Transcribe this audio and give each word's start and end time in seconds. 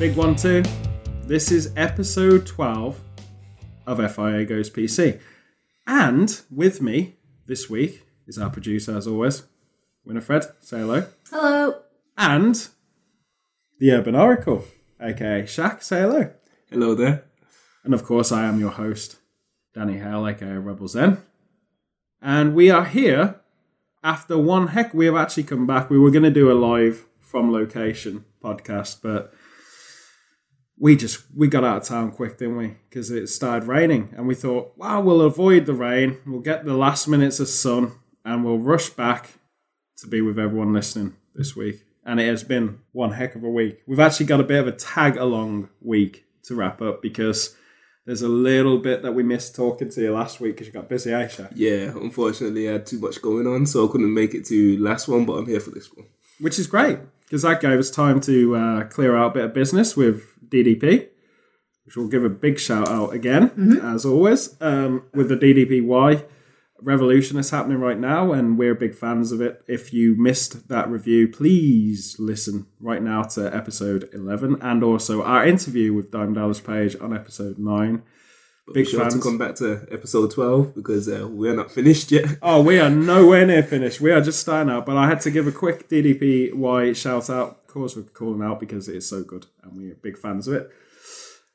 Big 0.00 0.16
one, 0.16 0.34
two. 0.34 0.62
This 1.26 1.52
is 1.52 1.74
episode 1.76 2.46
12 2.46 2.98
of 3.86 3.98
FIA 3.98 4.46
Goes 4.46 4.70
PC. 4.70 5.20
And 5.86 6.40
with 6.50 6.80
me 6.80 7.16
this 7.44 7.68
week 7.68 8.06
is 8.26 8.38
our 8.38 8.48
producer, 8.48 8.96
as 8.96 9.06
always, 9.06 9.42
Winifred. 10.06 10.46
Say 10.60 10.78
hello. 10.78 11.06
Hello. 11.30 11.82
And 12.16 12.66
the 13.78 13.90
Urban 13.90 14.16
Oracle, 14.16 14.64
aka 14.98 15.42
Shaq. 15.42 15.82
Say 15.82 16.00
hello. 16.00 16.32
Hello 16.70 16.94
there. 16.94 17.24
And 17.84 17.92
of 17.92 18.02
course, 18.02 18.32
I 18.32 18.46
am 18.46 18.58
your 18.58 18.70
host, 18.70 19.18
Danny 19.74 19.98
Hale, 19.98 20.26
aka 20.26 20.56
Rebel 20.56 20.88
Zen. 20.88 21.18
And 22.22 22.54
we 22.54 22.70
are 22.70 22.86
here 22.86 23.38
after 24.02 24.38
one 24.38 24.68
heck. 24.68 24.94
We 24.94 25.04
have 25.04 25.16
actually 25.16 25.42
come 25.42 25.66
back. 25.66 25.90
We 25.90 25.98
were 25.98 26.10
going 26.10 26.22
to 26.22 26.30
do 26.30 26.50
a 26.50 26.54
live 26.54 27.04
from 27.20 27.52
location 27.52 28.24
podcast, 28.42 29.02
but 29.02 29.34
we 30.80 30.96
just 30.96 31.22
we 31.36 31.46
got 31.46 31.62
out 31.62 31.82
of 31.82 31.84
town 31.84 32.10
quick, 32.10 32.38
didn't 32.38 32.56
we? 32.56 32.74
Because 32.88 33.10
it 33.10 33.28
started 33.28 33.68
raining, 33.68 34.12
and 34.16 34.26
we 34.26 34.34
thought, 34.34 34.72
wow, 34.76 35.00
we'll 35.00 35.20
avoid 35.20 35.66
the 35.66 35.74
rain. 35.74 36.18
We'll 36.26 36.40
get 36.40 36.64
the 36.64 36.74
last 36.74 37.06
minutes 37.06 37.38
of 37.38 37.48
sun, 37.48 37.92
and 38.24 38.44
we'll 38.44 38.58
rush 38.58 38.88
back 38.88 39.34
to 39.98 40.08
be 40.08 40.22
with 40.22 40.38
everyone 40.38 40.72
listening 40.72 41.14
this 41.34 41.54
week. 41.54 41.84
And 42.04 42.18
it 42.18 42.26
has 42.26 42.42
been 42.42 42.80
one 42.92 43.12
heck 43.12 43.34
of 43.34 43.44
a 43.44 43.50
week. 43.50 43.82
We've 43.86 44.00
actually 44.00 44.26
got 44.26 44.40
a 44.40 44.44
bit 44.44 44.58
of 44.58 44.66
a 44.66 44.72
tag 44.72 45.18
along 45.18 45.68
week 45.82 46.24
to 46.44 46.54
wrap 46.54 46.80
up 46.80 47.02
because 47.02 47.54
there's 48.06 48.22
a 48.22 48.28
little 48.28 48.78
bit 48.78 49.02
that 49.02 49.12
we 49.12 49.22
missed 49.22 49.54
talking 49.54 49.90
to 49.90 50.00
you 50.00 50.14
last 50.14 50.40
week 50.40 50.54
because 50.54 50.66
you 50.66 50.72
got 50.72 50.88
busy, 50.88 51.10
Aisha. 51.10 51.52
Yeah, 51.54 51.92
unfortunately, 51.94 52.70
I 52.70 52.72
had 52.72 52.86
too 52.86 52.98
much 52.98 53.20
going 53.20 53.46
on, 53.46 53.66
so 53.66 53.86
I 53.86 53.92
couldn't 53.92 54.14
make 54.14 54.34
it 54.34 54.46
to 54.46 54.78
last 54.78 55.08
one, 55.08 55.26
but 55.26 55.34
I'm 55.34 55.46
here 55.46 55.60
for 55.60 55.70
this 55.70 55.92
one. 55.92 56.06
Which 56.38 56.58
is 56.58 56.66
great 56.66 56.98
because 57.30 57.42
that 57.42 57.60
gave 57.60 57.78
us 57.78 57.90
time 57.90 58.20
to 58.20 58.56
uh, 58.56 58.84
clear 58.88 59.16
out 59.16 59.30
a 59.30 59.34
bit 59.34 59.44
of 59.44 59.54
business 59.54 59.96
with 59.96 60.36
DDP, 60.48 61.10
which 61.84 61.96
we'll 61.96 62.08
give 62.08 62.24
a 62.24 62.28
big 62.28 62.58
shout 62.58 62.88
out 62.88 63.14
again, 63.14 63.52
as 63.84 64.04
always, 64.04 64.60
um, 64.60 65.04
with 65.14 65.28
the 65.28 65.36
DDPY 65.36 66.24
revolution 66.82 67.36
that's 67.36 67.50
happening 67.50 67.78
right 67.78 68.00
now, 68.00 68.32
and 68.32 68.58
we're 68.58 68.74
big 68.74 68.96
fans 68.96 69.30
of 69.30 69.40
it. 69.40 69.62
If 69.68 69.92
you 69.92 70.20
missed 70.20 70.66
that 70.70 70.90
review, 70.90 71.28
please 71.28 72.16
listen 72.18 72.66
right 72.80 73.00
now 73.02 73.22
to 73.22 73.54
episode 73.54 74.08
11 74.12 74.56
and 74.60 74.82
also 74.82 75.22
our 75.22 75.46
interview 75.46 75.94
with 75.94 76.10
Diamond 76.10 76.34
Dallas 76.34 76.58
Page 76.58 76.96
on 77.00 77.14
episode 77.14 77.60
9. 77.60 78.02
But 78.66 78.74
Big 78.74 78.84
be 78.84 78.90
sure 78.90 79.00
fans. 79.00 79.14
to 79.14 79.20
come 79.20 79.38
back 79.38 79.54
to 79.56 79.86
episode 79.90 80.30
12 80.30 80.74
because 80.74 81.08
uh, 81.08 81.26
we're 81.28 81.54
not 81.54 81.70
finished 81.70 82.12
yet. 82.12 82.26
Oh, 82.42 82.62
we 82.62 82.78
are 82.78 82.90
nowhere 82.90 83.46
near 83.46 83.62
finished. 83.62 84.00
We 84.00 84.12
are 84.12 84.20
just 84.20 84.40
starting 84.40 84.72
out. 84.72 84.86
But 84.86 84.96
I 84.96 85.08
had 85.08 85.20
to 85.22 85.30
give 85.30 85.46
a 85.46 85.52
quick 85.52 85.88
DDP 85.88 86.52
DDPY 86.52 86.96
shout 86.96 87.30
out. 87.30 87.60
Of 87.62 87.66
course, 87.66 87.96
we're 87.96 88.02
calling 88.02 88.42
out 88.42 88.60
because 88.60 88.88
it 88.88 88.96
is 88.96 89.08
so 89.08 89.22
good 89.22 89.46
and 89.62 89.76
we're 89.76 89.94
big 89.94 90.16
fans 90.16 90.48
of 90.48 90.54
it. 90.54 90.70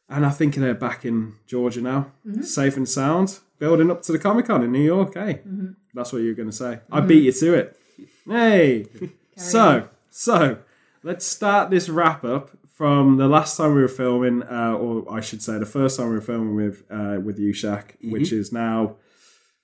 And 0.08 0.26
I 0.26 0.30
think 0.30 0.56
they're 0.56 0.76
back 0.76 1.04
in 1.04 1.34
Georgia 1.48 1.82
now, 1.82 2.12
mm-hmm. 2.26 2.44
safe 2.44 2.78
and 2.78 2.88
sound, 2.88 3.40
building 3.58 3.90
up 3.90 4.04
to 4.04 4.12
the 4.12 4.20
Comic 4.20 4.46
Con 4.46 4.64
in 4.64 4.72
New 4.72 4.84
York. 4.84 5.16
Hey, 5.16 5.42
mm-hmm. 5.48 5.72
that's 5.94 6.14
what 6.14 6.22
you 6.22 6.30
were 6.30 6.36
going 6.36 6.50
to 6.50 6.56
say. 6.56 6.80
I 6.92 7.00
mm-hmm. 7.00 7.08
beat 7.08 7.24
you 7.24 7.32
to 7.32 7.54
it. 7.56 7.80
Hey. 8.28 8.86
so, 9.36 9.90
so 10.12 10.60
let's 11.02 11.26
start 11.26 11.72
this 11.72 11.90
wrap 11.90 12.24
up 12.24 12.52
from 12.76 13.16
the 13.16 13.28
last 13.30 13.56
time 13.56 13.74
we 13.74 13.82
were 13.82 13.88
filming, 13.88 14.44
uh, 14.44 14.74
or 14.74 15.12
I 15.12 15.22
should 15.22 15.42
say, 15.42 15.58
the 15.58 15.66
first 15.66 15.98
time 15.98 16.10
we 16.10 16.16
were 16.16 16.22
filming 16.22 16.56
with 16.56 16.84
uh, 16.92 17.18
with 17.24 17.40
you, 17.40 17.54
Shaq, 17.54 17.96
which 18.04 18.32
is 18.34 18.52
now 18.52 18.98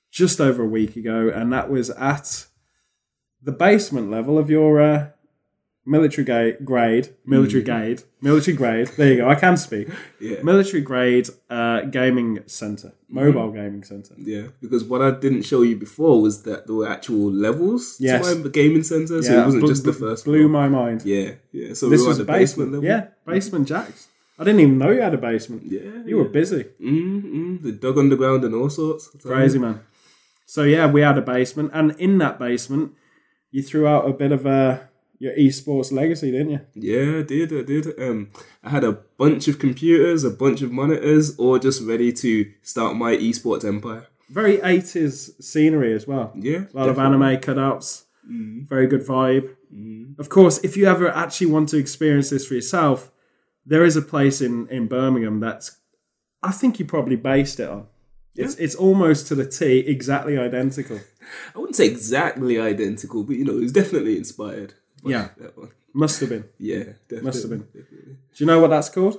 just 0.09 0.39
over 0.39 0.63
a 0.63 0.67
week 0.67 0.95
ago, 0.95 1.29
and 1.29 1.51
that 1.51 1.69
was 1.69 1.89
at 1.91 2.47
the 3.41 3.51
basement 3.51 4.09
level 4.09 4.39
of 4.39 4.49
your 4.49 4.81
uh, 4.81 5.09
military 5.95 6.25
ga- 6.31 6.57
grade, 6.71 7.05
military 7.35 7.63
grade, 7.69 7.99
military 8.27 8.55
grade. 8.61 8.87
There 8.97 9.09
you 9.11 9.17
go. 9.21 9.25
I 9.35 9.35
can 9.45 9.55
speak. 9.67 9.87
Yeah. 10.29 10.39
Military 10.51 10.81
grade 10.91 11.27
uh, 11.57 11.79
gaming 11.97 12.29
center, 12.45 12.89
mobile 13.09 13.51
gaming 13.59 13.83
center. 13.91 14.13
Yeah, 14.33 14.45
because 14.63 14.83
what 14.91 15.01
I 15.07 15.09
didn't 15.23 15.43
show 15.51 15.61
you 15.69 15.75
before 15.87 16.15
was 16.25 16.35
that 16.47 16.59
there 16.67 16.75
were 16.81 16.87
actual 16.97 17.25
levels 17.47 17.83
Yes. 17.99 18.27
to 18.27 18.35
my 18.35 18.49
gaming 18.59 18.83
center, 18.93 19.15
so 19.23 19.31
it 19.39 19.45
wasn't 19.49 19.63
bl- 19.63 19.71
just 19.73 19.83
the 19.89 19.91
bl- 19.93 20.05
first 20.05 20.21
Blew 20.25 20.37
floor. 20.47 20.49
my 20.61 20.67
mind. 20.81 20.99
Yeah, 21.15 21.29
yeah. 21.59 21.73
So 21.79 21.83
This 21.89 21.99
we 22.01 22.05
were 22.05 22.11
was 22.13 22.19
at 22.19 22.27
the 22.27 22.31
the 22.33 22.39
basement. 22.39 22.69
basement 22.71 22.71
level. 22.73 22.85
Yeah, 22.91 23.01
basement 23.35 23.65
jacks. 23.73 24.01
I 24.39 24.43
didn't 24.45 24.61
even 24.65 24.77
know 24.81 24.91
you 24.97 25.01
had 25.01 25.13
a 25.21 25.23
basement. 25.31 25.61
Yeah, 25.75 25.89
You 26.09 26.15
were 26.21 26.29
busy. 26.41 26.63
Mm-hmm. 26.89 27.57
The 27.65 27.71
dug 27.83 27.97
underground 28.03 28.41
and 28.45 28.53
all 28.59 28.69
sorts. 28.69 29.03
Crazy 29.23 29.59
man. 29.59 29.77
So 30.45 30.61
yeah, 30.75 30.85
we 30.95 31.01
had 31.09 31.17
a 31.17 31.25
basement, 31.35 31.69
and 31.73 31.87
in 32.05 32.17
that 32.23 32.35
basement, 32.47 32.87
you 33.55 33.61
threw 33.69 33.85
out 33.93 34.03
a 34.09 34.13
bit 34.23 34.31
of 34.37 34.45
uh, 34.45 34.77
your 35.21 35.35
esports 35.35 35.91
legacy, 35.91 36.31
didn't 36.31 36.49
you? 36.49 36.61
Yeah, 36.73 37.19
I 37.19 37.21
did. 37.21 37.53
I 37.53 37.61
did. 37.61 37.99
Um, 38.01 38.31
I 38.63 38.69
had 38.71 38.83
a 38.83 38.93
bunch 38.93 39.47
of 39.47 39.59
computers, 39.59 40.23
a 40.23 40.31
bunch 40.31 40.63
of 40.63 40.71
monitors, 40.71 41.37
all 41.37 41.59
just 41.59 41.83
ready 41.83 42.11
to 42.13 42.51
start 42.63 42.95
my 42.95 43.15
esports 43.15 43.63
empire. 43.63 44.07
Very 44.29 44.59
eighties 44.63 45.31
scenery 45.39 45.93
as 45.93 46.07
well. 46.07 46.31
Yeah, 46.35 46.63
A 46.73 46.77
lot 46.77 46.89
of 46.89 46.97
anime 46.97 47.37
cutouts. 47.37 48.05
Very 48.25 48.87
good 48.87 49.05
vibe. 49.05 49.55
Of 50.17 50.29
course, 50.29 50.57
if 50.63 50.75
you 50.75 50.87
ever 50.87 51.09
actually 51.09 51.47
want 51.47 51.69
to 51.69 51.77
experience 51.77 52.31
this 52.31 52.47
for 52.47 52.55
yourself, 52.55 53.11
there 53.65 53.83
is 53.83 53.95
a 53.95 54.01
place 54.01 54.41
in 54.41 54.67
in 54.69 54.87
Birmingham 54.87 55.39
that's. 55.39 55.77
I 56.41 56.51
think 56.51 56.79
you 56.79 56.85
probably 56.85 57.15
based 57.15 57.59
it 57.59 57.69
on. 57.69 57.85
It's 58.35 58.55
it's 58.55 58.75
almost 58.75 59.27
to 59.27 59.35
the 59.35 59.45
T, 59.45 59.79
exactly 59.79 60.37
identical. 60.37 60.99
I 61.55 61.59
wouldn't 61.59 61.75
say 61.75 61.85
exactly 61.85 62.59
identical, 62.59 63.23
but 63.23 63.35
you 63.35 63.45
know, 63.45 63.57
it 63.57 63.61
was 63.61 63.71
definitely 63.71 64.17
inspired. 64.17 64.73
By 65.03 65.09
Yeah. 65.11 65.27
that 65.37 65.57
one. 65.57 65.69
Must 65.93 66.19
have 66.21 66.29
been. 66.29 66.45
Yeah, 66.59 66.83
definitely. 67.09 67.21
Must 67.23 67.41
have 67.43 67.49
been. 67.51 67.67
Do 67.73 68.15
you 68.37 68.45
know 68.45 68.59
what 68.59 68.69
that's 68.69 68.89
called? 68.89 69.17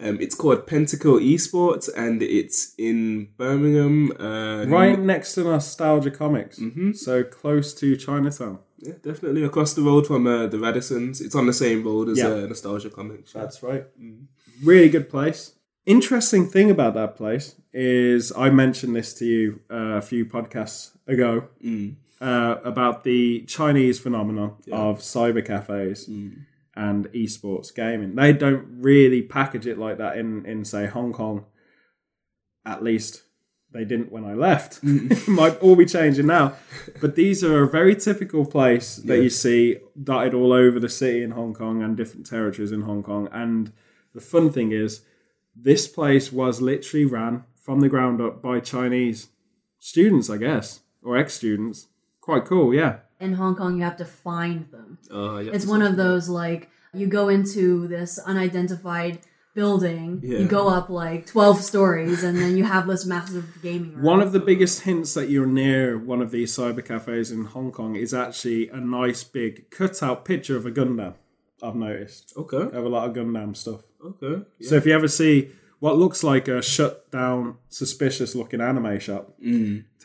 Um, 0.00 0.18
it's 0.20 0.34
called 0.34 0.66
Pentacle 0.66 1.18
Esports, 1.18 1.88
and 1.96 2.22
it's 2.22 2.74
in 2.78 3.28
Birmingham. 3.36 4.12
Uh, 4.18 4.64
Right 4.66 4.98
next 4.98 5.34
to 5.34 5.42
Nostalgia 5.44 6.10
Comics. 6.10 6.60
So 6.94 7.24
close 7.24 7.74
to 7.74 7.96
Chinatown. 7.96 8.58
Yeah, 8.78 8.94
definitely 9.02 9.42
across 9.44 9.74
the 9.74 9.82
road 9.82 10.06
from 10.06 10.26
uh, 10.26 10.46
the 10.46 10.58
Radissons. 10.58 11.20
It's 11.20 11.34
on 11.34 11.46
the 11.46 11.52
same 11.52 11.82
road 11.84 12.08
as 12.08 12.18
Yeah. 12.18 12.28
uh, 12.28 12.46
Nostalgia 12.46 12.90
Comics. 12.90 13.32
That's 13.32 13.62
right. 13.62 13.84
Really 14.62 14.88
good 14.88 15.08
place. 15.08 15.52
Interesting 15.86 16.46
thing 16.48 16.70
about 16.70 16.94
that 16.94 17.16
place 17.16 17.56
is 17.72 18.32
I 18.36 18.50
mentioned 18.50 18.94
this 18.96 19.12
to 19.14 19.24
you 19.26 19.60
uh, 19.70 19.98
a 19.98 20.02
few 20.02 20.24
podcasts 20.24 20.92
ago 21.06 21.48
uh, 22.20 22.56
about 22.64 23.04
the 23.04 23.42
Chinese 23.42 23.98
phenomenon 23.98 24.56
of 24.72 25.00
cyber 25.00 25.44
cafes 25.44 26.08
and 26.76 27.06
esports 27.12 27.74
gaming. 27.74 28.14
They 28.14 28.32
don't 28.32 28.66
really 28.80 29.22
package 29.22 29.66
it 29.66 29.78
like 29.78 29.98
that 29.98 30.16
in, 30.16 30.44
in 30.46 30.64
say 30.64 30.86
Hong 30.86 31.12
Kong. 31.12 31.46
At 32.66 32.82
least 32.82 33.22
they 33.74 33.84
didn't 33.84 34.12
when 34.12 34.24
I 34.24 34.34
left. 34.34 34.80
it 34.82 35.28
might 35.28 35.58
all 35.60 35.76
be 35.76 35.84
changing 35.84 36.26
now. 36.26 36.54
But 37.00 37.16
these 37.16 37.44
are 37.44 37.64
a 37.64 37.68
very 37.68 37.94
typical 37.96 38.46
place 38.46 38.96
that 38.96 39.20
you 39.20 39.28
see 39.28 39.78
dotted 40.02 40.32
all 40.32 40.52
over 40.52 40.80
the 40.80 40.88
city 40.88 41.22
in 41.22 41.32
Hong 41.32 41.52
Kong 41.52 41.82
and 41.82 41.96
different 41.96 42.26
territories 42.26 42.72
in 42.72 42.82
Hong 42.82 43.02
Kong. 43.02 43.28
And 43.32 43.72
the 44.14 44.20
fun 44.20 44.50
thing 44.50 44.72
is, 44.72 45.02
this 45.56 45.86
place 45.86 46.32
was 46.32 46.60
literally 46.60 47.04
ran 47.04 47.44
from 47.56 47.80
the 47.80 47.88
ground 47.88 48.20
up 48.20 48.40
by 48.40 48.60
Chinese 48.60 49.28
students, 49.78 50.30
I 50.30 50.38
guess, 50.38 50.80
or 51.02 51.16
ex 51.16 51.34
students. 51.34 51.88
Quite 52.28 52.44
cool, 52.46 52.72
yeah. 52.74 52.94
In 53.20 53.34
Hong 53.34 53.54
Kong, 53.54 53.76
you 53.78 53.84
have 53.84 53.98
to 53.98 54.04
find 54.06 54.66
them. 54.70 54.98
Uh, 55.12 55.38
yeah, 55.44 55.52
It's 55.54 55.66
one 55.66 55.82
of 55.82 55.96
those 55.96 56.28
like 56.42 56.70
you 57.00 57.06
go 57.06 57.28
into 57.28 57.86
this 57.86 58.18
unidentified 58.18 59.18
building, 59.54 60.20
Yeah. 60.22 60.38
you 60.40 60.46
go 60.46 60.68
up 60.68 60.88
like 60.88 61.26
12 61.26 61.60
stories, 61.60 62.24
and 62.24 62.36
then 62.38 62.56
you 62.56 62.64
have 62.64 62.86
this 62.86 63.04
massive 63.06 63.46
gaming 63.62 63.92
room. 63.94 64.02
One 64.12 64.20
of 64.20 64.32
the 64.32 64.40
biggest 64.40 64.80
hints 64.88 65.14
that 65.14 65.28
you're 65.28 65.46
near 65.64 65.98
one 65.98 66.20
of 66.22 66.30
these 66.30 66.50
cyber 66.56 66.84
cafes 66.84 67.30
in 67.30 67.44
Hong 67.44 67.70
Kong 67.70 67.94
is 67.94 68.12
actually 68.14 68.68
a 68.70 68.80
nice 68.80 69.22
big 69.22 69.70
cutout 69.70 70.24
picture 70.24 70.56
of 70.56 70.64
a 70.66 70.70
Gundam. 70.72 71.14
I've 71.62 71.76
noticed. 71.76 72.32
Okay, 72.36 72.64
They 72.70 72.76
have 72.76 72.84
a 72.84 72.88
lot 72.88 73.08
of 73.08 73.14
Gundam 73.16 73.54
stuff. 73.56 73.82
okay. 74.04 74.42
Yeah. 74.58 74.68
So 74.70 74.74
if 74.76 74.86
you 74.86 74.92
ever 74.94 75.08
see 75.08 75.50
what 75.78 75.98
looks 75.98 76.24
like 76.24 76.48
a 76.48 76.60
shut 76.62 77.10
down, 77.10 77.56
suspicious 77.68 78.34
looking 78.34 78.60
anime 78.60 78.98
shop, 78.98 79.34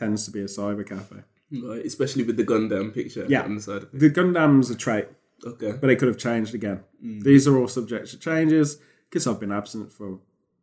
tends 0.00 0.24
to 0.26 0.30
be 0.30 0.40
a 0.40 0.50
cyber 0.58 0.86
cafe. 0.86 1.16
Right, 1.52 1.84
especially 1.84 2.22
with 2.22 2.36
the 2.36 2.44
Gundam 2.44 2.94
picture 2.94 3.26
Yeah. 3.28 3.42
on 3.42 3.56
the 3.56 3.60
side 3.62 3.82
of 3.82 3.94
it. 3.94 3.98
The 3.98 4.10
Gundam's 4.10 4.70
a 4.70 4.76
trait, 4.76 5.08
Okay. 5.44 5.72
but 5.80 5.90
it 5.90 5.96
could 5.98 6.08
have 6.08 6.18
changed 6.18 6.54
again. 6.54 6.80
These 7.02 7.48
are 7.48 7.56
all 7.58 7.66
subject 7.68 8.08
to 8.10 8.18
changes 8.18 8.78
because 9.08 9.26
I've 9.26 9.40
been 9.40 9.50
absent 9.52 9.90
for 9.92 10.20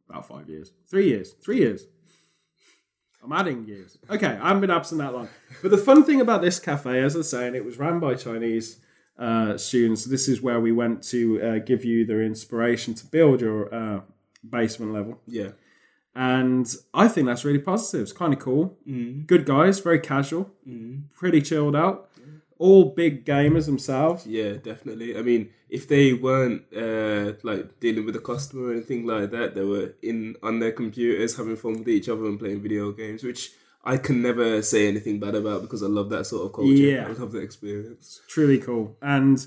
about 0.10 0.28
five 0.28 0.48
years, 0.50 0.72
three 0.89 1.07
years, 1.10 1.34
three 1.44 1.57
years. 1.57 1.88
I'm 3.24 3.34
adding 3.34 3.66
years. 3.68 3.98
Okay, 4.10 4.28
I 4.28 4.48
haven't 4.48 4.62
been 4.62 4.72
absent 4.72 5.00
that 5.01 5.13
long. 5.13 5.28
But 5.62 5.72
the 5.72 5.78
fun 5.78 6.04
thing 6.06 6.22
about 6.22 6.42
this 6.42 6.60
cafe, 6.60 7.01
as 7.01 7.16
I 7.16 7.18
was 7.19 7.30
saying, 7.30 7.56
it 7.56 7.66
was 7.66 7.78
ran 7.78 8.00
by 8.00 8.13
Chinese 8.16 8.78
uh, 9.18 9.57
students. 9.57 10.06
This 10.06 10.30
is 10.30 10.42
where 10.42 10.60
we 10.62 10.72
went 10.72 11.04
to 11.06 11.42
uh, 11.42 11.57
give 11.60 11.84
you 11.84 12.06
the 12.06 12.22
inspiration 12.22 12.94
to 12.94 13.06
build 13.07 13.42
your 13.42 13.74
uh, 13.74 14.01
basement 14.48 14.94
level. 14.94 15.19
Yeah. 15.28 15.50
And 16.19 16.66
I 16.96 17.08
think 17.08 17.28
that's 17.28 17.46
really 17.46 17.60
positive. 17.60 18.02
It's 18.02 18.12
kind 18.12 18.34
of 18.34 18.40
cool. 18.40 18.75
Mm. 18.90 19.28
Good 19.28 19.46
guys, 19.46 19.80
very 19.80 20.00
casual, 20.00 20.50
pretty 21.14 21.42
chilled 21.44 21.75
out. 21.75 22.10
all 22.60 22.86
big 22.86 23.24
gamers 23.24 23.66
themselves. 23.68 24.25
Yeah, 24.25 24.54
definitely. 24.54 25.16
I 25.16 25.22
mean, 25.22 25.50
if 25.69 25.88
they 25.88 26.14
weren't 26.14 26.64
uh, 26.75 27.34
like 27.44 27.80
dealing 27.80 28.04
with 28.08 28.16
a 28.16 28.19
customer 28.19 28.69
or 28.69 28.72
anything 28.72 29.06
like 29.06 29.30
that, 29.30 29.54
they 29.54 29.64
were 29.64 29.94
in 30.02 30.36
on 30.42 30.58
their 30.60 30.72
computers 30.72 31.38
having 31.38 31.56
fun 31.56 31.74
with 31.80 31.88
each 31.90 32.10
other 32.10 32.25
and 32.25 32.40
playing 32.40 32.63
video 32.63 32.92
games, 32.92 33.24
which 33.24 33.52
I 33.84 33.98
can 33.98 34.24
never 34.24 34.63
say 34.63 34.88
anything 34.88 35.20
bad 35.20 35.36
about 35.36 35.62
because 35.62 35.84
I 35.84 35.88
love 35.88 36.10
that 36.10 36.25
sort 36.25 36.46
of 36.48 36.54
culture. 36.54 36.72
Yeah. 36.74 37.06
I 37.08 37.12
love 37.12 37.31
the 37.31 37.40
experience. 37.40 38.22
Truly 38.28 38.58
cool. 38.58 38.98
And 39.04 39.46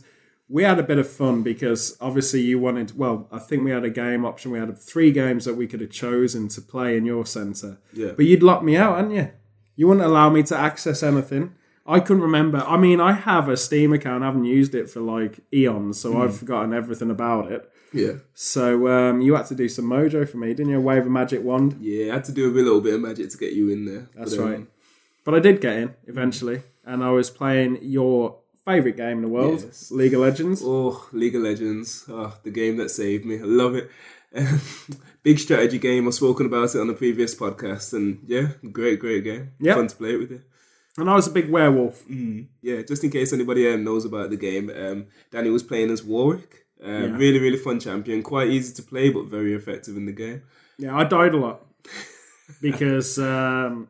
we 0.50 0.64
had 0.64 0.80
a 0.80 0.82
bit 0.82 0.98
of 0.98 1.08
fun 1.08 1.42
because 1.42 1.96
obviously 2.00 2.40
you 2.40 2.58
wanted, 2.58 2.98
well, 2.98 3.28
I 3.30 3.38
think 3.38 3.62
we 3.62 3.70
had 3.70 3.84
a 3.84 3.90
game 3.90 4.24
option. 4.24 4.50
We 4.50 4.58
had 4.58 4.76
three 4.76 5.12
games 5.12 5.44
that 5.44 5.54
we 5.54 5.68
could 5.68 5.80
have 5.80 5.90
chosen 5.90 6.48
to 6.48 6.60
play 6.60 6.96
in 6.96 7.04
your 7.04 7.24
centre. 7.24 7.78
Yeah. 7.92 8.12
But 8.16 8.26
you'd 8.26 8.42
lock 8.42 8.64
me 8.64 8.76
out, 8.76 8.96
hadn't 8.96 9.12
you? 9.12 9.30
You 9.76 9.86
wouldn't 9.86 10.04
allow 10.04 10.28
me 10.28 10.42
to 10.42 10.56
access 10.56 11.04
anything. 11.04 11.54
I 11.86 12.00
couldn't 12.00 12.22
remember. 12.22 12.58
I 12.58 12.76
mean, 12.76 13.00
I 13.00 13.12
have 13.12 13.48
a 13.48 13.56
Steam 13.56 13.92
account. 13.92 14.24
I 14.24 14.26
haven't 14.26 14.44
used 14.44 14.74
it 14.74 14.90
for 14.90 15.00
like 15.00 15.40
eons, 15.54 16.00
so 16.00 16.20
I've 16.20 16.36
forgotten 16.36 16.74
everything 16.74 17.10
about 17.10 17.50
it. 17.50 17.70
Yeah. 17.92 18.14
So 18.34 18.88
um, 18.88 19.20
you 19.20 19.34
had 19.34 19.46
to 19.46 19.54
do 19.54 19.68
some 19.68 19.86
mojo 19.86 20.28
for 20.28 20.36
me, 20.36 20.48
didn't 20.48 20.70
you? 20.70 20.80
Wave 20.80 21.06
a 21.06 21.10
magic 21.10 21.42
wand. 21.42 21.78
Yeah, 21.80 22.12
I 22.12 22.14
had 22.16 22.24
to 22.24 22.32
do 22.32 22.50
a 22.50 22.52
little 22.52 22.80
bit 22.80 22.94
of 22.94 23.00
magic 23.00 23.30
to 23.30 23.38
get 23.38 23.54
you 23.54 23.70
in 23.70 23.86
there. 23.86 24.08
That's 24.14 24.36
right. 24.36 24.66
But 25.24 25.34
I 25.34 25.38
did 25.38 25.60
get 25.60 25.76
in 25.76 25.94
eventually, 26.06 26.62
and 26.84 27.02
I 27.02 27.10
was 27.10 27.30
playing 27.30 27.78
your 27.82 28.39
favorite 28.64 28.96
game 28.96 29.18
in 29.18 29.22
the 29.22 29.28
world, 29.28 29.60
Yes. 29.62 29.90
League 29.90 30.14
of 30.14 30.20
Legends. 30.20 30.62
Oh, 30.64 31.08
League 31.12 31.34
of 31.36 31.42
Legends. 31.42 32.04
Oh, 32.08 32.36
the 32.42 32.50
game 32.50 32.76
that 32.78 32.90
saved 32.90 33.24
me. 33.24 33.38
I 33.38 33.42
love 33.44 33.74
it. 33.74 33.90
Big 35.22 35.38
strategy 35.38 35.78
game. 35.78 36.06
I've 36.06 36.14
spoken 36.14 36.46
about 36.46 36.74
it 36.74 36.80
on 36.80 36.86
the 36.86 36.94
previous 36.94 37.34
podcast, 37.34 37.92
and 37.92 38.20
yeah, 38.26 38.48
great, 38.70 39.00
great 39.00 39.24
game. 39.24 39.50
Fun 39.64 39.88
to 39.88 39.96
play 39.96 40.14
it 40.14 40.18
with 40.18 40.30
you. 40.30 40.42
And 40.98 41.08
I 41.08 41.14
was 41.14 41.26
a 41.28 41.30
big 41.32 41.48
werewolf. 41.50 42.04
Yeah, 42.62 42.82
just 42.82 43.02
in 43.04 43.10
case 43.10 43.32
anybody 43.32 43.68
um, 43.72 43.84
knows 43.84 44.04
about 44.04 44.30
the 44.30 44.36
game, 44.36 44.70
um, 44.70 45.06
Danny 45.30 45.50
was 45.50 45.62
playing 45.62 45.90
as 45.90 46.02
Warwick. 46.02 46.66
Uh, 46.84 47.08
Really, 47.08 47.38
really 47.38 47.58
fun 47.58 47.78
champion. 47.80 48.22
Quite 48.22 48.48
easy 48.48 48.74
to 48.74 48.82
play, 48.82 49.10
but 49.10 49.26
very 49.26 49.54
effective 49.54 49.96
in 49.96 50.06
the 50.06 50.12
game. 50.12 50.42
Yeah, 50.78 50.96
I 50.96 51.04
died 51.04 51.34
a 51.34 51.36
lot 51.36 51.66
because, 52.60 53.18
um, 53.18 53.88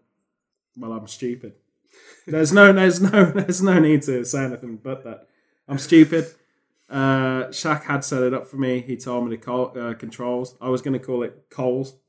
well, 0.77 0.93
I'm 0.93 1.07
stupid. 1.07 1.55
There's 2.31 2.53
no, 2.53 2.73
there's 2.73 3.01
no, 3.01 3.25
there's 3.35 3.63
no 3.63 3.79
need 3.79 4.03
to 4.03 4.25
say 4.25 4.45
anything 4.45 4.77
but 4.77 5.05
that. 5.05 5.27
I'm 5.69 5.79
stupid. 5.79 6.27
Uh, 6.89 7.47
Shaq 7.51 7.85
had 7.85 8.05
set 8.05 8.25
it 8.25 8.35
up 8.35 8.49
for 8.49 8.57
me. 8.57 8.81
He 8.81 8.97
told 8.97 9.25
me 9.25 9.31
the 9.37 9.41
call, 9.41 9.73
uh, 9.79 9.95
controls. 9.95 10.57
I 10.61 10.69
was 10.69 10.83
going 10.83 10.95
to 10.95 11.05
call 11.05 11.23
it 11.23 11.47
Coles. 11.51 11.95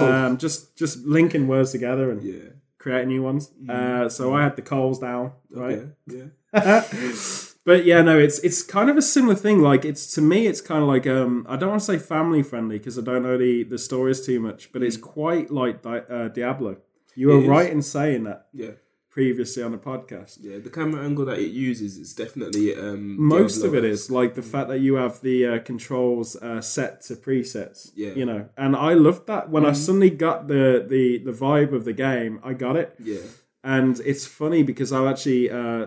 Um, 0.00 0.38
just, 0.38 0.76
just 0.76 0.98
linking 1.06 1.48
words 1.48 1.72
together 1.72 2.10
and 2.10 2.22
yeah. 2.22 2.50
creating 2.78 3.08
new 3.08 3.22
ones. 3.22 3.50
Uh, 3.68 4.08
so 4.08 4.34
I 4.34 4.42
had 4.42 4.56
the 4.56 4.62
Coles 4.62 4.98
down, 4.98 5.32
right? 5.50 5.78
Okay. 5.78 5.90
Yeah. 6.06 6.24
but 7.64 7.84
yeah, 7.84 8.02
no, 8.02 8.18
it's 8.18 8.38
it's 8.40 8.62
kind 8.62 8.90
of 8.90 8.96
a 8.96 9.02
similar 9.02 9.34
thing. 9.34 9.60
Like 9.60 9.84
it's 9.84 10.14
to 10.14 10.20
me, 10.20 10.46
it's 10.46 10.60
kind 10.60 10.82
of 10.82 10.88
like 10.88 11.06
um, 11.06 11.46
I 11.48 11.56
don't 11.56 11.70
want 11.70 11.80
to 11.80 11.86
say 11.86 11.98
family 11.98 12.42
friendly 12.42 12.78
because 12.78 12.98
I 12.98 13.02
don't 13.02 13.22
know 13.22 13.36
the 13.36 13.64
the 13.64 13.78
stories 13.78 14.24
too 14.24 14.38
much, 14.38 14.72
but 14.72 14.82
it's 14.82 14.96
quite 14.96 15.50
like 15.50 15.82
Di- 15.82 16.04
uh, 16.08 16.28
Diablo. 16.28 16.76
You 17.16 17.28
were 17.28 17.40
right 17.40 17.70
in 17.70 17.82
saying 17.82 18.24
that 18.24 18.46
Yeah. 18.52 18.72
Previously 19.14 19.62
on 19.62 19.70
the 19.70 19.78
podcast. 19.78 20.38
Yeah. 20.40 20.58
The 20.58 20.70
camera 20.70 21.04
angle 21.04 21.24
that 21.26 21.38
it 21.38 21.52
uses 21.52 21.96
is 21.96 22.12
definitely 22.14 22.74
um, 22.74 23.16
Most 23.22 23.62
of 23.62 23.72
it 23.72 23.84
is 23.84 24.10
like 24.10 24.34
the 24.34 24.42
fact 24.42 24.68
that 24.70 24.80
you 24.80 24.96
have 24.96 25.20
the 25.20 25.46
uh, 25.46 25.58
controls 25.60 26.34
uh, 26.34 26.60
set 26.60 27.00
to 27.02 27.14
presets. 27.14 27.92
Yeah. 27.94 28.10
you 28.20 28.26
know, 28.26 28.48
and 28.56 28.74
I 28.74 28.94
loved 28.94 29.28
that 29.28 29.50
when 29.50 29.64
I 29.64 29.72
suddenly 29.72 30.10
got 30.10 30.48
the 30.48 30.84
the 30.94 31.18
the 31.18 31.30
vibe 31.46 31.72
of 31.72 31.84
the 31.84 31.92
game. 31.92 32.40
I 32.42 32.54
got 32.54 32.74
it. 32.76 32.88
Yeah. 32.98 33.20
And 33.62 34.00
it's 34.00 34.26
funny 34.26 34.62
because 34.64 34.92
I've 34.92 35.06
actually 35.06 35.48
uh, 35.48 35.86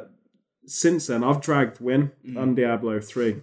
since 0.65 1.07
then 1.07 1.21
I've 1.21 1.41
dragged 1.41 1.81
Win 1.81 2.11
on 2.37 2.55
Diablo 2.55 3.01
three. 3.01 3.33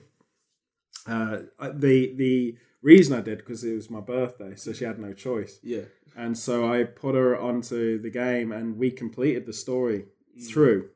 Uh, 1.06 1.40
the 1.60 2.14
the 2.16 2.56
reason 2.80 3.16
I 3.18 3.20
did 3.20 3.38
because 3.38 3.62
it 3.64 3.74
was 3.74 3.90
my 3.90 4.00
birthday, 4.00 4.54
so 4.56 4.72
she 4.72 4.84
had 4.86 4.98
no 4.98 5.12
choice, 5.12 5.58
Yeah. 5.62 5.86
And 6.16 6.36
so 6.38 6.72
I 6.72 6.84
put 6.84 7.14
her 7.14 7.38
onto 7.38 7.98
the 8.00 8.10
game, 8.10 8.52
and 8.52 8.76
we 8.78 8.90
completed 8.90 9.46
the 9.46 9.52
story 9.52 10.06
through. 10.48 10.90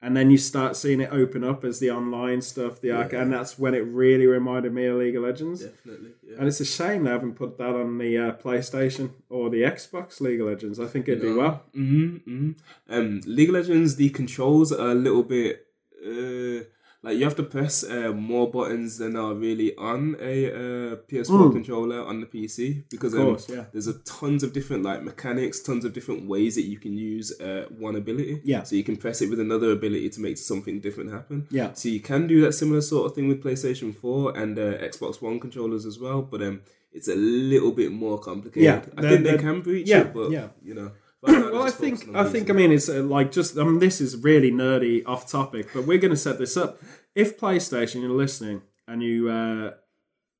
And 0.00 0.16
then 0.16 0.30
you 0.30 0.38
start 0.38 0.76
seeing 0.76 1.00
it 1.00 1.10
open 1.10 1.42
up 1.42 1.64
as 1.64 1.80
the 1.80 1.90
online 1.90 2.40
stuff, 2.40 2.80
the 2.80 2.92
arc, 2.92 3.12
and 3.12 3.32
that's 3.32 3.58
when 3.58 3.74
it 3.74 3.80
really 3.80 4.26
reminded 4.26 4.72
me 4.72 4.86
of 4.86 4.96
League 4.98 5.16
of 5.16 5.24
Legends. 5.24 5.64
Definitely. 5.64 6.10
Yeah. 6.24 6.36
And 6.38 6.46
it's 6.46 6.60
a 6.60 6.64
shame 6.64 7.02
they 7.02 7.10
haven't 7.10 7.34
put 7.34 7.58
that 7.58 7.74
on 7.74 7.98
the 7.98 8.16
uh, 8.16 8.32
PlayStation 8.34 9.10
or 9.28 9.50
the 9.50 9.62
Xbox 9.62 10.20
League 10.20 10.40
of 10.40 10.46
Legends. 10.46 10.78
I 10.78 10.86
think 10.86 11.08
it'd 11.08 11.20
do 11.22 11.38
well. 11.38 11.64
hmm 11.74 12.16
hmm 12.18 12.50
Um, 12.88 13.22
League 13.26 13.48
of 13.48 13.56
Legends, 13.56 13.96
the 13.96 14.10
controls 14.10 14.70
are 14.72 14.90
a 14.90 14.94
little 14.94 15.24
bit 15.24 15.66
uh, 16.06 16.62
like 17.02 17.16
you 17.16 17.24
have 17.24 17.36
to 17.36 17.44
press 17.44 17.84
uh, 17.84 18.12
more 18.12 18.50
buttons 18.50 18.98
than 18.98 19.14
are 19.16 19.32
really 19.32 19.74
on 19.76 20.16
a 20.20 20.46
uh, 20.52 20.96
PS4 21.08 21.52
controller 21.52 22.04
on 22.04 22.20
the 22.20 22.26
PC 22.26 22.84
because. 22.90 23.14
Of 23.14 23.20
course, 23.20 23.50
um, 23.50 23.56
yeah. 23.56 23.64
there's 23.72 23.86
a 23.86 23.98
tons 24.00 24.42
of 24.42 24.52
different 24.52 24.82
like 24.82 25.02
mechanics, 25.02 25.60
tons 25.60 25.84
of 25.84 25.92
different 25.92 26.28
ways 26.28 26.56
that 26.56 26.64
you 26.64 26.78
can 26.78 26.96
use 26.96 27.38
uh, 27.40 27.66
one 27.78 27.96
ability. 27.96 28.40
Yeah. 28.44 28.64
So 28.64 28.76
you 28.76 28.84
can 28.84 28.96
press 28.96 29.22
it 29.22 29.30
with 29.30 29.40
another 29.40 29.70
ability 29.70 30.10
to 30.10 30.20
make 30.20 30.38
something 30.38 30.80
different 30.80 31.12
happen. 31.12 31.46
Yeah. 31.50 31.72
So 31.74 31.88
you 31.88 32.00
can 32.00 32.26
do 32.26 32.40
that 32.42 32.52
similar 32.52 32.80
sort 32.80 33.06
of 33.06 33.14
thing 33.14 33.28
with 33.28 33.42
PlayStation 33.42 33.94
4 33.94 34.36
and 34.36 34.58
uh, 34.58 34.78
Xbox 34.78 35.22
One 35.22 35.38
controllers 35.38 35.86
as 35.86 35.98
well, 35.98 36.22
but 36.22 36.42
um, 36.42 36.62
it's 36.92 37.08
a 37.08 37.14
little 37.14 37.72
bit 37.72 37.92
more 37.92 38.18
complicated. 38.18 38.62
Yeah, 38.62 38.82
I 38.96 39.02
think 39.08 39.24
they 39.24 39.38
can 39.38 39.60
breach 39.60 39.88
yeah, 39.88 40.00
it, 40.00 40.14
but 40.14 40.30
yeah. 40.30 40.48
you 40.62 40.74
know. 40.74 40.92
Right 41.22 41.32
now 41.32 41.42
they're 41.42 41.52
well, 41.52 41.62
I 41.62 41.70
think 41.70 42.14
I 42.14 42.24
think. 42.24 42.50
I 42.50 42.52
mean 42.52 42.72
it's 42.72 42.88
uh, 42.88 43.02
like 43.02 43.32
just 43.32 43.58
I 43.58 43.64
mean 43.64 43.78
this 43.78 44.00
is 44.00 44.16
really 44.16 44.50
nerdy 44.50 45.02
off 45.06 45.30
topic, 45.30 45.68
but 45.74 45.86
we're 45.86 45.98
going 45.98 46.12
to 46.12 46.16
set 46.16 46.38
this 46.38 46.56
up. 46.56 46.80
If 47.14 47.38
PlayStation 47.38 48.02
you're 48.02 48.10
listening 48.10 48.62
and 48.86 49.02
you 49.02 49.28
uh, 49.28 49.72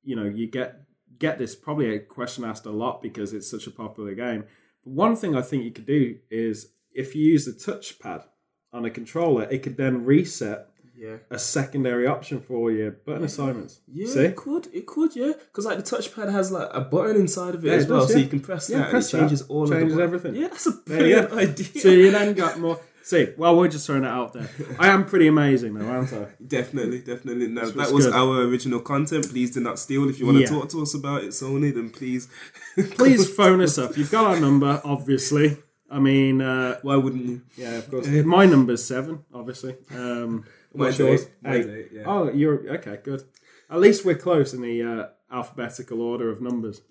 you 0.03 0.15
know 0.15 0.25
you 0.25 0.47
get 0.47 0.81
get 1.17 1.37
this 1.37 1.55
probably 1.55 1.93
a 1.95 1.99
question 1.99 2.43
asked 2.43 2.65
a 2.65 2.71
lot 2.71 3.01
because 3.01 3.33
it's 3.33 3.49
such 3.49 3.67
a 3.67 3.71
popular 3.71 4.13
game. 4.15 4.45
But 4.83 4.93
one 4.93 5.15
thing 5.15 5.35
I 5.35 5.41
think 5.41 5.63
you 5.63 5.71
could 5.71 5.85
do 5.85 6.17
is 6.29 6.71
if 6.93 7.15
you 7.15 7.23
use 7.23 7.45
the 7.45 7.51
touchpad 7.51 8.23
on 8.71 8.85
a 8.85 8.89
controller, 8.89 9.43
it 9.43 9.63
could 9.63 9.77
then 9.77 10.05
reset 10.05 10.69
Yeah. 10.99 11.17
a 11.29 11.39
secondary 11.39 12.05
option 12.07 12.41
for 12.41 12.71
your 12.71 12.91
button 12.91 13.23
assignments. 13.23 13.79
Yeah, 13.87 14.07
See? 14.07 14.19
it 14.25 14.35
could, 14.35 14.67
it 14.73 14.85
could, 14.85 15.15
yeah, 15.15 15.31
because 15.37 15.65
like 15.65 15.77
the 15.77 15.83
touchpad 15.95 16.31
has 16.31 16.51
like 16.51 16.69
a 16.73 16.81
button 16.81 17.15
inside 17.15 17.55
of 17.55 17.63
it 17.63 17.69
Yeah, 17.69 17.73
as 17.75 17.85
it 17.85 17.89
well, 17.89 18.01
does, 18.01 18.11
so 18.11 18.17
yeah. 18.17 18.23
you 18.23 18.29
can 18.29 18.39
press 18.41 18.69
Yeah, 18.69 18.77
that 18.79 18.89
press 18.89 19.13
and 19.13 19.21
it 19.21 19.23
changes 19.23 19.47
that. 19.47 19.53
all 19.53 19.67
Changes 19.67 19.93
of 19.93 19.99
everything. 20.01 20.35
Yeah, 20.35 20.47
that's 20.49 20.67
a 20.67 20.71
brilliant 20.73 21.31
idea. 21.31 21.65
So 21.81 21.89
you 21.89 22.11
then 22.11 22.33
got 22.33 22.59
more. 22.59 22.79
See, 23.01 23.29
well, 23.37 23.57
we're 23.57 23.69
just 23.69 23.87
throwing 23.87 24.03
it 24.03 24.07
out 24.09 24.33
there. 24.33 24.47
I 24.77 24.89
am 24.89 25.03
pretty 25.05 25.27
amazing, 25.27 25.73
though, 25.73 25.87
aren't 25.87 26.13
I? 26.13 26.27
Definitely, 26.45 26.99
definitely. 26.99 27.47
No, 27.47 27.67
that 27.71 27.91
was 27.91 28.05
good. 28.05 28.13
our 28.13 28.41
original 28.43 28.81
content. 28.81 29.29
Please 29.29 29.49
do 29.51 29.61
not 29.61 29.79
steal. 29.79 30.07
If 30.09 30.19
you 30.19 30.25
want 30.27 30.37
to 30.37 30.41
Yeah. 30.43 30.49
talk 30.49 30.69
to 30.69 30.81
us 30.83 30.93
about 30.93 31.23
it, 31.23 31.29
Sony, 31.29 31.73
then 31.73 31.89
please, 31.89 32.27
Please 32.91 33.27
phone 33.35 33.61
us 33.61 33.77
up. 33.79 33.97
You've 33.97 34.11
got 34.11 34.25
our 34.27 34.39
number, 34.39 34.79
obviously. 34.83 35.57
I 35.89 35.97
mean, 35.99 36.39
uh, 36.41 36.77
Why 36.83 36.97
wouldn't 36.97 37.25
you? 37.25 37.41
yeah, 37.57 37.77
of 37.77 37.89
course. 37.89 38.05
My 38.07 38.45
number's 38.45 38.83
seven, 38.83 39.23
obviously. 39.33 39.75
Um, 39.89 40.45
what's 40.71 40.99
yours? 40.99 41.27
eight. 41.45 41.65
Eight. 41.65 41.87
yeah. 41.91 42.03
Oh, 42.05 42.31
you're 42.31 42.75
okay. 42.75 42.99
Good. 43.03 43.23
At 43.69 43.79
least 43.79 44.05
we're 44.05 44.15
close 44.15 44.53
in 44.53 44.61
the 44.61 44.81
uh, 44.81 45.07
alphabetical 45.35 46.01
order 46.01 46.29
of 46.29 46.41
numbers. 46.41 46.81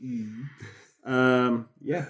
Um, 1.04 1.68
yeah. 1.82 2.06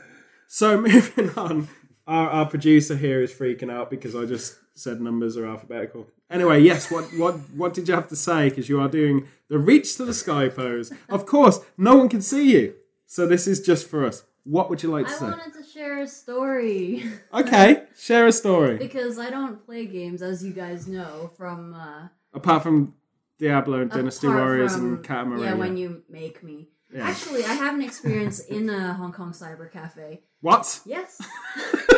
So 0.47 0.81
moving 0.81 1.31
on, 1.31 1.69
our, 2.07 2.31
our 2.31 2.47
producer 2.47 2.97
here 2.97 3.23
is 3.23 3.33
freaking 3.33 3.71
out 3.71 3.91
because 3.91 4.15
I 4.15 4.25
just 4.25 4.59
said 4.75 5.01
numbers 5.01 5.37
are 5.37 5.47
alphabetical. 5.47 6.09
Anyway, 6.31 6.61
yes. 6.61 6.91
What 6.91 7.05
what 7.17 7.35
what 7.55 7.75
did 7.75 7.89
you 7.89 7.95
have 7.95 8.09
to 8.09 8.17
say? 8.17 8.49
Because 8.49 8.69
you 8.69 8.81
are 8.81 8.89
doing 8.89 9.27
the 9.49 9.59
reach 9.59 9.97
to 9.97 10.05
the 10.05 10.15
sky 10.15 10.49
pose. 10.49 10.93
Of 11.09 11.27
course, 11.27 11.61
no 11.77 11.97
one 11.97 12.09
can 12.09 12.21
see 12.23 12.53
you, 12.53 12.75
so 13.07 13.27
this 13.27 13.47
is 13.47 13.61
just 13.61 13.89
for 13.89 14.05
us. 14.05 14.25
What 14.49 14.71
would 14.71 14.83
you 14.83 14.91
like 14.91 15.07
to 15.07 15.13
I 15.13 15.17
say? 15.17 15.27
I 15.27 15.31
wanted 15.31 15.53
to 15.55 15.63
share 15.63 15.99
a 16.03 16.09
story 16.09 17.05
Okay, 17.35 17.83
share 17.99 18.27
a 18.27 18.33
story. 18.33 18.79
because 18.79 19.19
I 19.19 19.29
don't 19.29 19.65
play 19.67 19.85
games, 19.85 20.23
as 20.23 20.43
you 20.43 20.53
guys 20.55 20.89
know, 20.89 21.31
from 21.37 21.75
uh, 21.75 22.09
Apart 22.33 22.63
from 22.63 22.95
Diablo 23.39 23.83
and 23.83 23.91
Dynasty 23.91 24.27
Warriors 24.27 24.75
from- 24.75 24.95
and 24.97 25.05
Katamari. 25.05 25.43
Yeah, 25.45 25.55
when 25.55 25.77
you 25.77 26.03
make 26.09 26.43
me. 26.43 26.69
Actually, 26.99 27.45
I 27.45 27.53
have 27.53 27.75
an 27.75 27.83
experience 27.83 28.41
in 28.41 28.71
a 28.71 28.95
Hong 28.95 29.13
Kong 29.13 29.33
cyber 29.33 29.71
cafe. 29.71 30.23
What? 30.41 30.81
Yes, 30.87 31.21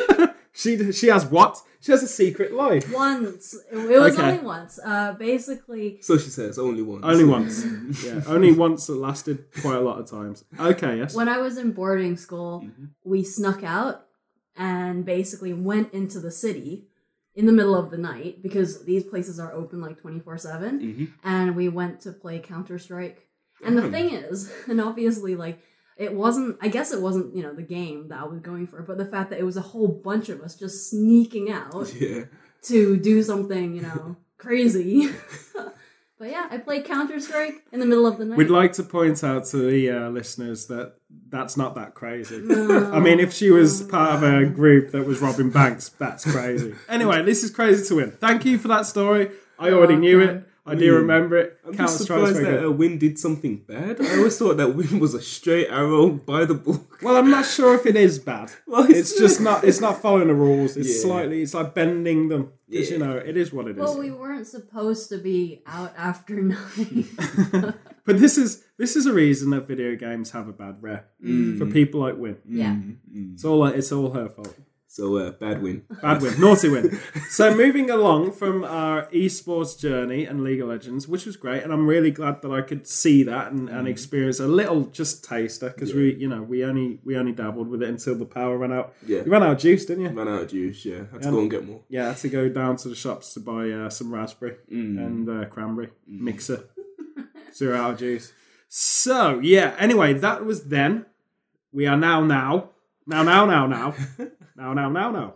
She 0.53 0.93
she 0.93 1.07
has 1.09 1.25
what? 1.27 1.61
She 1.81 1.93
has 1.93 2.03
a 2.03 2.09
secret 2.09 2.53
life. 2.53 2.93
once. 2.93 3.55
It 3.73 3.77
was 4.01 4.13
Okay. 4.15 4.23
only 4.33 4.45
once. 4.45 4.79
Uh, 4.85 5.15
basically, 5.15 5.99
So 6.03 6.19
she 6.19 6.29
says 6.29 6.59
only 6.59 6.83
once. 6.83 7.05
Only 7.05 7.25
once. 7.25 7.65
yeah, 8.05 8.21
only 8.27 8.53
once 8.53 8.87
that 8.89 8.97
lasted 8.97 9.45
quite 9.63 9.77
a 9.77 9.81
lot 9.81 9.99
of 9.99 10.11
times. 10.11 10.45
Okay, 10.59 10.99
yes. 10.99 11.15
when 11.15 11.29
I 11.29 11.39
was 11.39 11.57
in 11.57 11.73
boarding 11.73 12.17
school, 12.19 12.67
we 13.05 13.23
snuck 13.25 13.63
out 13.65 14.07
and 14.57 15.05
basically 15.07 15.53
went 15.55 15.95
into 15.95 16.21
the 16.21 16.31
city 16.31 16.87
in 17.35 17.47
the 17.47 17.53
middle 17.53 17.77
of 17.77 17.91
the 17.91 17.97
night 17.97 18.43
because 18.43 18.85
these 18.85 19.05
places 19.05 19.39
are 19.41 19.53
open 19.53 19.81
like 19.81 19.97
24 20.01 20.37
7 20.37 21.13
and 21.25 21.55
we 21.57 21.69
went 21.69 22.01
to 22.01 22.13
play 22.13 22.41
counter 22.41 22.77
strike 22.79 23.29
and 23.65 23.79
the 23.79 23.89
thing 23.89 24.11
is 24.13 24.53
and 24.69 24.81
obviously 24.81 25.37
like 25.37 25.59
it 26.01 26.13
wasn't 26.15 26.57
i 26.61 26.69
guess 26.69 26.93
it 26.93 27.01
wasn't 27.01 27.35
you 27.37 27.43
know 27.43 27.53
the 27.55 27.63
game 27.79 28.09
that 28.09 28.19
i 28.21 28.25
was 28.25 28.41
going 28.41 28.67
for 28.67 28.81
but 28.83 28.97
the 28.99 29.05
fact 29.05 29.31
that 29.31 29.39
it 29.39 29.45
was 29.45 29.57
a 29.57 29.61
whole 29.73 29.89
bunch 29.89 30.29
of 30.31 30.41
us 30.41 30.55
just 30.57 30.91
sneaking 30.91 31.51
out 31.51 31.93
Yeah. 32.01 32.25
to 32.63 32.97
do 32.97 33.23
something, 33.23 33.75
you 33.77 33.83
know, 33.83 34.17
crazy. 34.39 35.11
but 36.19 36.29
yeah, 36.31 36.47
I 36.51 36.59
played 36.59 36.85
Counter 36.85 37.19
Strike 37.21 37.55
in 37.73 37.81
the 37.81 37.87
middle 37.87 38.07
of 38.07 38.19
the 38.19 38.25
night. 38.27 38.37
We'd 38.39 38.51
like 38.51 38.73
to 38.75 38.83
point 38.83 39.23
out 39.25 39.45
to 39.47 39.57
the 39.59 39.91
uh, 39.91 40.09
listeners 40.11 40.67
that 40.67 40.95
that's 41.31 41.57
not 41.57 41.75
that 41.77 41.95
crazy. 41.95 42.37
I 42.37 43.01
mean, 43.01 43.19
if 43.21 43.33
she 43.33 43.51
was 43.51 43.83
part 43.83 44.15
of 44.17 44.23
a 44.23 44.45
group 44.47 44.91
that 44.93 45.07
was 45.07 45.21
robbing 45.21 45.51
banks, 45.51 45.89
that's 45.91 46.31
crazy. 46.31 46.75
Anyway, 46.89 47.23
this 47.23 47.43
is 47.45 47.51
crazy 47.51 47.87
to 47.89 47.95
win. 47.97 48.11
Thank 48.13 48.45
you 48.45 48.59
for 48.59 48.69
that 48.69 48.85
story. 48.87 49.31
I 49.59 49.71
already 49.71 49.97
knew 49.97 50.21
it. 50.21 50.47
I 50.67 50.75
do 50.75 50.95
remember 50.95 51.37
it. 51.39 51.59
I'm 51.67 51.77
just 51.77 51.99
surprised 51.99 52.37
that 52.45 52.65
uh, 52.65 52.71
Win 52.71 52.99
did 52.99 53.19
something 53.19 53.57
bad. 53.67 54.01
I 54.01 54.19
always 54.19 54.39
thought 54.39 54.57
that 54.59 54.75
Win 54.77 55.01
was 55.01 55.15
a 55.15 55.23
straight 55.23 55.69
arrow 55.69 56.11
by 56.11 56.45
the 56.45 56.55
book. 56.55 56.99
Well, 57.03 57.17
I'm 57.17 57.31
not 57.31 57.47
sure 57.47 57.75
if 57.75 57.87
it 57.87 57.97
is 57.97 58.19
bad. 58.19 58.53
Well, 58.67 58.89
it's 58.89 59.19
just 59.19 59.41
not. 59.41 59.65
It's 59.65 59.81
not 59.81 60.01
following 60.03 60.29
the 60.29 60.35
rules. 60.35 60.77
It's 60.77 60.89
Yeah. 60.97 61.03
slightly. 61.03 61.43
It's 61.43 61.55
like 61.55 61.75
bending 61.75 62.29
them. 62.29 62.53
Because 62.69 62.89
Yeah. 62.91 62.99
you 62.99 63.05
know, 63.05 63.17
it 63.17 63.37
is 63.37 63.53
what 63.53 63.67
it 63.67 63.73
is. 63.73 63.79
well, 63.79 63.99
we 63.99 64.11
weren't 64.13 64.47
supposed 64.47 65.09
to 65.09 65.19
be 65.19 65.63
out 65.67 65.93
after 65.97 66.41
nine. 66.55 67.09
but 68.05 68.19
this 68.21 68.39
is 68.39 68.63
this 68.79 68.95
is 68.97 69.07
a 69.07 69.13
reason 69.13 69.51
that 69.51 69.67
video 69.67 69.97
games 69.97 70.31
have 70.31 70.47
a 70.47 70.53
bad 70.53 70.77
rep 70.81 71.11
for 71.59 71.67
people 71.67 72.01
like 72.01 72.17
Win. 72.17 72.37
yeah. 72.47 72.77
It's 73.35 73.45
all 73.45 73.65
it's 73.67 73.91
all 73.93 74.11
her 74.13 74.29
fault. 74.29 74.55
So 74.93 75.19
uh, 75.19 75.31
bad 75.31 75.63
Win. 75.63 75.85
Bad 76.03 76.21
win, 76.21 76.41
naughty 76.41 76.69
win. 76.69 76.99
So 77.29 77.55
moving 77.55 77.91
along 77.91 78.33
from 78.33 78.65
our 78.65 79.07
esports 79.13 79.79
journey 79.79 80.25
and 80.25 80.43
League 80.43 80.61
of 80.61 80.67
Legends, 80.69 81.07
which 81.07 81.27
was 81.27 81.37
great, 81.37 81.63
and 81.63 81.73
I'm 81.73 81.87
really 81.87 82.11
glad 82.11 82.43
that 82.43 82.51
I 82.51 82.61
could 82.63 82.89
see 82.89 83.23
that 83.23 83.53
and, 83.53 83.69
and 83.69 83.87
experience 83.87 84.41
a 84.41 84.49
little 84.49 84.87
just 84.87 85.23
taster 85.25 85.69
because 85.71 85.95
we, 85.95 86.17
you 86.17 86.27
know, 86.27 86.43
we 86.43 86.65
only 86.65 86.99
we 87.05 87.17
only 87.17 87.31
dabbled 87.31 87.69
with 87.69 87.85
it 87.85 87.89
until 87.89 88.17
the 88.17 88.25
power 88.25 88.59
ran 88.59 88.73
out. 88.73 88.93
Yeah. 89.07 89.19
You 89.25 89.31
ran 89.31 89.45
out 89.45 89.53
of 89.53 89.59
juice, 89.59 89.85
didn't 89.87 90.03
you? 90.03 90.11
Ran 90.11 90.27
out 90.27 90.43
of 90.43 90.49
juice. 90.51 90.85
Yeah, 90.85 91.05
had 91.13 91.23
to 91.23 91.31
go 91.31 91.39
and 91.39 91.49
get 91.51 91.65
more. 91.65 91.83
Yeah, 91.89 92.07
I 92.07 92.09
had 92.09 92.17
to 92.19 92.29
go 92.29 92.49
down 92.49 92.75
to 92.79 92.89
the 92.89 92.97
shops 92.97 93.33
to 93.35 93.41
buy 93.41 93.71
uh, 93.71 93.91
some 93.91 94.13
raspberry 94.13 94.57
Mm. 94.73 94.99
and 95.07 95.29
uh, 95.31 95.45
cranberry 95.45 95.91
mixer. 96.09 96.65
Zero 97.55 97.77
out 97.81 97.93
of 97.93 97.99
juice. 98.01 98.33
So 98.69 99.39
yeah. 99.39 99.77
Anyway, 99.79 100.15
that 100.15 100.45
was 100.45 100.65
then. 100.65 101.07
We 101.73 101.87
are 101.87 101.97
now 101.97 102.25
now 102.25 102.71
now 103.07 103.23
now 103.23 103.47
now 103.47 103.67
now 103.69 103.95
now 104.61 104.73
now 104.75 104.89
now 104.91 105.11
now. 105.11 105.35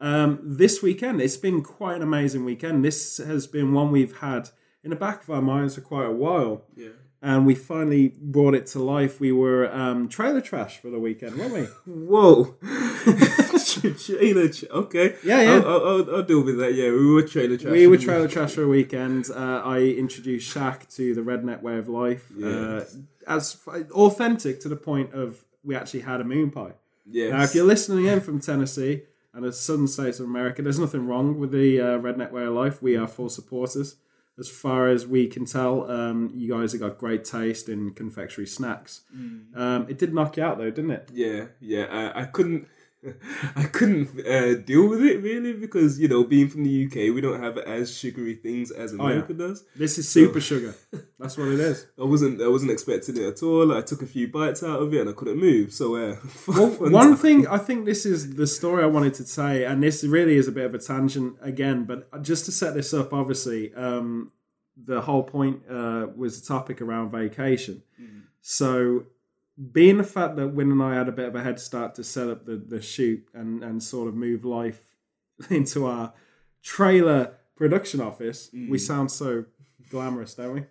Um, 0.00 0.40
this 0.42 0.82
weekend, 0.82 1.20
it's 1.20 1.36
been 1.36 1.62
quite 1.62 1.96
an 1.96 2.02
amazing 2.02 2.44
weekend. 2.44 2.84
This 2.84 3.18
has 3.18 3.46
been 3.46 3.72
one 3.72 3.90
we've 3.92 4.18
had 4.18 4.50
in 4.84 4.90
the 4.90 4.96
back 4.96 5.22
of 5.22 5.30
our 5.30 5.40
minds 5.42 5.76
for 5.76 5.80
quite 5.80 6.06
a 6.06 6.12
while, 6.12 6.64
Yeah. 6.76 6.88
and 7.22 7.46
we 7.46 7.54
finally 7.54 8.08
brought 8.20 8.54
it 8.56 8.66
to 8.68 8.80
life. 8.80 9.20
We 9.20 9.30
were 9.30 9.72
um, 9.72 10.08
trailer 10.08 10.40
trash 10.40 10.80
for 10.80 10.90
the 10.90 10.98
weekend, 10.98 11.36
weren't 11.36 11.54
we? 11.54 11.62
Whoa. 11.86 12.56
trailer. 14.06 14.48
Tra- 14.48 14.68
okay. 14.70 15.14
Yeah, 15.24 15.40
yeah. 15.42 15.62
I'll, 15.64 15.86
I'll, 15.86 16.16
I'll, 16.16 16.22
deal 16.24 16.42
with 16.42 16.58
that. 16.58 16.74
Yeah, 16.74 16.90
we 16.90 17.06
were 17.12 17.22
trailer 17.22 17.56
trash. 17.56 17.70
We 17.72 17.86
were 17.86 17.96
trailer 17.96 18.26
trash 18.26 18.52
for 18.52 18.64
a 18.64 18.68
weekend. 18.68 19.30
Uh, 19.30 19.62
I 19.64 19.78
introduced 19.82 20.52
Shaq 20.52 20.92
to 20.96 21.14
the 21.14 21.20
redneck 21.20 21.62
way 21.62 21.78
of 21.78 21.88
life, 21.88 22.28
uh, 22.42 22.80
Yes. 22.80 22.96
as 23.28 23.56
authentic 23.92 24.58
to 24.62 24.68
the 24.68 24.76
point 24.76 25.14
of 25.14 25.44
we 25.62 25.76
actually 25.76 26.00
had 26.00 26.20
a 26.20 26.24
moon 26.24 26.50
pie. 26.50 26.72
Yes. 27.04 27.32
Now, 27.32 27.42
if 27.42 27.54
you're 27.54 27.64
listening 27.66 28.06
in 28.06 28.20
from 28.20 28.40
Tennessee 28.40 29.02
and 29.34 29.44
the 29.44 29.52
southern 29.52 29.88
states 29.88 30.20
of 30.20 30.26
America, 30.26 30.62
there's 30.62 30.78
nothing 30.78 31.06
wrong 31.06 31.38
with 31.38 31.50
the 31.52 31.80
uh, 31.80 31.98
redneck 31.98 32.30
way 32.32 32.44
of 32.44 32.52
life. 32.54 32.82
We 32.82 32.96
are 32.96 33.06
full 33.06 33.28
supporters. 33.28 33.96
As 34.38 34.48
far 34.48 34.88
as 34.88 35.06
we 35.06 35.26
can 35.26 35.44
tell, 35.44 35.90
um, 35.90 36.30
you 36.34 36.50
guys 36.50 36.72
have 36.72 36.80
got 36.80 36.96
great 36.98 37.22
taste 37.22 37.68
in 37.68 37.90
confectionery 37.92 38.46
snacks. 38.46 39.02
Um, 39.14 39.86
it 39.90 39.98
did 39.98 40.14
knock 40.14 40.38
you 40.38 40.42
out 40.42 40.56
though, 40.58 40.70
didn't 40.70 40.90
it? 40.90 41.10
Yeah, 41.12 41.46
yeah. 41.60 42.12
I 42.14 42.24
couldn't, 42.24 42.66
I 43.56 43.64
couldn't 43.64 44.26
uh, 44.26 44.54
deal 44.54 44.88
with 44.88 45.02
it 45.02 45.22
really 45.22 45.52
because 45.52 45.98
you 45.98 46.08
know, 46.08 46.24
being 46.24 46.48
from 46.48 46.62
the 46.64 46.86
UK, 46.86 47.14
we 47.14 47.20
don't 47.20 47.42
have 47.42 47.58
as 47.58 47.96
sugary 47.96 48.34
things 48.34 48.70
as 48.70 48.92
America 48.92 49.32
does. 49.34 49.64
This 49.74 49.98
is 49.98 50.08
super 50.08 50.40
sugar. 50.40 50.74
That's 51.18 51.36
what 51.36 51.48
it 51.48 51.60
is. 51.60 51.86
I 52.00 52.04
wasn't, 52.04 52.40
I 52.40 52.48
wasn't 52.48 52.70
expecting 52.70 53.16
it 53.16 53.24
at 53.24 53.42
all. 53.42 53.76
I 53.76 53.80
took 53.80 54.02
a 54.02 54.06
few 54.06 54.28
bites 54.28 54.62
out 54.62 54.80
of 54.80 54.94
it 54.94 55.00
and 55.00 55.10
I 55.10 55.12
couldn't 55.12 55.38
move. 55.38 55.72
So, 55.72 55.96
uh, 55.96 56.16
Well, 56.46 56.68
one 56.90 57.16
thing 57.16 57.46
I 57.46 57.58
think 57.58 57.86
this 57.86 58.06
is 58.06 58.36
the 58.36 58.46
story 58.46 58.82
I 58.82 58.86
wanted 58.86 59.14
to 59.14 59.24
say, 59.24 59.64
and 59.64 59.82
this 59.82 60.04
really 60.04 60.36
is 60.36 60.48
a 60.48 60.52
bit 60.52 60.66
of 60.66 60.74
a 60.74 60.78
tangent 60.78 61.36
again, 61.40 61.84
but 61.84 62.22
just 62.22 62.44
to 62.46 62.52
set 62.52 62.74
this 62.74 62.94
up, 62.94 63.12
obviously, 63.12 63.74
um, 63.74 64.32
the 64.76 65.00
whole 65.00 65.22
point 65.22 65.62
uh, 65.68 66.06
was 66.16 66.40
the 66.40 66.46
topic 66.46 66.80
around 66.80 67.10
vacation. 67.10 67.82
So, 68.44 69.04
being 69.70 69.98
the 69.98 70.04
fact 70.04 70.36
that 70.36 70.48
Win 70.48 70.70
and 70.70 70.82
I 70.82 70.94
had 70.94 71.08
a 71.08 71.12
bit 71.12 71.28
of 71.28 71.34
a 71.34 71.42
head 71.42 71.60
start 71.60 71.94
to 71.96 72.04
set 72.04 72.28
up 72.28 72.46
the, 72.46 72.56
the 72.56 72.80
shoot 72.80 73.26
and, 73.34 73.62
and 73.62 73.82
sort 73.82 74.08
of 74.08 74.14
move 74.14 74.44
life 74.44 74.94
into 75.50 75.86
our 75.86 76.12
trailer 76.62 77.34
production 77.56 78.00
office, 78.00 78.50
we 78.52 78.78
sound 78.78 79.10
so 79.10 79.44
glamorous, 79.90 80.34
don't 80.34 80.54
we? 80.54 80.64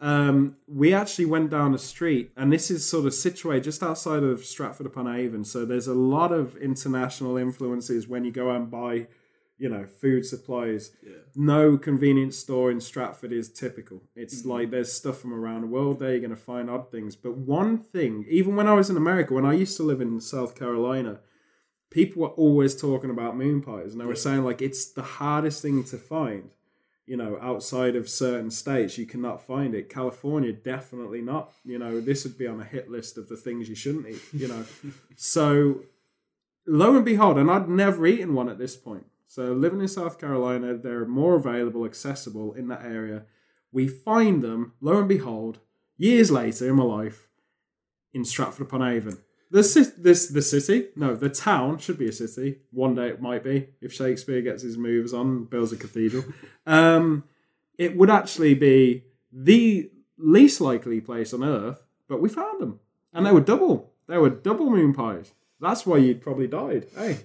Um, 0.00 0.56
we 0.66 0.92
actually 0.92 1.26
went 1.26 1.50
down 1.50 1.70
the 1.70 1.78
street, 1.78 2.32
and 2.36 2.52
this 2.52 2.72
is 2.72 2.88
sort 2.88 3.06
of 3.06 3.14
situated 3.14 3.62
just 3.62 3.84
outside 3.84 4.24
of 4.24 4.44
Stratford 4.44 4.86
upon 4.86 5.06
Avon. 5.06 5.44
So 5.44 5.64
there's 5.64 5.86
a 5.86 5.94
lot 5.94 6.32
of 6.32 6.56
international 6.56 7.36
influences 7.36 8.08
when 8.08 8.24
you 8.24 8.32
go 8.32 8.50
and 8.50 8.68
buy, 8.68 9.06
you 9.62 9.68
know, 9.68 9.86
food 9.86 10.26
supplies. 10.26 10.90
No 11.36 11.78
convenience 11.78 12.36
store 12.36 12.72
in 12.72 12.80
Stratford 12.80 13.32
is 13.32 13.48
typical. 13.48 14.02
It's 14.16 14.40
mm-hmm. 14.40 14.50
like 14.50 14.70
there's 14.72 14.92
stuff 14.92 15.20
from 15.20 15.32
around 15.32 15.60
the 15.60 15.68
world 15.68 16.00
there. 16.00 16.10
You're 16.10 16.18
going 16.18 16.30
to 16.30 16.36
find 16.36 16.68
odd 16.68 16.90
things. 16.90 17.14
But 17.14 17.36
one 17.36 17.78
thing, 17.78 18.26
even 18.28 18.56
when 18.56 18.66
I 18.66 18.74
was 18.74 18.90
in 18.90 18.96
America, 18.96 19.34
when 19.34 19.46
I 19.46 19.52
used 19.52 19.76
to 19.76 19.84
live 19.84 20.00
in 20.00 20.20
South 20.20 20.58
Carolina, 20.58 21.20
people 21.90 22.22
were 22.22 22.30
always 22.30 22.74
talking 22.74 23.08
about 23.08 23.36
moon 23.36 23.62
pies, 23.62 23.92
and 23.92 24.00
they 24.00 24.04
were 24.04 24.16
saying 24.16 24.42
like 24.42 24.60
it's 24.60 24.90
the 24.90 25.02
hardest 25.02 25.62
thing 25.62 25.84
to 25.84 25.96
find 25.96 26.50
you 27.04 27.16
know, 27.16 27.36
outside 27.42 27.96
of 27.96 28.08
certain 28.08 28.50
states, 28.50 28.96
you 28.96 29.04
cannot 29.04 29.44
find 29.44 29.74
it. 29.74 29.88
California, 29.88 30.52
definitely 30.52 31.20
not. 31.20 31.52
You 31.64 31.78
know, 31.78 32.00
this 32.00 32.24
would 32.24 32.38
be 32.38 32.46
on 32.46 32.60
a 32.60 32.64
hit 32.64 32.88
list 32.88 33.18
of 33.18 33.28
the 33.28 33.36
things 33.36 33.68
you 33.68 33.74
shouldn't 33.74 34.08
eat, 34.08 34.22
you 34.32 34.46
know. 34.46 34.64
so, 35.16 35.80
lo 36.64 36.94
and 36.94 37.04
behold, 37.04 37.38
and 37.38 37.50
I'd 37.50 37.68
never 37.68 38.06
eaten 38.06 38.34
one 38.34 38.48
at 38.48 38.56
this 38.56 38.76
point. 38.76 39.04
So, 39.34 39.54
living 39.54 39.80
in 39.80 39.88
South 39.88 40.20
Carolina, 40.20 40.76
they're 40.76 41.06
more 41.06 41.36
available, 41.36 41.86
accessible 41.86 42.52
in 42.52 42.68
that 42.68 42.84
area. 42.84 43.22
We 43.72 43.88
find 43.88 44.42
them, 44.42 44.74
lo 44.82 44.98
and 44.98 45.08
behold, 45.08 45.58
years 45.96 46.30
later 46.30 46.68
in 46.68 46.74
my 46.74 46.82
life, 46.82 47.28
in 48.12 48.26
Stratford 48.26 48.66
upon 48.66 48.82
Avon. 48.82 49.16
The, 49.50 49.62
ci- 49.62 49.94
this, 49.96 50.26
the 50.26 50.42
city, 50.42 50.88
no, 50.96 51.16
the 51.16 51.30
town 51.30 51.78
should 51.78 51.96
be 51.96 52.08
a 52.08 52.12
city. 52.12 52.58
One 52.72 52.94
day 52.94 53.08
it 53.08 53.22
might 53.22 53.42
be 53.42 53.68
if 53.80 53.94
Shakespeare 53.94 54.42
gets 54.42 54.62
his 54.62 54.76
moves 54.76 55.14
on, 55.14 55.26
and 55.28 55.50
builds 55.50 55.72
a 55.72 55.78
cathedral. 55.78 56.24
Um, 56.66 57.24
it 57.78 57.96
would 57.96 58.10
actually 58.10 58.52
be 58.52 59.04
the 59.32 59.90
least 60.18 60.60
likely 60.60 61.00
place 61.00 61.32
on 61.32 61.42
earth, 61.42 61.82
but 62.06 62.20
we 62.20 62.28
found 62.28 62.60
them, 62.60 62.80
and 63.14 63.24
they 63.24 63.32
were 63.32 63.40
double. 63.40 63.94
They 64.08 64.18
were 64.18 64.28
double 64.28 64.68
moon 64.68 64.92
pies. 64.92 65.32
That's 65.58 65.86
why 65.86 65.96
you'd 65.96 66.20
probably 66.20 66.46
died. 66.48 66.86
Hey, 66.94 67.18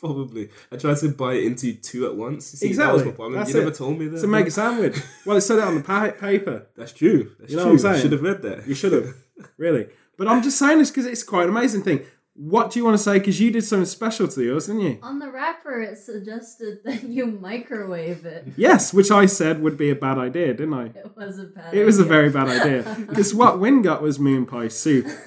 Probably. 0.00 0.48
I 0.72 0.76
tried 0.76 0.96
to 0.98 1.10
buy 1.10 1.34
it 1.34 1.44
into 1.44 1.74
two 1.74 2.06
at 2.06 2.16
once. 2.16 2.52
You 2.54 2.56
see, 2.58 2.66
Exactly. 2.68 2.86
That 2.86 3.04
was 3.04 3.04
my 3.04 3.16
problem. 3.16 3.38
That's 3.38 3.52
you 3.52 3.58
never 3.60 3.70
told 3.70 3.98
me 3.98 4.08
that. 4.08 4.20
to 4.22 4.26
make 4.26 4.46
a 4.46 4.50
sandwich. 4.50 4.96
Well, 5.26 5.36
it 5.36 5.42
said 5.42 5.58
it 5.58 5.64
on 5.64 5.74
the 5.76 5.82
pa- 5.82 6.12
paper. 6.18 6.66
That's 6.76 6.92
true. 6.92 7.32
That's 7.38 7.50
You 7.50 7.58
know 7.58 7.64
true. 7.64 7.72
what 7.72 7.74
I'm 7.74 7.78
saying? 7.80 7.94
I 7.96 8.00
should 8.00 8.12
have 8.12 8.22
read 8.22 8.42
that. 8.42 8.66
You 8.66 8.74
should 8.74 8.92
have, 8.92 9.14
really. 9.58 9.88
But 10.16 10.26
I'm 10.28 10.42
just 10.42 10.58
saying 10.58 10.78
this 10.78 10.90
because 10.90 11.06
it's 11.06 11.22
quite 11.22 11.44
an 11.44 11.50
amazing 11.50 11.82
thing. 11.82 12.00
What 12.34 12.70
do 12.70 12.78
you 12.78 12.84
want 12.86 12.96
to 12.96 13.02
say? 13.02 13.18
Because 13.18 13.38
you 13.40 13.50
did 13.50 13.64
something 13.64 13.84
special 13.84 14.26
to 14.28 14.42
yours, 14.42 14.66
didn't 14.68 14.80
you? 14.82 14.98
On 15.02 15.18
the 15.18 15.30
wrapper, 15.30 15.80
it 15.82 15.98
suggested 15.98 16.78
that 16.84 17.02
you 17.02 17.26
microwave 17.26 18.24
it. 18.24 18.46
Yes, 18.56 18.94
which 18.94 19.10
I 19.10 19.26
said 19.26 19.60
would 19.60 19.76
be 19.76 19.90
a 19.90 19.94
bad 19.94 20.16
idea, 20.16 20.54
didn't 20.54 20.72
I? 20.72 20.84
It 20.86 21.10
was 21.16 21.38
a 21.38 21.44
bad. 21.44 21.74
It 21.74 21.84
was 21.84 21.98
a 21.98 22.04
very 22.04 22.30
bad 22.30 22.48
idea. 22.48 22.96
Because 23.08 23.34
what 23.34 23.60
Win 23.60 23.82
got 23.82 24.00
was 24.00 24.18
moon 24.18 24.46
pie 24.46 24.68
soup. 24.68 25.06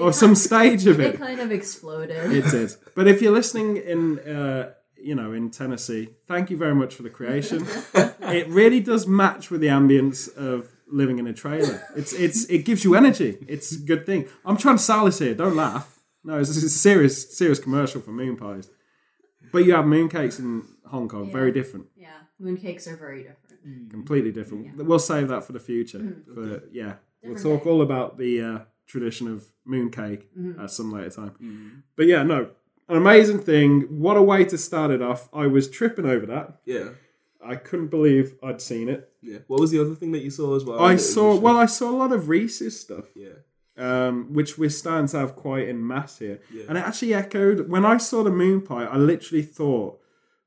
or 0.00 0.12
some 0.12 0.34
stage 0.34 0.86
of 0.86 0.98
It 1.00 1.14
it. 1.14 1.18
kind 1.18 1.40
of 1.40 1.50
exploded. 1.52 2.32
It 2.32 2.50
did. 2.50 2.74
But 2.94 3.06
if 3.08 3.20
you're 3.22 3.32
listening 3.32 3.76
in, 3.76 4.18
uh, 4.20 4.72
you 4.96 5.14
know, 5.14 5.32
in 5.32 5.50
Tennessee, 5.50 6.08
thank 6.26 6.50
you 6.50 6.56
very 6.56 6.74
much 6.74 6.94
for 6.94 7.02
the 7.02 7.10
creation. 7.10 7.66
it 7.94 8.48
really 8.48 8.80
does 8.80 9.06
match 9.06 9.50
with 9.50 9.60
the 9.60 9.68
ambience 9.68 10.34
of 10.36 10.68
living 10.92 11.18
in 11.18 11.26
a 11.26 11.32
trailer. 11.32 11.82
It's 11.96 12.12
it's 12.12 12.44
it 12.46 12.64
gives 12.64 12.84
you 12.84 12.94
energy. 12.94 13.38
It's 13.48 13.72
a 13.72 13.78
good 13.78 14.04
thing. 14.06 14.26
I'm 14.44 14.56
trying 14.56 14.76
to 14.76 14.82
sell 14.82 15.04
this 15.04 15.18
here. 15.20 15.34
Don't 15.34 15.56
laugh. 15.56 15.98
No, 16.24 16.38
it's, 16.38 16.50
it's 16.50 16.62
a 16.64 16.68
serious 16.68 17.36
serious 17.38 17.58
commercial 17.58 18.00
for 18.00 18.10
moon 18.12 18.36
pies. 18.36 18.68
But 19.52 19.64
you 19.64 19.72
have 19.74 19.84
mooncakes 19.84 20.38
in 20.38 20.64
Hong 20.86 21.08
Kong. 21.08 21.32
Very 21.32 21.50
different. 21.52 21.86
yeah, 21.96 22.08
mooncakes 22.40 22.86
are 22.86 22.96
very 22.96 23.22
different. 23.24 23.90
completely 23.90 24.32
different. 24.32 24.76
We'll 24.76 24.98
save 24.98 25.28
that 25.28 25.44
for 25.44 25.52
the 25.52 25.60
future. 25.60 25.98
But 26.26 26.68
yeah, 26.72 26.94
we'll 27.22 27.36
talk 27.36 27.64
day. 27.64 27.70
all 27.70 27.82
about 27.82 28.18
the 28.18 28.40
uh, 28.42 28.58
tradition 28.86 29.28
of 29.28 29.44
mooncake 29.70 30.24
at 30.60 30.70
some 30.70 30.92
later 30.92 31.10
time. 31.10 31.82
But 31.96 32.06
yeah, 32.06 32.22
no, 32.22 32.50
an 32.88 32.96
amazing 32.96 33.40
thing. 33.40 33.82
What 33.82 34.16
a 34.16 34.22
way 34.22 34.44
to 34.44 34.58
start 34.58 34.90
it 34.90 35.00
off. 35.02 35.28
I 35.32 35.46
was 35.46 35.70
tripping 35.70 36.06
over 36.06 36.26
that. 36.26 36.60
Yeah. 36.64 36.88
I 37.42 37.56
couldn't 37.56 37.88
believe 37.88 38.34
I'd 38.42 38.60
seen 38.60 38.88
it. 38.88 39.10
Yeah. 39.22 39.38
What 39.46 39.60
was 39.60 39.70
the 39.70 39.80
other 39.80 39.94
thing 39.94 40.12
that 40.12 40.22
you 40.22 40.30
saw 40.30 40.56
as 40.56 40.64
well? 40.64 40.80
I 40.80 40.96
saw 40.96 41.30
was- 41.30 41.40
well, 41.40 41.56
I 41.56 41.66
saw 41.66 41.90
a 41.90 41.96
lot 41.96 42.12
of 42.12 42.28
Reese's 42.28 42.78
stuff. 42.78 43.06
Yeah. 43.14 43.28
Um, 43.76 44.34
which 44.34 44.58
we're 44.58 44.68
starting 44.68 45.06
to 45.08 45.18
have 45.18 45.36
quite 45.36 45.66
in 45.68 45.86
mass 45.86 46.18
here, 46.18 46.40
Yeah. 46.52 46.64
and 46.68 46.76
it 46.76 46.84
actually 46.84 47.14
echoed 47.14 47.70
when 47.70 47.86
I 47.86 47.96
saw 47.96 48.22
the 48.22 48.30
moon 48.30 48.60
pie. 48.60 48.84
I 48.84 48.98
literally 48.98 49.42
thought 49.42 49.98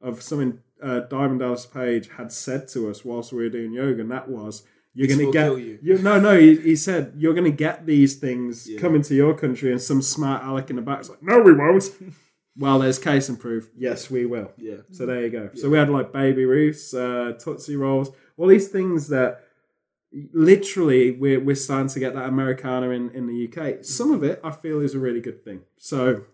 of 0.02 0.22
something 0.22 0.60
uh, 0.84 1.00
Diamond 1.10 1.40
Dallas 1.40 1.66
Page 1.66 2.10
had 2.18 2.32
said 2.32 2.68
to 2.70 2.90
us 2.92 3.04
whilst 3.06 3.32
we 3.34 3.42
were 3.42 3.50
doing 3.50 3.72
yoga, 3.74 4.02
and 4.02 4.12
that 4.12 4.28
was, 4.30 4.64
"You're 4.94 5.08
This 5.08 5.18
to 5.18 5.32
get 5.32 5.52
you." 5.60 5.80
you. 5.82 5.98
No, 6.00 6.20
no, 6.20 6.40
he, 6.40 6.56
he 6.58 6.76
said 6.76 7.14
you're 7.18 7.34
going 7.34 7.52
to 7.52 7.58
get 7.58 7.86
these 7.86 8.16
things 8.16 8.70
Yeah. 8.70 8.80
coming 8.80 9.02
to 9.04 9.16
your 9.16 9.34
country, 9.36 9.72
and 9.72 9.82
some 9.82 10.02
smart 10.02 10.44
aleck 10.44 10.70
in 10.70 10.76
the 10.76 10.82
back's 10.82 11.10
like, 11.10 11.22
"No, 11.24 11.40
we 11.42 11.54
won't." 11.54 11.90
well, 12.58 12.80
there's 12.80 13.00
case 13.00 13.30
and 13.30 13.40
proof. 13.40 13.70
Yes, 13.78 14.10
we 14.12 14.26
will. 14.26 14.52
Yeah. 14.58 14.78
So 14.92 15.06
there 15.06 15.22
you 15.22 15.30
go. 15.30 15.50
So 15.56 15.70
we 15.70 15.78
had 15.78 15.90
like 15.90 16.12
Baby 16.14 16.46
Ruths, 16.46 16.94
uh, 16.94 17.34
tootsie 17.40 17.76
rolls, 17.76 18.12
all 18.38 18.48
these 18.48 18.68
things 18.70 19.08
that 19.10 19.44
literally 20.32 21.12
we're 21.12 21.40
we're 21.40 21.56
starting 21.56 21.88
to 21.90 22.00
get 22.00 22.14
that 22.14 22.28
Americana 22.30 22.90
in 22.92 23.10
in 23.12 23.28
the 23.28 23.48
UK. 23.48 23.84
Some 23.84 24.12
of 24.12 24.24
it 24.24 24.40
I 24.44 24.52
feel 24.52 24.80
is 24.80 24.94
a 24.96 25.00
really 25.00 25.22
good 25.22 25.44
thing. 25.44 25.62
So 25.78 26.26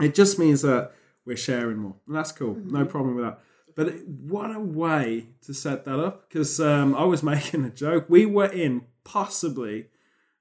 it 0.00 0.14
just 0.14 0.38
means 0.38 0.62
that 0.62 0.92
we're 1.24 1.36
sharing 1.36 1.78
more, 1.78 1.94
and 2.06 2.16
that's 2.16 2.32
cool. 2.32 2.54
No 2.64 2.84
problem 2.84 3.14
with 3.16 3.24
that. 3.24 3.38
But 3.78 3.86
it- 3.90 4.08
what 4.08 4.50
a 4.54 4.58
way 4.58 5.28
to 5.42 5.54
set 5.54 5.84
that 5.84 6.00
up 6.00 6.28
because 6.28 6.58
um, 6.58 6.96
I 6.96 7.04
was 7.04 7.22
making 7.34 7.64
a 7.64 7.70
joke. 7.70 8.06
We 8.08 8.26
were 8.26 8.50
in 8.64 8.86
possibly 9.04 9.86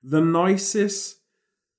the 0.01 0.21
nicest 0.21 1.17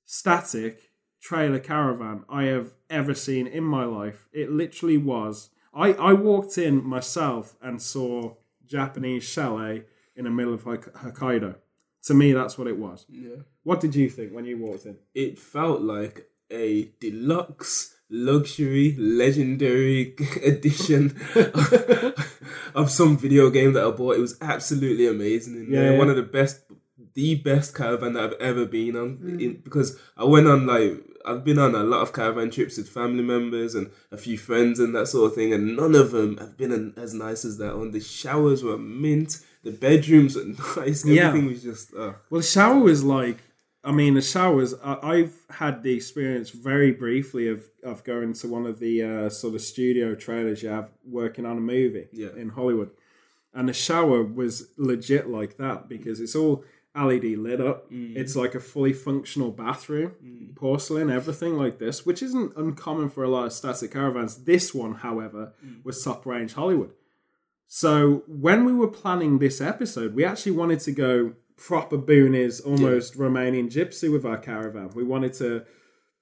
static 0.04 0.92
trailer 1.20 1.58
caravan 1.58 2.24
I 2.28 2.44
have 2.44 2.74
ever 2.88 3.12
seen 3.12 3.48
in 3.48 3.64
my 3.64 3.84
life. 3.84 4.28
It 4.32 4.52
literally 4.52 4.98
was. 4.98 5.50
I, 5.74 5.94
I 5.94 6.12
walked 6.12 6.58
in 6.58 6.84
myself 6.86 7.56
and 7.60 7.82
saw 7.82 8.36
Japanese 8.64 9.24
chalet 9.24 9.82
in 10.14 10.24
the 10.26 10.30
middle 10.30 10.54
of 10.54 10.62
Hokkaido. 10.62 11.56
To 12.04 12.14
me, 12.14 12.32
that's 12.32 12.56
what 12.56 12.68
it 12.68 12.78
was. 12.78 13.04
Yeah. 13.08 13.42
What 13.64 13.80
did 13.80 13.96
you 13.96 14.08
think 14.08 14.32
when 14.32 14.44
you 14.44 14.58
walked 14.58 14.86
in? 14.86 14.96
It 15.12 15.40
felt 15.40 15.80
like 15.82 16.28
a 16.52 16.92
deluxe, 17.00 17.96
luxury, 18.10 18.94
legendary 18.98 20.14
edition 20.44 21.18
of 22.74 22.90
some 22.90 23.16
video 23.16 23.50
game 23.50 23.72
that 23.74 23.84
I 23.86 23.90
bought. 23.90 24.16
It 24.16 24.20
was 24.20 24.36
absolutely 24.40 25.06
amazing. 25.06 25.54
And 25.56 25.72
Yeah, 25.72 25.92
yeah. 25.92 25.98
one 25.98 26.08
of 26.10 26.16
the 26.16 26.22
best, 26.22 26.60
the 27.14 27.34
best 27.36 27.74
caravan 27.74 28.14
that 28.14 28.22
I've 28.24 28.40
ever 28.40 28.64
been 28.66 28.96
on. 28.96 29.36
In, 29.40 29.60
because 29.64 29.98
I 30.16 30.24
went 30.24 30.46
on 30.46 30.66
like 30.66 31.04
I've 31.24 31.44
been 31.44 31.58
on 31.58 31.74
a 31.74 31.82
lot 31.82 32.00
of 32.00 32.12
caravan 32.12 32.50
trips 32.50 32.78
with 32.78 32.88
family 32.88 33.22
members 33.24 33.74
and 33.74 33.90
a 34.10 34.16
few 34.16 34.38
friends 34.38 34.78
and 34.80 34.94
that 34.94 35.08
sort 35.08 35.30
of 35.30 35.34
thing, 35.34 35.52
and 35.52 35.76
none 35.76 35.94
of 35.94 36.10
them 36.12 36.36
have 36.38 36.56
been 36.56 36.72
an- 36.72 36.94
as 36.96 37.12
nice 37.12 37.44
as 37.44 37.58
that 37.58 37.76
one. 37.76 37.90
The 37.90 38.00
showers 38.00 38.62
were 38.64 38.78
mint. 38.78 39.40
The 39.64 39.72
bedrooms 39.72 40.36
were 40.36 40.44
nice. 40.76 41.04
Yeah. 41.04 41.28
Everything 41.28 41.48
was 41.48 41.62
just. 41.62 41.92
Uh, 41.94 42.12
Well, 42.30 42.40
the 42.40 42.46
shower 42.46 42.78
was 42.78 43.04
like, 43.04 43.38
I 43.84 43.92
mean, 43.92 44.14
the 44.14 44.22
showers. 44.22 44.74
I, 44.82 44.98
I've 45.02 45.36
had 45.50 45.82
the 45.82 45.94
experience 45.94 46.50
very 46.50 46.90
briefly 46.92 47.48
of 47.48 47.68
of 47.82 48.04
going 48.04 48.32
to 48.34 48.48
one 48.48 48.66
of 48.66 48.78
the 48.80 49.02
uh, 49.02 49.28
sort 49.28 49.54
of 49.54 49.60
studio 49.60 50.14
trailers 50.14 50.62
you 50.62 50.68
have 50.68 50.90
working 51.04 51.46
on 51.46 51.56
a 51.56 51.60
movie 51.60 52.08
Yeah. 52.12 52.34
in 52.36 52.50
Hollywood, 52.50 52.90
and 53.54 53.68
the 53.68 53.72
shower 53.72 54.22
was 54.22 54.68
legit 54.76 55.28
like 55.28 55.56
that 55.58 55.88
because 55.88 56.20
it's 56.20 56.34
all 56.34 56.64
LED 56.94 57.24
lit 57.38 57.60
up. 57.60 57.90
Mm. 57.90 58.16
It's 58.16 58.34
like 58.34 58.54
a 58.54 58.60
fully 58.60 58.92
functional 58.92 59.52
bathroom, 59.52 60.12
mm. 60.24 60.56
porcelain, 60.56 61.10
everything 61.10 61.56
like 61.56 61.78
this, 61.78 62.04
which 62.04 62.22
isn't 62.22 62.56
uncommon 62.56 63.08
for 63.10 63.22
a 63.22 63.28
lot 63.28 63.46
of 63.46 63.52
static 63.52 63.92
caravans. 63.92 64.44
This 64.44 64.74
one, 64.74 64.94
however, 64.96 65.52
mm. 65.64 65.84
was 65.84 66.02
top 66.02 66.26
range 66.26 66.54
Hollywood. 66.54 66.92
So 67.68 68.24
when 68.26 68.64
we 68.64 68.72
were 68.72 68.88
planning 68.88 69.38
this 69.38 69.60
episode, 69.60 70.14
we 70.14 70.24
actually 70.24 70.52
wanted 70.52 70.80
to 70.80 70.92
go 70.92 71.34
proper 71.58 71.98
boonies, 71.98 72.64
almost 72.64 73.18
Romanian 73.18 73.70
gypsy 73.70 74.10
with 74.10 74.24
our 74.24 74.38
caravan. 74.38 74.90
We 74.94 75.04
wanted 75.04 75.34
to 75.34 75.64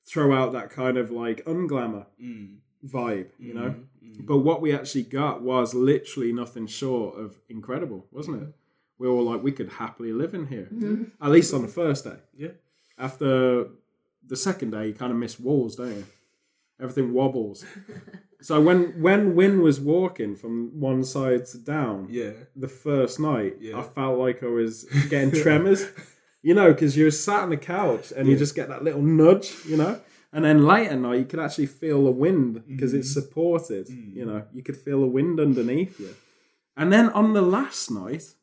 throw 0.05 0.35
out 0.35 0.52
that 0.52 0.71
kind 0.71 0.97
of 0.97 1.11
like 1.11 1.45
unglamour 1.45 2.07
mm. 2.21 2.57
vibe, 2.85 3.28
you 3.38 3.55
know. 3.55 3.71
Mm-hmm, 3.71 4.11
mm-hmm. 4.11 4.26
But 4.26 4.38
what 4.38 4.61
we 4.61 4.75
actually 4.75 5.02
got 5.02 5.43
was 5.43 5.75
literally 5.75 6.32
nothing 6.32 6.67
short 6.67 7.19
of 7.19 7.39
incredible, 7.49 8.06
wasn't 8.11 8.43
it? 8.43 8.49
We 8.99 9.08
were 9.08 9.23
like, 9.23 9.43
we 9.43 9.52
could 9.52 9.69
happily 9.69 10.13
live 10.13 10.32
in 10.32 10.47
here, 10.47 10.69
at 11.21 11.30
least 11.30 11.52
on 11.52 11.63
the 11.63 11.69
first 11.69 12.04
day. 12.04 12.17
yeah. 12.37 12.49
After 12.99 13.69
the 14.26 14.37
second 14.37 14.71
day, 14.71 14.89
you 14.89 14.95
kind 14.95 15.13
of 15.13 15.19
miss 15.19 15.39
walls, 15.39 15.76
don't 15.76 15.95
you? 15.95 16.06
Everything 16.80 17.12
wobbles. 17.15 17.65
so 18.41 18.60
when 18.60 19.00
when 19.00 19.34
Win 19.34 19.62
was 19.62 19.80
walking 19.80 20.36
from 20.36 20.78
one 20.78 21.04
side 21.04 21.47
to 21.47 21.58
down, 21.58 22.08
Yeah. 22.10 22.32
the 22.54 22.69
first 22.69 23.19
night, 23.19 23.56
Yeah. 23.60 23.78
I 23.78 23.82
felt 23.82 24.19
like 24.19 24.43
I 24.43 24.49
was 24.49 24.84
getting 25.08 25.30
tremors. 25.43 25.86
You 26.43 26.54
know, 26.54 26.73
because 26.73 26.97
you're 26.97 27.10
sat 27.10 27.43
on 27.43 27.50
the 27.50 27.56
couch 27.56 28.12
and 28.17 28.28
you 28.28 28.36
just 28.36 28.54
get 28.54 28.69
that 28.69 28.84
little 28.84 29.02
nudge, 29.02 29.52
you 29.67 29.76
know. 29.76 30.00
And 30.32 30.45
then 30.45 30.65
late 30.65 30.89
at 30.89 30.99
night, 31.00 31.19
you 31.19 31.25
could 31.25 31.41
actually 31.41 31.67
feel 31.67 32.04
the 32.04 32.10
wind 32.12 32.62
because 32.69 32.93
it's 32.95 33.10
Mm-hmm. 33.10 33.21
supported. 33.21 33.89
You 33.89 34.25
know, 34.26 34.45
you 34.52 34.62
could 34.62 34.76
feel 34.76 35.00
the 35.00 35.06
wind 35.08 35.41
underneath 35.41 35.99
you. 35.99 36.15
And 36.76 36.93
then 36.93 37.08
on 37.10 37.32
the 37.32 37.43
last 37.43 37.91
night, 37.91 38.34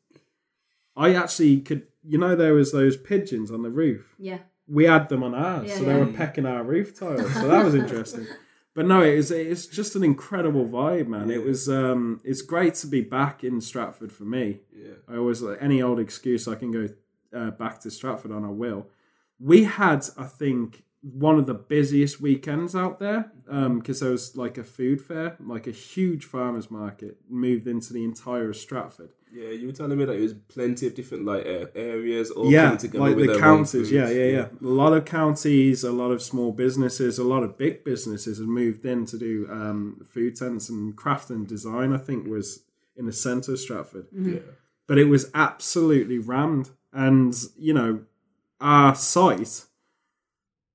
I 0.96 1.14
actually 1.14 1.60
could. 1.60 1.86
You 2.06 2.18
know, 2.18 2.36
there 2.36 2.52
was 2.52 2.72
those 2.72 2.96
pigeons 2.98 3.50
on 3.50 3.62
the 3.62 3.70
roof. 3.70 4.14
Yeah. 4.18 4.40
We 4.66 4.84
had 4.84 5.08
them 5.08 5.22
on 5.22 5.34
ours, 5.34 5.68
Yeah, 5.68 5.76
so 5.76 5.84
they 5.84 5.92
yeah. 5.92 5.98
were 5.98 6.12
pecking 6.12 6.46
our 6.46 6.62
roof 6.64 6.98
tiles. 6.98 7.32
So 7.34 7.48
that 7.48 7.64
was 7.64 7.74
interesting. 7.82 8.26
But 8.74 8.86
no, 8.86 9.02
it 9.02 9.16
was 9.16 9.30
it's 9.30 9.66
just 9.66 9.94
an 9.94 10.02
incredible 10.02 10.66
vibe, 10.66 11.06
man. 11.06 11.30
It 11.30 11.44
was 11.44 11.68
um, 11.68 12.20
it's 12.24 12.42
great 12.42 12.74
to 12.76 12.86
be 12.88 13.02
back 13.02 13.44
in 13.44 13.60
Stratford 13.60 14.10
for 14.10 14.24
me. 14.24 14.60
Yeah. 14.76 14.94
I 15.08 15.16
always 15.16 15.42
like 15.42 15.58
any 15.60 15.80
old 15.80 16.00
excuse 16.00 16.48
I 16.48 16.56
can 16.56 16.72
go 16.72 16.88
uh, 17.32 17.50
back 17.52 17.80
to 17.80 17.90
Stratford 17.90 18.32
on, 18.32 18.44
I 18.44 18.48
will. 18.50 18.88
We 19.38 19.64
had, 19.64 20.04
I 20.16 20.24
think, 20.24 20.82
one 21.12 21.38
of 21.38 21.46
the 21.46 21.54
busiest 21.54 22.20
weekends 22.20 22.74
out 22.74 22.98
there 22.98 23.30
because 23.46 24.00
there 24.00 24.10
was 24.10 24.36
like 24.36 24.56
a 24.56 24.64
food 24.64 25.02
fair, 25.02 25.36
like 25.40 25.66
a 25.66 25.70
huge 25.70 26.24
farmers 26.24 26.70
market 26.70 27.18
moved 27.28 27.66
into 27.66 27.92
the 27.92 28.04
entire 28.04 28.48
of 28.50 28.56
Stratford. 28.56 29.10
Yeah, 29.30 29.48
you 29.48 29.66
were 29.66 29.72
telling 29.72 29.98
me 29.98 30.04
that 30.04 30.14
it 30.14 30.20
was 30.20 30.34
plenty 30.48 30.86
of 30.86 30.94
different 30.94 31.24
like 31.24 31.44
uh, 31.44 31.66
areas 31.74 32.30
all 32.30 32.50
yeah, 32.50 32.64
coming 32.66 32.78
together 32.78 33.04
like 33.04 33.16
with 33.16 33.32
the 33.32 33.38
counties. 33.40 33.72
foods. 33.72 33.90
Yeah, 33.90 34.08
yeah, 34.08 34.24
yeah. 34.24 34.46
A 34.46 34.72
lot 34.72 34.92
of 34.92 35.04
counties, 35.04 35.82
a 35.82 35.90
lot 35.90 36.12
of 36.12 36.22
small 36.22 36.52
businesses, 36.52 37.18
a 37.18 37.24
lot 37.24 37.42
of 37.42 37.58
big 37.58 37.84
businesses 37.84 38.38
have 38.38 38.46
moved 38.46 38.86
in 38.86 39.06
to 39.06 39.18
do 39.18 39.48
um, 39.50 40.06
food 40.08 40.36
tents 40.36 40.68
and 40.68 40.94
craft 40.96 41.30
and 41.30 41.48
design. 41.48 41.92
I 41.92 41.98
think 41.98 42.28
was 42.28 42.62
in 42.96 43.06
the 43.06 43.12
centre 43.12 43.52
of 43.52 43.58
Stratford. 43.58 44.06
Yeah. 44.12 44.38
but 44.86 44.98
it 44.98 45.06
was 45.06 45.30
absolutely 45.34 46.18
rammed. 46.18 46.70
And 46.92 47.34
you 47.58 47.74
know, 47.74 48.02
our 48.60 48.94
site, 48.94 49.64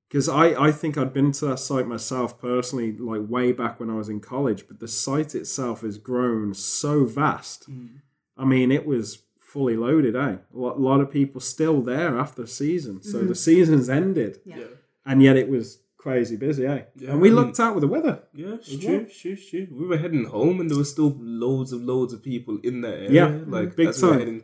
because 0.10 0.28
I 0.28 0.48
I 0.67 0.72
think 0.72 0.98
I'd 0.98 1.13
been 1.13 1.32
to 1.34 1.45
that 1.48 1.60
site 1.60 1.88
myself 1.88 2.39
personally, 2.41 2.91
like 2.98 3.22
way 3.30 3.52
back 3.52 3.80
when 3.80 3.89
I 3.89 3.95
was 3.95 4.10
in 4.10 4.19
college. 4.19 4.67
But 4.67 4.80
the 4.80 4.88
site 4.88 5.36
itself 5.36 5.82
has 5.82 5.98
grown 5.98 6.54
so 6.56 7.06
vast. 7.06 7.67
I 8.38 8.45
mean, 8.45 8.72
it 8.72 8.86
was 8.86 9.19
fully 9.38 9.76
loaded. 9.78 10.15
Eh, 10.15 10.19
a 10.19 10.58
lot, 10.58 10.78
a 10.78 10.80
lot 10.80 11.00
of 11.02 11.10
people 11.12 11.41
still 11.41 11.82
there 11.82 12.17
after 12.17 12.41
the 12.43 12.48
season. 12.48 13.02
So 13.02 13.19
the 13.19 13.36
season's 13.36 13.89
ended, 13.89 14.39
Yeah. 14.45 14.58
Yeah. 14.60 14.63
and 15.06 15.22
yet 15.24 15.36
it 15.38 15.50
was 15.50 15.80
crazy 15.98 16.38
busy. 16.38 16.65
Eh, 16.65 16.84
Yeah, 16.95 17.12
and 17.12 17.22
we 17.22 17.30
I 17.30 17.34
looked 17.34 17.60
out 17.60 17.74
with 17.76 17.82
the 17.82 17.88
weather. 17.88 18.15
Yeah, 18.34 18.54
it's 18.56 18.69
As 18.72 18.80
true, 18.80 19.06
true, 19.22 19.36
true. 19.36 19.67
We 19.72 19.86
were 19.88 19.98
heading 19.98 20.26
home, 20.26 20.60
and 20.62 20.69
there 20.69 20.78
were 20.78 20.84
still 20.95 21.15
loads 21.19 21.72
of 21.74 21.82
loads 21.82 22.13
of 22.13 22.22
people 22.24 22.60
in 22.63 22.82
that 22.82 22.95
area. 23.06 23.12
Yeah, 23.12 23.30
like 23.48 23.76
big 23.76 23.88
as 23.89 24.02
we 24.04 24.41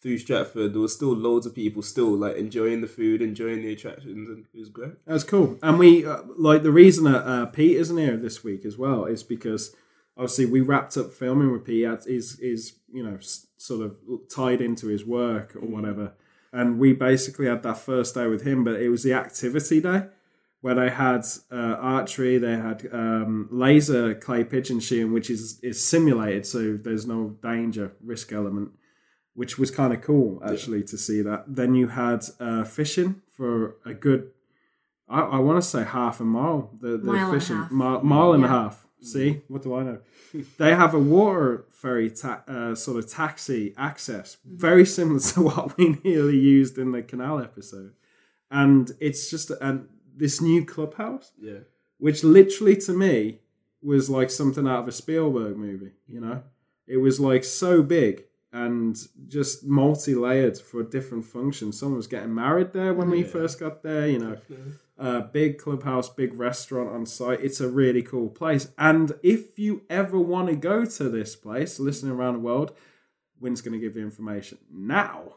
through 0.00 0.18
Stratford, 0.18 0.72
there 0.72 0.80
was 0.80 0.94
still 0.94 1.14
loads 1.14 1.46
of 1.46 1.54
people 1.54 1.82
still 1.82 2.10
like 2.10 2.36
enjoying 2.36 2.80
the 2.80 2.86
food, 2.86 3.20
enjoying 3.20 3.62
the 3.62 3.72
attractions, 3.72 4.28
and 4.28 4.44
it 4.54 4.58
was 4.58 4.68
great. 4.68 4.92
That's 5.06 5.24
cool. 5.24 5.58
And 5.62 5.78
we 5.78 6.06
uh, 6.06 6.22
like 6.36 6.62
the 6.62 6.72
reason 6.72 7.04
that 7.04 7.26
uh, 7.26 7.46
Pete 7.46 7.76
isn't 7.76 7.96
here 7.96 8.16
this 8.16 8.44
week 8.44 8.64
as 8.64 8.78
well 8.78 9.04
is 9.06 9.22
because 9.22 9.74
obviously 10.16 10.46
we 10.46 10.60
wrapped 10.60 10.96
up 10.96 11.12
filming 11.12 11.50
with 11.50 11.64
Pete. 11.64 11.88
Is 12.06 12.38
is 12.38 12.74
you 12.92 13.02
know 13.02 13.18
sort 13.56 13.84
of 13.84 13.96
tied 14.32 14.60
into 14.60 14.86
his 14.86 15.04
work 15.04 15.56
or 15.56 15.66
whatever. 15.66 16.12
And 16.52 16.78
we 16.78 16.94
basically 16.94 17.46
had 17.46 17.62
that 17.64 17.76
first 17.76 18.14
day 18.14 18.26
with 18.26 18.42
him, 18.42 18.64
but 18.64 18.80
it 18.80 18.88
was 18.88 19.02
the 19.02 19.12
activity 19.12 19.80
day 19.82 20.04
where 20.60 20.74
they 20.74 20.88
had 20.90 21.24
uh, 21.52 21.76
archery, 21.78 22.38
they 22.38 22.56
had 22.56 22.88
um, 22.90 23.48
laser 23.52 24.14
clay 24.14 24.44
pigeon 24.44 24.80
shooting, 24.80 25.12
which 25.12 25.28
is 25.28 25.60
is 25.60 25.84
simulated, 25.84 26.46
so 26.46 26.76
there's 26.76 27.06
no 27.06 27.36
danger 27.42 27.92
risk 28.00 28.32
element 28.32 28.70
which 29.38 29.56
was 29.56 29.70
kind 29.70 29.92
of 29.94 30.00
cool 30.02 30.42
actually 30.50 30.82
to 30.82 30.96
see 30.98 31.22
that. 31.22 31.44
Then 31.46 31.70
you 31.80 31.86
had 31.86 32.20
uh, 32.40 32.64
fishing 32.64 33.22
for 33.36 33.76
a 33.84 33.94
good, 33.94 34.30
I, 35.08 35.20
I 35.20 35.38
want 35.38 35.62
to 35.62 35.68
say 35.74 35.84
half 35.84 36.18
a 36.20 36.24
mile. 36.24 36.60
The, 36.80 36.98
the 36.98 37.12
Mile 37.12 37.26
and 37.26 37.36
a 37.36 37.38
fishing 37.40 37.56
half. 37.56 37.70
mile, 37.70 38.02
mile 38.02 38.32
and 38.32 38.44
a 38.44 38.48
half. 38.48 38.84
See 39.00 39.42
what 39.46 39.62
do 39.62 39.76
I 39.76 39.82
know? 39.84 39.98
they 40.58 40.74
have 40.74 40.92
a 40.92 40.98
water 40.98 41.66
ferry 41.70 42.10
ta- 42.10 42.42
uh, 42.48 42.74
sort 42.74 42.96
of 42.98 43.08
taxi 43.08 43.72
access, 43.76 44.38
very 44.44 44.84
similar 44.84 45.20
to 45.20 45.42
what 45.48 45.76
we 45.78 45.96
nearly 46.02 46.36
used 46.36 46.76
in 46.78 46.90
the 46.90 47.02
canal 47.02 47.38
episode, 47.40 47.92
and 48.50 48.90
it's 48.98 49.30
just 49.30 49.52
and 49.60 49.86
this 50.16 50.40
new 50.40 50.64
clubhouse 50.64 51.30
Yeah, 51.40 51.60
which 51.98 52.24
literally 52.24 52.74
to 52.86 52.92
me 52.92 53.38
was 53.80 54.10
like 54.10 54.30
something 54.30 54.66
out 54.66 54.80
of 54.82 54.88
a 54.88 54.92
Spielberg 54.92 55.56
movie. 55.56 55.92
You 56.08 56.20
know, 56.20 56.42
it 56.88 56.96
was 56.96 57.20
like 57.20 57.44
so 57.44 57.84
big 57.84 58.24
and 58.52 58.96
just 59.28 59.64
multi-layered 59.66 60.58
for 60.58 60.82
different 60.82 61.24
functions. 61.24 61.78
Someone 61.78 61.98
was 61.98 62.06
getting 62.06 62.34
married 62.34 62.72
there 62.72 62.94
when 62.94 63.10
we 63.10 63.20
Yeah. 63.20 63.26
first 63.28 63.60
got 63.60 63.82
there. 63.82 64.08
You 64.08 64.18
know, 64.18 64.36
Uh, 64.98 65.20
big 65.20 65.58
clubhouse, 65.58 66.08
big 66.08 66.34
restaurant 66.34 66.88
on 66.90 67.06
site. 67.06 67.40
It's 67.40 67.60
a 67.60 67.68
really 67.68 68.02
cool 68.02 68.28
place. 68.30 68.66
And 68.76 69.12
if 69.22 69.56
you 69.56 69.82
ever 69.88 70.18
want 70.18 70.48
to 70.48 70.56
go 70.56 70.84
to 70.84 71.08
this 71.08 71.36
place, 71.36 71.78
listening 71.78 72.10
around 72.12 72.32
the 72.34 72.40
world, 72.40 72.72
Win's 73.40 73.60
going 73.60 73.74
to 73.74 73.78
give 73.78 73.96
you 73.96 74.02
information 74.02 74.58
now. 74.72 75.34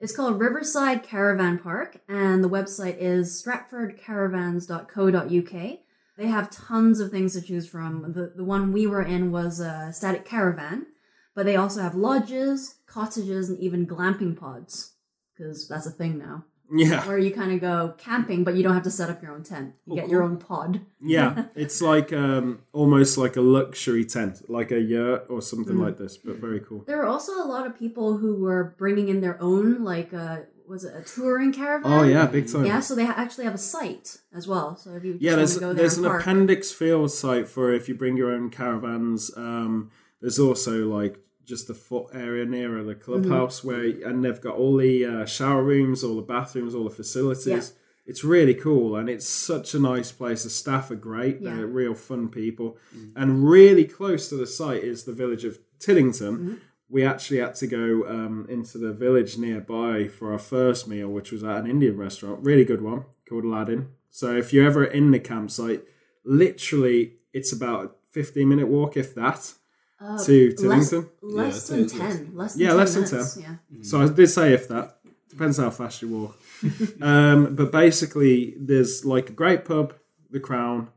It's 0.00 0.16
called 0.16 0.40
Riverside 0.40 1.02
Caravan 1.02 1.58
Park, 1.58 1.98
and 2.08 2.42
the 2.42 2.48
website 2.48 2.96
is 2.98 3.42
stratfordcaravans.co.uk. 3.42 5.78
They 6.16 6.26
have 6.28 6.48
tons 6.50 7.00
of 7.00 7.10
things 7.10 7.32
to 7.34 7.42
choose 7.42 7.66
from. 7.68 8.12
The, 8.12 8.32
the 8.36 8.44
one 8.44 8.72
we 8.72 8.86
were 8.86 9.02
in 9.02 9.30
was 9.32 9.58
a 9.60 9.90
static 9.92 10.24
caravan, 10.24 10.86
but 11.34 11.46
they 11.46 11.56
also 11.56 11.80
have 11.82 11.94
lodges, 11.94 12.76
cottages, 12.86 13.48
and 13.50 13.58
even 13.60 13.86
glamping 13.86 14.36
pods, 14.36 14.92
because 15.36 15.68
that's 15.68 15.86
a 15.86 15.90
thing 15.90 16.18
now. 16.18 16.44
Yeah. 16.74 17.06
Where 17.06 17.18
you 17.18 17.30
kind 17.30 17.52
of 17.52 17.60
go 17.60 17.94
camping, 17.98 18.42
but 18.42 18.54
you 18.54 18.62
don't 18.62 18.72
have 18.72 18.84
to 18.84 18.90
set 18.90 19.10
up 19.10 19.22
your 19.22 19.32
own 19.32 19.42
tent. 19.42 19.74
You 19.86 19.92
Oh, 19.92 19.96
get 19.96 20.08
your 20.08 20.22
own 20.22 20.38
pod. 20.38 20.80
Yeah, 21.00 21.44
it's 21.54 21.82
like 21.82 22.10
um, 22.12 22.60
almost 22.72 23.18
like 23.18 23.36
a 23.36 23.42
luxury 23.42 24.04
tent, 24.06 24.48
like 24.48 24.70
a 24.72 24.80
yurt 24.80 25.26
or 25.28 25.42
something 25.42 25.76
Mm. 25.76 25.80
like 25.84 25.98
this, 25.98 26.16
but 26.16 26.36
very 26.36 26.60
cool. 26.60 26.82
There 26.86 26.96
were 26.96 27.06
also 27.06 27.32
a 27.34 27.44
lot 27.44 27.66
of 27.66 27.78
people 27.78 28.16
who 28.16 28.36
were 28.36 28.74
bringing 28.78 29.08
in 29.08 29.20
their 29.20 29.40
own, 29.42 29.84
like, 29.84 30.14
uh, 30.14 30.38
was 30.66 30.84
it 30.84 30.94
a 30.96 31.02
touring 31.02 31.52
caravan? 31.52 31.92
Oh 31.92 32.02
yeah, 32.02 32.24
big 32.26 32.50
time. 32.50 32.64
Yeah, 32.64 32.80
so 32.80 32.94
they 32.94 33.04
actually 33.06 33.44
have 33.44 33.54
a 33.54 33.58
site 33.58 34.16
as 34.34 34.48
well. 34.48 34.76
So 34.76 34.94
if 34.96 35.04
you 35.04 35.18
yeah. 35.20 35.36
There's 35.36 35.58
go 35.58 35.66
there 35.66 35.74
there's 35.74 35.98
an 35.98 36.04
park, 36.04 36.22
appendix 36.22 36.72
field 36.72 37.10
site 37.10 37.46
for 37.46 37.70
if 37.74 37.90
you 37.90 37.94
bring 37.94 38.16
your 38.16 38.32
own 38.32 38.48
caravans. 38.48 39.30
Um, 39.36 39.90
there's 40.22 40.38
also 40.38 40.88
like 40.88 41.18
just 41.44 41.68
the 41.68 41.74
foot 41.74 42.08
area 42.14 42.44
nearer 42.44 42.82
the 42.82 42.94
clubhouse 42.94 43.60
Mm-hmm. 43.60 43.68
where 44.00 44.08
and 44.10 44.24
they've 44.24 44.40
got 44.40 44.56
all 44.56 44.76
the 44.76 45.04
uh, 45.04 45.26
shower 45.26 45.62
rooms, 45.62 46.02
all 46.02 46.16
the 46.16 46.22
bathrooms, 46.22 46.74
all 46.74 46.84
the 46.84 46.90
facilities. 46.90 47.46
Yeah. 47.46 47.80
It's 48.06 48.22
really 48.22 48.54
cool 48.54 48.96
and 48.96 49.08
it's 49.08 49.26
such 49.26 49.72
a 49.74 49.78
nice 49.78 50.12
place. 50.12 50.42
The 50.44 50.50
staff 50.50 50.90
are 50.90 50.94
great. 50.96 51.40
Yeah. 51.40 51.54
They're 51.54 51.66
real 51.66 51.94
fun 51.94 52.28
people. 52.28 52.76
And 53.16 53.48
really 53.48 53.84
close 53.84 54.28
to 54.28 54.36
the 54.36 54.46
site 54.46 54.84
is 54.84 55.04
the 55.04 55.12
village 55.14 55.44
of 55.44 55.58
Tiddington. 55.78 56.32
Mm-hmm. 56.36 56.54
We 56.90 57.02
actually 57.04 57.38
had 57.38 57.54
to 57.56 57.66
go 57.66 58.06
um, 58.06 58.46
into 58.50 58.76
the 58.76 58.92
village 58.92 59.38
nearby 59.38 60.08
for 60.08 60.32
our 60.32 60.38
first 60.38 60.86
meal, 60.86 61.08
which 61.08 61.32
was 61.32 61.42
at 61.42 61.56
an 61.56 61.66
Indian 61.66 61.96
restaurant. 61.96 62.44
Really 62.44 62.64
good 62.64 62.82
one 62.82 63.06
called 63.26 63.44
Aladdin. 63.44 63.88
So 64.10 64.36
if 64.36 64.52
you're 64.52 64.66
ever 64.66 64.84
in 64.84 65.10
the 65.10 65.18
campsite, 65.18 65.82
literally 66.24 67.14
it's 67.32 67.52
about 67.52 67.84
a 67.84 67.90
15 68.10 68.48
minute 68.48 68.68
walk, 68.68 68.96
if 68.96 69.14
that, 69.14 69.54
uh, 70.00 70.22
to 70.24 70.54
less, 70.68 70.92
Tiddington. 70.92 71.08
less 71.22 71.70
Yeah, 71.70 71.76
than 71.76 71.84
it's 71.84 71.94
less. 71.94 72.16
ten, 72.16 72.30
less 72.34 72.52
than 72.54 72.62
Yeah, 72.62 72.68
10 72.68 72.76
less 72.76 72.94
than 72.94 73.02
minutes. 73.04 73.34
10. 73.34 73.42
Yeah, 73.70 73.82
So 73.82 74.00
I 74.02 74.08
did 74.08 74.28
say 74.28 74.52
if 74.52 74.68
that. 74.68 74.98
Depends 75.30 75.56
how 75.58 75.70
fast 75.70 76.00
you 76.02 76.08
walk. 76.08 76.38
um, 77.02 77.56
but 77.56 77.72
basically, 77.72 78.54
there's 78.58 79.04
like 79.04 79.30
a 79.30 79.32
great 79.32 79.64
pub, 79.64 79.94
The 80.30 80.38
Crown, 80.38 80.90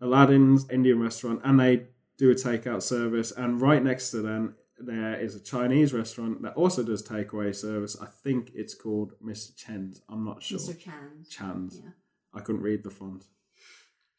Aladdin's 0.00 0.68
Indian 0.70 0.98
restaurant, 1.00 1.40
and 1.44 1.60
they 1.60 1.86
do 2.16 2.30
a 2.30 2.34
takeout 2.34 2.82
service. 2.82 3.32
And 3.32 3.60
right 3.60 3.82
next 3.82 4.10
to 4.12 4.22
them, 4.22 4.54
there 4.78 5.20
is 5.20 5.34
a 5.34 5.40
Chinese 5.40 5.92
restaurant 5.92 6.40
that 6.42 6.54
also 6.54 6.82
does 6.82 7.02
takeaway 7.06 7.54
service. 7.54 7.96
I 8.00 8.06
think 8.06 8.50
it's 8.54 8.74
called 8.74 9.12
Mr. 9.22 9.54
Chen's. 9.54 10.00
I'm 10.08 10.24
not 10.24 10.42
sure. 10.42 10.58
Mr. 10.58 10.78
Chan. 10.78 11.26
Chan's. 11.28 11.80
Yeah. 11.84 11.90
I 12.32 12.40
couldn't 12.40 12.62
read 12.62 12.82
the 12.82 12.90
font. 12.90 13.24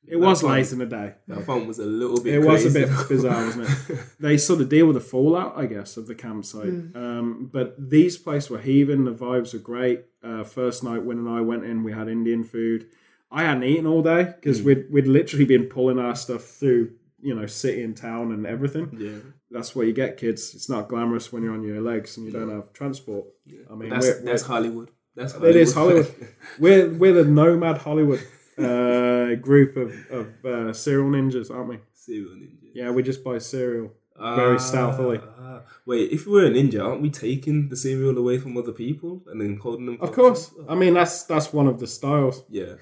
It 0.07 0.15
was 0.19 0.43
late 0.43 0.71
in 0.71 0.79
the 0.79 0.85
day. 0.85 1.13
That 1.27 1.45
font 1.45 1.67
was 1.67 1.79
a 1.79 1.85
little 1.85 2.21
bit. 2.21 2.33
It 2.33 2.39
was 2.39 2.65
a 2.65 2.71
bit 2.71 2.89
bizarre, 3.07 3.45
wasn't 3.45 3.69
it? 3.69 3.99
They 4.19 4.37
sort 4.37 4.61
of 4.61 4.67
deal 4.69 4.85
with 4.87 4.95
the 4.95 5.01
fallout, 5.01 5.53
I 5.57 5.65
guess, 5.67 5.95
of 5.97 6.07
the 6.07 6.15
campsite. 6.15 6.67
Um, 6.95 7.49
but 7.51 7.75
these 7.89 8.17
places 8.17 8.49
were 8.49 8.59
heaving. 8.59 9.05
The 9.05 9.13
vibes 9.13 9.53
were 9.53 9.59
great. 9.59 10.05
Uh, 10.23 10.43
first 10.43 10.83
night, 10.83 11.03
when 11.03 11.17
and 11.17 11.29
I 11.29 11.41
went 11.41 11.63
in, 11.65 11.83
we 11.83 11.91
had 11.93 12.07
Indian 12.07 12.43
food. 12.43 12.87
I 13.31 13.43
hadn't 13.43 13.63
eaten 13.63 13.87
all 13.87 14.01
day 14.01 14.23
because 14.35 14.61
we'd 14.61 14.91
we'd 14.91 15.07
literally 15.07 15.45
been 15.45 15.65
pulling 15.67 15.99
our 15.99 16.15
stuff 16.15 16.43
through, 16.43 16.93
you 17.21 17.33
know, 17.33 17.45
city 17.45 17.81
and 17.83 17.95
town 17.95 18.31
and 18.33 18.45
everything. 18.45 18.89
yeah, 18.99 19.19
That's 19.49 19.73
what 19.75 19.87
you 19.87 19.93
get, 19.93 20.17
kids. 20.17 20.53
It's 20.53 20.67
not 20.69 20.89
glamorous 20.89 21.31
when 21.31 21.43
you're 21.43 21.53
on 21.53 21.63
your 21.63 21.79
legs 21.81 22.17
and 22.17 22.25
you 22.25 22.31
don't 22.33 22.49
have 22.49 22.73
transport. 22.73 23.27
I 23.71 23.75
mean, 23.75 23.89
that's 23.89 24.05
we're, 24.07 24.21
that's 24.23 24.43
Hollywood. 24.43 24.91
That's 25.15 25.33
Hollywood. 25.33 25.55
it 25.55 25.61
is 25.61 25.73
Hollywood. 25.73 26.13
we're 26.59 26.89
we're 26.93 27.13
the 27.13 27.25
nomad 27.25 27.77
Hollywood 27.77 28.21
uh, 28.57 29.35
group 29.35 29.77
of 29.77 29.93
of 30.09 30.45
uh, 30.45 30.73
cereal 30.73 31.09
ninjas, 31.09 31.51
aren't 31.51 31.69
we? 31.69 31.79
Serial 31.93 32.35
ninja. 32.35 32.69
Yeah, 32.73 32.91
we 32.91 33.03
just 33.03 33.23
buy 33.23 33.37
cereal. 33.37 33.91
Very 34.17 34.59
stealthily. 34.59 35.19
Ah, 35.39 35.61
wait, 35.85 36.11
if 36.11 36.27
we're 36.27 36.45
a 36.45 36.49
ninja, 36.49 36.85
aren't 36.85 37.01
we 37.01 37.09
taking 37.09 37.69
the 37.69 37.75
cereal 37.75 38.17
away 38.17 38.37
from 38.37 38.55
other 38.55 38.71
people 38.71 39.23
and 39.27 39.41
then 39.41 39.57
holding 39.57 39.87
them? 39.87 39.97
Of 39.99 40.11
course. 40.11 40.51
I 40.69 40.75
mean, 40.75 40.93
that's 40.93 41.23
that's 41.23 41.51
one 41.51 41.67
of 41.67 41.79
the 41.79 41.87
styles. 41.87 42.43
Yeah. 42.49 42.75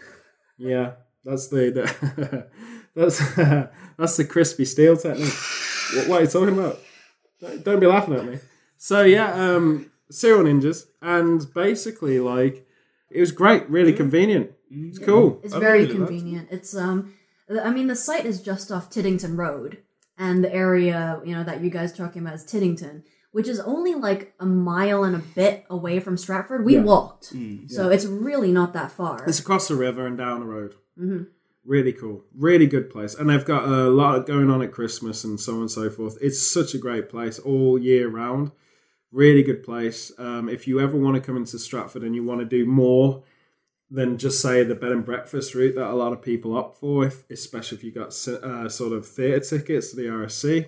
Yeah, 0.58 0.92
that's 1.24 1.48
the, 1.48 1.72
the 1.72 2.48
that's 2.96 3.20
that's 3.98 4.18
the 4.18 4.26
crispy 4.26 4.66
steel 4.66 4.98
technique. 4.98 5.34
What, 5.96 6.08
what 6.08 6.20
are 6.20 6.24
you 6.24 6.30
talking 6.30 6.60
about? 6.60 6.80
Don't, 7.40 7.64
don't 7.64 7.80
be 7.80 7.88
laughing 7.88 8.16
at 8.16 8.26
me. 8.26 8.40
So 8.78 9.04
yeah, 9.04 9.34
um, 9.34 9.92
cereal 10.12 10.44
ninjas, 10.44 10.88
and 11.02 11.52
basically 11.54 12.20
like 12.20 12.68
it 13.10 13.22
was 13.22 13.32
great, 13.32 13.70
really 13.70 13.94
convenient. 13.94 14.52
It's 14.70 15.00
cool. 15.00 15.40
It's 15.44 15.54
I 15.54 15.60
very 15.60 15.82
really 15.82 15.94
liked 15.94 16.08
convenient. 16.10 16.48
It's 16.52 16.76
um, 16.76 17.14
I 17.64 17.72
mean, 17.72 17.88
the 17.88 17.96
site 17.96 18.26
is 18.26 18.42
just 18.42 18.72
off 18.72 18.90
Tiddington 18.90 19.38
Road, 19.38 19.80
and 20.18 20.44
the 20.44 20.54
area 20.54 21.22
you 21.26 21.34
know 21.36 21.44
that 21.44 21.62
you 21.62 21.70
guys 21.70 21.94
are 21.94 21.98
talking 21.98 22.22
about 22.22 22.36
is 22.36 22.44
Tiddington, 22.44 23.04
which 23.32 23.48
is 23.48 23.60
only 23.60 23.96
like 23.96 24.34
a 24.40 24.46
mile 24.46 25.04
and 25.04 25.16
a 25.16 25.20
bit 25.20 25.66
away 25.70 26.00
from 26.00 26.18
Stratford. 26.18 26.64
We 26.66 26.76
Yeah. 26.76 26.84
walked, 26.84 27.34
Mm. 27.34 27.70
so 27.72 27.90
it's 27.90 28.06
really 28.06 28.52
not 28.52 28.74
that 28.74 28.92
far. 28.92 29.24
It's 29.28 29.40
across 29.40 29.68
the 29.68 29.76
river 29.76 30.06
and 30.06 30.18
down 30.18 30.42
the 30.42 30.46
road. 30.46 30.76
Mhm. 31.00 31.28
Really 31.66 31.94
cool, 31.94 32.24
really 32.36 32.66
good 32.68 32.90
place, 32.90 33.14
and 33.16 33.30
they've 33.30 33.46
got 33.46 33.68
a 33.68 33.90
lot 33.90 34.26
going 34.26 34.50
on 34.50 34.62
at 34.62 34.72
Christmas 34.72 35.24
and 35.24 35.40
so 35.40 35.56
on 35.56 35.62
and 35.62 35.72
so 35.72 35.90
forth. 35.90 36.18
It's 36.22 36.40
such 36.40 36.74
a 36.74 36.78
great 36.78 37.10
place 37.10 37.38
all 37.40 37.78
year 37.80 38.08
round. 38.08 38.52
Really 39.12 39.42
good 39.44 39.64
place. 39.64 40.12
Um, 40.20 40.48
if 40.50 40.68
you 40.68 40.80
ever 40.80 40.96
want 40.98 41.16
to 41.16 41.22
come 41.22 41.36
into 41.36 41.58
Stratford 41.60 42.04
and 42.04 42.16
you 42.16 42.24
want 42.24 42.40
to 42.42 42.46
do 42.46 42.66
more 42.66 43.24
than 43.92 44.18
just 44.18 44.42
say 44.42 44.64
the 44.64 44.76
bed 44.76 44.92
and 44.92 45.06
breakfast 45.06 45.56
route 45.56 45.76
that 45.76 45.90
a 45.90 45.96
lot 45.96 46.14
of 46.14 46.22
people 46.22 46.56
opt 46.56 46.80
for, 46.80 47.06
if, 47.06 47.30
especially 47.30 47.78
if 47.78 47.84
you 47.84 47.92
got 47.92 48.08
uh, 48.28 48.70
sort 48.70 48.94
of 48.94 49.08
theatre 49.08 49.40
tickets 49.40 49.90
to 49.90 49.96
the 49.96 50.06
RSC, 50.06 50.68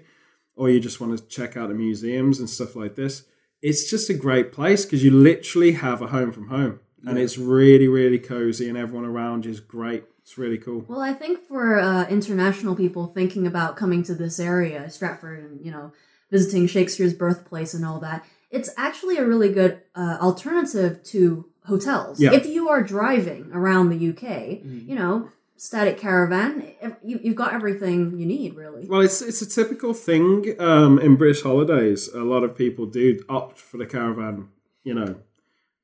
or 0.55 0.69
you 0.69 0.79
just 0.79 0.99
want 0.99 1.17
to 1.17 1.25
check 1.27 1.55
out 1.55 1.69
the 1.69 1.75
museums 1.75 2.39
and 2.39 2.49
stuff 2.49 2.75
like 2.75 2.95
this, 2.95 3.23
it's 3.61 3.89
just 3.89 4.09
a 4.09 4.13
great 4.13 4.51
place 4.51 4.85
because 4.85 5.03
you 5.03 5.11
literally 5.11 5.73
have 5.73 6.01
a 6.01 6.07
home 6.07 6.31
from 6.31 6.47
home, 6.47 6.79
and 7.05 7.19
it's 7.19 7.37
really 7.37 7.87
really 7.87 8.19
cozy, 8.19 8.67
and 8.67 8.77
everyone 8.77 9.05
around 9.05 9.45
you 9.45 9.51
is 9.51 9.59
great. 9.59 10.03
It's 10.23 10.37
really 10.37 10.57
cool. 10.57 10.85
Well, 10.87 11.01
I 11.01 11.13
think 11.13 11.39
for 11.47 11.79
uh, 11.79 12.07
international 12.07 12.75
people 12.75 13.07
thinking 13.07 13.45
about 13.45 13.75
coming 13.75 14.03
to 14.03 14.15
this 14.15 14.39
area, 14.39 14.89
Stratford, 14.89 15.43
and 15.43 15.63
you 15.63 15.71
know, 15.71 15.91
visiting 16.31 16.65
Shakespeare's 16.67 17.13
birthplace 17.13 17.73
and 17.73 17.85
all 17.85 17.99
that, 17.99 18.25
it's 18.49 18.69
actually 18.77 19.17
a 19.17 19.25
really 19.25 19.51
good 19.51 19.81
uh, 19.95 20.17
alternative 20.19 21.03
to 21.05 21.50
hotels. 21.65 22.19
Yeah. 22.19 22.33
If 22.33 22.45
you 22.45 22.69
are 22.69 22.81
driving 22.81 23.49
around 23.53 23.89
the 23.89 24.09
UK, 24.09 24.63
you 24.63 24.95
know, 24.95 25.29
static 25.57 25.97
caravan, 25.97 26.63
you, 27.03 27.19
you've 27.23 27.35
got 27.35 27.53
everything 27.53 28.17
you 28.19 28.25
need, 28.25 28.55
really. 28.55 28.87
Well, 28.87 29.01
it's 29.01 29.21
it's 29.21 29.41
a 29.41 29.49
typical 29.49 29.93
thing 29.93 30.55
um, 30.59 30.99
in 30.99 31.15
British 31.15 31.43
holidays. 31.43 32.07
A 32.09 32.23
lot 32.23 32.43
of 32.43 32.55
people 32.55 32.85
do 32.87 33.23
opt 33.29 33.57
for 33.59 33.77
the 33.77 33.85
caravan, 33.85 34.49
you 34.83 34.93
know, 34.95 35.17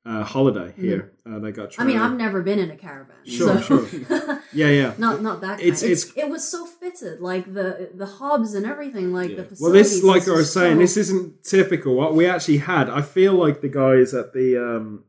uh, 0.06 0.24
holiday 0.24 0.74
here. 0.78 1.12
Uh, 1.30 1.38
they 1.40 1.52
got. 1.52 1.72
Mm-hmm. 1.72 1.82
I 1.82 1.86
mean. 1.86 1.98
I've 2.00 2.18
never 2.18 2.42
been 2.42 2.60
in 2.60 2.72
a 2.72 2.76
caravan. 2.78 3.16
Sure, 3.26 3.62
so- 3.62 3.86
sure. 3.86 4.42
Yeah, 4.54 4.70
yeah. 4.70 4.94
not 4.98 5.22
not 5.22 5.42
that. 5.42 5.58
Kind. 5.60 5.62
It's- 5.68 5.84
It's, 5.84 6.06
it's- 6.06 6.26
it 6.26 6.30
was 6.32 6.48
so 6.50 6.66
fitted, 6.66 7.20
like 7.20 7.54
the 7.54 7.92
the 7.94 8.06
hobs 8.06 8.54
and 8.56 8.66
everything, 8.66 9.14
like 9.14 9.36
the 9.36 9.44
facilities. 9.44 9.62
Well, 9.62 9.72
this, 9.74 10.04
like 10.04 10.22
is 10.24 10.30
I 10.30 10.32
was 10.32 10.52
saying, 10.54 10.76
so- 10.78 10.80
this 10.80 10.98
isn't 10.98 11.44
typical. 11.44 11.94
What 11.96 12.16
we 12.16 12.26
actually 12.26 12.58
had, 12.60 12.90
I 12.90 13.02
feel 13.04 13.34
like 13.34 13.60
the 13.62 13.68
guys 13.70 14.14
at 14.16 14.32
the 14.34 14.58
um, 14.58 15.04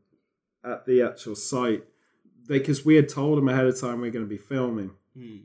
at 0.63 0.85
the 0.85 1.01
actual 1.01 1.35
site, 1.35 1.83
because 2.47 2.83
we 2.85 2.95
had 2.95 3.09
told 3.09 3.37
them 3.37 3.47
ahead 3.49 3.65
of 3.65 3.79
time 3.79 4.01
we 4.01 4.07
are 4.07 4.11
going 4.11 4.25
to 4.25 4.29
be 4.29 4.37
filming, 4.37 4.91
Mm. 5.17 5.41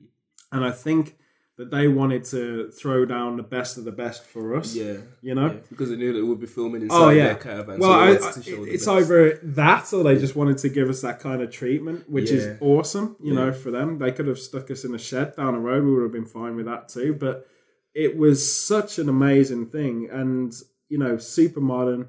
and 0.53 0.65
I 0.65 0.71
think 0.71 1.17
that 1.57 1.71
they 1.71 1.87
wanted 1.87 2.25
to 2.25 2.69
throw 2.73 3.05
down 3.05 3.37
the 3.37 3.43
best 3.45 3.79
of 3.79 3.85
the 3.85 3.93
best 3.93 4.25
for 4.25 4.57
us. 4.57 4.75
Yeah. 4.75 4.97
You 5.23 5.37
know. 5.37 5.47
Yeah, 5.53 5.57
because 5.71 5.89
they 5.91 5.95
knew 5.97 6.13
that 6.13 6.19
we 6.21 6.29
would 6.29 6.41
be 6.41 6.47
filming 6.49 6.83
inside 6.83 6.97
Oh 7.01 7.11
yeah. 7.11 7.27
their 7.27 7.35
caravan. 7.37 7.79
well, 7.79 7.91
so 8.19 8.25
I, 8.27 8.29
I- 8.29 8.33
to 8.33 8.43
show 8.43 8.65
the 8.65 8.73
it's 8.73 8.89
either 8.89 9.39
that 9.41 9.93
or 9.93 10.03
they 10.03 10.19
just 10.19 10.35
wanted 10.35 10.59
to 10.59 10.69
give 10.69 10.89
us 10.91 11.01
that 11.03 11.21
kind 11.21 11.43
of 11.43 11.51
treatment, 11.53 12.11
which 12.11 12.31
Yeah. 12.33 12.39
is 12.39 12.59
awesome. 12.61 13.15
You 13.23 13.35
know, 13.35 13.53
for 13.53 13.71
them, 13.71 13.99
they 13.99 14.11
could 14.11 14.27
have 14.27 14.41
stuck 14.41 14.69
us 14.73 14.85
in 14.85 14.95
a 14.97 14.99
shed 14.99 15.37
down 15.37 15.55
the 15.55 15.61
road. 15.61 15.85
We 15.85 15.93
would 15.95 16.03
have 16.03 16.13
been 16.13 16.27
fine 16.27 16.57
with 16.57 16.67
that 16.67 16.89
too. 16.89 17.15
But 17.15 17.47
it 17.95 18.17
was 18.17 18.53
such 18.53 18.99
an 18.99 19.09
amazing 19.09 19.67
thing, 19.67 20.09
and 20.11 20.53
you 20.89 20.99
know, 20.99 21.19
super 21.19 21.61
modern. 21.61 22.09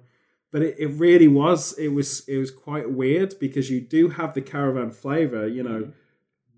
But 0.56 0.62
it, 0.68 0.76
it 0.86 0.92
really 1.06 1.28
was. 1.44 1.62
It 1.86 1.90
was. 2.00 2.10
It 2.34 2.38
was 2.44 2.52
quite 2.68 2.88
weird 3.02 3.32
because 3.46 3.66
you 3.74 3.80
do 3.98 4.02
have 4.20 4.30
the 4.38 4.42
caravan 4.54 4.90
flavor. 5.04 5.44
You 5.58 5.64
know. 5.70 5.82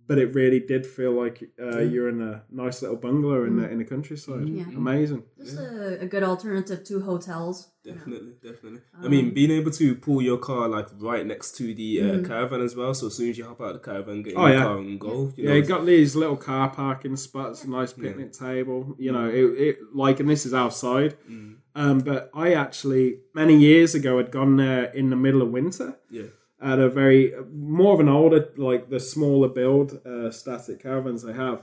but 0.10 0.18
it 0.24 0.30
really 0.42 0.62
did 0.72 0.84
feel 0.98 1.12
like 1.24 1.38
uh, 1.68 1.80
you're 1.92 2.08
in 2.14 2.22
a 2.22 2.36
nice 2.64 2.78
little 2.84 2.96
bungalow 3.06 3.40
in 3.50 3.54
the 3.60 3.66
in 3.74 3.78
the 3.82 3.84
countryside. 3.94 4.48
Yeah. 4.60 4.64
Amazing. 4.84 5.22
Just 5.38 5.58
a, 5.58 6.00
a 6.06 6.08
good 6.14 6.24
alternative 6.32 6.80
to 6.90 6.94
hotels. 7.10 7.58
you 7.84 7.92
know. 7.92 7.98
Definitely, 7.98 8.34
definitely. 8.50 8.82
I 9.02 9.06
Um, 9.06 9.12
mean, 9.14 9.34
being 9.40 9.52
able 9.60 9.72
to 9.82 9.88
pull 10.06 10.22
your 10.30 10.38
car 10.50 10.64
like 10.78 10.88
right 11.10 11.26
next 11.34 11.50
to 11.60 11.66
the 11.82 11.90
uh, 12.00 12.04
Mm-hmm. 12.06 12.26
caravan 12.32 12.62
as 12.68 12.74
well. 12.80 12.94
So 13.00 13.08
as 13.08 13.16
soon 13.20 13.30
as 13.32 13.38
you 13.40 13.46
hop 13.50 13.60
out 13.66 13.72
of 13.76 13.78
the 13.82 13.86
caravan, 13.90 14.18
get 14.24 14.34
in 14.34 14.40
Oh, 14.40 14.48
the 14.48 14.54
yeah. 14.54 14.64
car 14.68 14.78
and 14.78 14.98
go. 15.08 15.16
You 15.36 15.44
Yeah, 15.44 15.50
know, 15.50 15.56
you 15.60 15.64
got 15.76 15.86
these 15.86 16.12
little 16.22 16.38
car 16.50 16.68
parking 16.82 17.18
spots, 17.28 17.58
a 17.66 17.70
nice 17.80 17.92
picnic 18.04 18.32
table. 18.46 18.80
You 19.06 19.12
know, 19.16 19.28
it, 19.40 19.46
it 19.68 19.76
like, 20.04 20.18
and 20.22 20.30
this 20.34 20.46
is 20.50 20.54
outside. 20.64 21.12
Mm. 21.30 21.56
Um, 21.82 22.00
but 22.00 22.22
I 22.34 22.48
actually 22.66 23.06
many 23.42 23.56
years 23.70 23.92
ago 24.00 24.12
had 24.18 24.32
gone 24.40 24.54
there 24.58 24.86
in 25.00 25.06
the 25.14 25.16
middle 25.26 25.42
of 25.46 25.50
winter 25.60 25.90
yeah, 26.10 26.30
at 26.72 26.80
a 26.80 26.90
very 26.90 27.22
more 27.54 27.94
of 27.94 28.00
an 28.00 28.10
older, 28.10 28.42
like 28.58 28.84
the 28.90 29.00
smaller 29.00 29.48
build 29.60 29.88
uh, 30.06 30.32
static 30.32 30.78
caravans 30.82 31.22
they 31.24 31.34
have. 31.34 31.60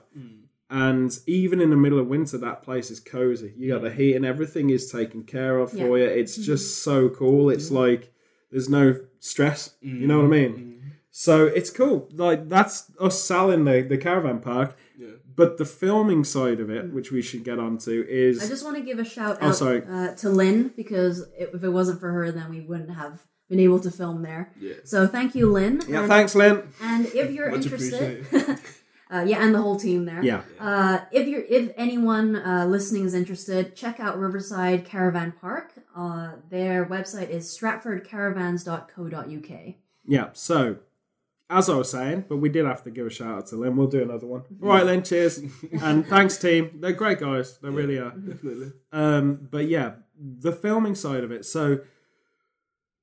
And 0.70 1.10
even 1.26 1.60
in 1.60 1.70
the 1.70 1.76
middle 1.84 2.00
of 2.00 2.06
winter, 2.16 2.38
that 2.38 2.62
place 2.62 2.88
is 2.94 2.98
cozy. 3.00 3.52
You 3.56 3.72
got 3.74 3.82
the 3.82 3.92
heat 3.92 4.14
and 4.16 4.24
everything 4.24 4.70
is 4.70 4.90
taken 4.90 5.24
care 5.24 5.58
of 5.58 5.68
for 5.72 5.98
you. 5.98 6.04
It's 6.20 6.36
just 6.36 6.82
so 6.82 7.08
cool. 7.08 7.50
It's 7.50 7.70
like 7.70 8.12
there's 8.50 8.68
no 8.68 8.86
stress. 9.20 9.60
You 9.80 10.06
know 10.06 10.18
what 10.18 10.26
I 10.26 10.38
mean? 10.40 10.56
So 11.10 11.46
it's 11.46 11.70
cool. 11.70 12.08
Like 12.12 12.48
that's 12.48 12.90
us 13.00 13.16
selling 13.22 13.64
the, 13.64 13.82
the 13.82 13.98
caravan 13.98 14.40
park. 14.40 14.76
yeah. 14.98 15.08
But 15.36 15.58
the 15.58 15.64
filming 15.64 16.24
side 16.24 16.60
of 16.60 16.70
it, 16.70 16.92
which 16.92 17.10
we 17.10 17.22
should 17.22 17.44
get 17.44 17.58
onto, 17.58 18.04
is 18.08 18.42
I 18.42 18.48
just 18.48 18.64
want 18.64 18.76
to 18.76 18.82
give 18.82 18.98
a 18.98 19.04
shout 19.04 19.38
Oh, 19.40 19.48
out 19.48 19.56
sorry. 19.56 19.82
uh, 19.88 20.14
to 20.16 20.28
Lynn 20.30 20.72
because 20.76 21.20
it, 21.38 21.50
if 21.54 21.64
it 21.64 21.70
wasn't 21.70 22.00
for 22.00 22.12
her, 22.12 22.30
then 22.30 22.50
we 22.50 22.60
wouldn't 22.60 22.94
have 22.94 23.22
been 23.48 23.60
able 23.60 23.80
to 23.80 23.90
film 23.90 24.22
there. 24.22 24.52
Yeah. 24.58 24.74
So 24.84 25.06
thank 25.06 25.34
you, 25.34 25.50
Lynn. 25.50 25.82
yeah. 25.88 26.00
and, 26.00 26.08
Thanks, 26.08 26.34
Lynn. 26.34 26.68
and 26.80 27.06
if 27.06 27.30
you're 27.32 27.50
Much 27.50 27.64
interested, 27.64 28.26
uh, 29.12 29.24
yeah, 29.26 29.44
and 29.44 29.54
the 29.54 29.60
whole 29.60 29.78
team 29.78 30.04
there. 30.06 30.22
Yeah. 30.22 30.42
Uh, 30.58 31.00
if 31.12 31.28
you're 31.28 31.42
if 31.48 31.72
anyone 31.76 32.36
uh, 32.36 32.64
listening 32.66 33.04
is 33.04 33.14
interested, 33.14 33.76
check 33.76 34.00
out 34.00 34.18
Riverside 34.18 34.84
Caravan 34.84 35.32
Park. 35.40 35.72
Uh, 35.96 36.32
their 36.48 36.86
website 36.86 37.28
is 37.30 37.46
stratfordcaravans.co.uk. 37.58 39.74
Yeah. 40.06 40.28
So, 40.32 40.76
as 41.50 41.68
I 41.68 41.76
was 41.76 41.90
saying, 41.90 42.24
but 42.28 42.38
we 42.38 42.48
did 42.48 42.64
have 42.64 42.82
to 42.84 42.90
give 42.90 43.06
a 43.06 43.10
shout 43.10 43.38
out 43.38 43.46
to 43.48 43.56
Lynn. 43.56 43.76
We'll 43.76 43.86
do 43.86 44.02
another 44.02 44.26
one. 44.26 44.42
All 44.62 44.68
right, 44.68 44.84
Lynn. 44.84 45.02
Cheers. 45.02 45.40
and 45.82 46.06
thanks, 46.06 46.38
team. 46.38 46.78
They're 46.80 46.92
great 46.92 47.20
guys. 47.20 47.58
They 47.58 47.68
really 47.68 47.98
are. 47.98 48.10
Definitely. 48.10 48.72
Um, 48.92 49.48
but 49.50 49.68
yeah, 49.68 49.92
the 50.18 50.52
filming 50.52 50.94
side 50.94 51.22
of 51.22 51.30
it. 51.30 51.44
So, 51.44 51.80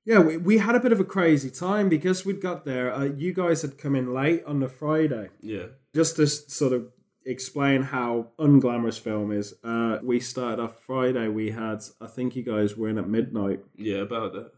yeah, 0.06 0.19
we, 0.19 0.38
we 0.38 0.58
had 0.58 0.75
a 0.75 0.80
bit 0.80 0.91
of 0.91 0.99
a 0.99 1.06
crazy 1.06 1.51
time 1.51 1.88
because 1.88 2.25
we'd 2.25 2.41
got 2.41 2.65
there. 2.65 2.93
Uh, 2.93 3.04
you 3.04 3.34
guys 3.34 3.62
had 3.62 3.77
come 3.77 3.95
in 3.95 4.13
late 4.13 4.43
on 4.45 4.60
the 4.60 4.69
Friday. 4.69 5.30
Yeah. 5.41 5.67
Just 5.93 6.15
to 6.15 6.25
sort 6.25 6.73
of 6.73 6.88
explain 7.25 7.84
how 7.84 8.30
unglamorous 8.39 8.99
film 8.99 9.32
is, 9.32 9.54
uh, 9.63 9.99
we 10.01 10.19
started 10.19 10.60
off 10.60 10.82
Friday. 10.84 11.27
We 11.27 11.51
had, 11.51 11.82
I 11.99 12.08
think 12.08 12.36
you 12.36 12.43
guys 12.43 12.75
were 12.75 12.89
in 12.89 12.97
at 12.97 13.08
midnight. 13.08 13.60
Yeah, 13.75 13.97
about 13.97 14.34
that. 14.34 14.51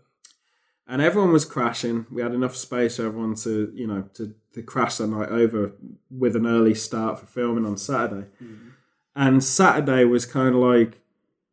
And 0.88 1.02
everyone 1.02 1.32
was 1.32 1.46
crashing. 1.46 2.06
We 2.12 2.22
had 2.22 2.34
enough 2.34 2.56
space 2.56 2.98
for 2.98 3.06
everyone 3.06 3.36
to, 3.36 3.72
you 3.74 3.88
know, 3.88 4.10
to, 4.15 4.36
to 4.54 4.62
crash 4.62 4.98
the 4.98 5.08
night 5.08 5.30
over 5.30 5.74
with 6.12 6.36
an 6.36 6.46
early 6.46 6.76
start 6.76 7.19
for 7.19 7.26
filming 7.26 7.65
on 7.65 7.78
Saturday. 7.78 8.28
Mm-hmm. 8.43 8.69
And 9.15 9.43
Saturday 9.43 10.06
was 10.06 10.26
kind 10.26 10.56
of 10.56 10.62
like 10.62 11.02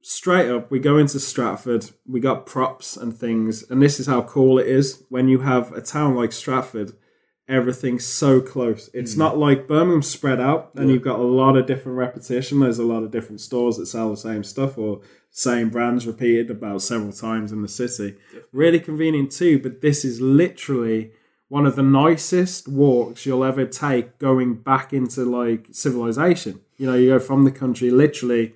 straight 0.02 0.50
up. 0.50 0.70
We 0.70 0.78
go 0.78 0.98
into 0.98 1.20
Stratford, 1.20 1.90
we 2.06 2.20
got 2.20 2.46
props 2.46 2.96
and 2.96 3.16
things, 3.16 3.68
and 3.70 3.82
this 3.82 4.00
is 4.00 4.06
how 4.06 4.22
cool 4.22 4.58
it 4.58 4.66
is 4.66 5.04
when 5.08 5.28
you 5.28 5.40
have 5.40 5.72
a 5.72 5.80
town 5.80 6.16
like 6.16 6.32
Stratford. 6.32 6.92
Everything's 7.50 8.06
so 8.06 8.40
close. 8.40 8.88
It's 8.94 9.14
mm. 9.14 9.18
not 9.18 9.36
like 9.36 9.66
Birmingham's 9.66 10.08
spread 10.08 10.40
out, 10.40 10.70
and 10.76 10.88
you've 10.88 11.02
got 11.02 11.18
a 11.18 11.24
lot 11.24 11.56
of 11.56 11.66
different 11.66 11.98
repetition. 11.98 12.60
There's 12.60 12.78
a 12.78 12.84
lot 12.84 13.02
of 13.02 13.10
different 13.10 13.40
stores 13.40 13.76
that 13.76 13.86
sell 13.86 14.10
the 14.10 14.16
same 14.16 14.44
stuff 14.44 14.78
or 14.78 15.00
same 15.30 15.68
brands 15.68 16.06
repeated 16.06 16.50
about 16.50 16.82
several 16.82 17.12
times 17.12 17.50
in 17.50 17.62
the 17.62 17.68
city. 17.68 18.16
Really 18.52 18.78
convenient 18.78 19.32
too, 19.32 19.58
but 19.58 19.80
this 19.80 20.04
is 20.04 20.20
literally 20.20 21.10
one 21.48 21.66
of 21.66 21.74
the 21.74 21.82
nicest 21.82 22.68
walks 22.68 23.26
you'll 23.26 23.42
ever 23.42 23.66
take 23.66 24.18
going 24.18 24.54
back 24.54 24.92
into 24.92 25.24
like 25.24 25.66
civilization. 25.72 26.60
You 26.78 26.86
know, 26.86 26.94
you 26.94 27.08
go 27.08 27.18
from 27.18 27.44
the 27.44 27.50
country 27.50 27.90
literally 27.90 28.54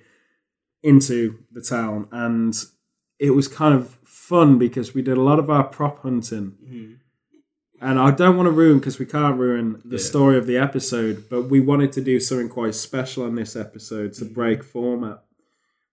into 0.81 1.43
the 1.51 1.61
town, 1.61 2.07
and 2.11 2.55
it 3.19 3.31
was 3.31 3.49
kind 3.49 3.75
of 3.75 3.97
fun 4.03 4.57
because 4.57 4.93
we 4.93 5.01
did 5.01 5.17
a 5.17 5.21
lot 5.21 5.39
of 5.39 5.49
our 5.49 5.65
prop 5.65 6.01
hunting. 6.01 6.55
Mm-hmm. 6.63 6.93
And 7.85 7.99
I 7.99 8.09
don't 8.11 8.35
want 8.35 8.47
to 8.47 8.51
ruin 8.51 8.79
because 8.79 8.97
we 8.97 9.05
can't 9.05 9.37
ruin 9.37 9.79
the 9.85 9.99
story 9.99 10.37
of 10.39 10.47
the 10.47 10.57
episode, 10.57 11.25
but 11.29 11.43
we 11.43 11.59
wanted 11.59 11.91
to 11.93 12.01
do 12.01 12.19
something 12.19 12.49
quite 12.49 12.73
special 12.73 13.23
on 13.23 13.35
this 13.35 13.55
episode 13.55 14.13
to 14.13 14.25
break 14.25 14.63
format. 14.63 15.19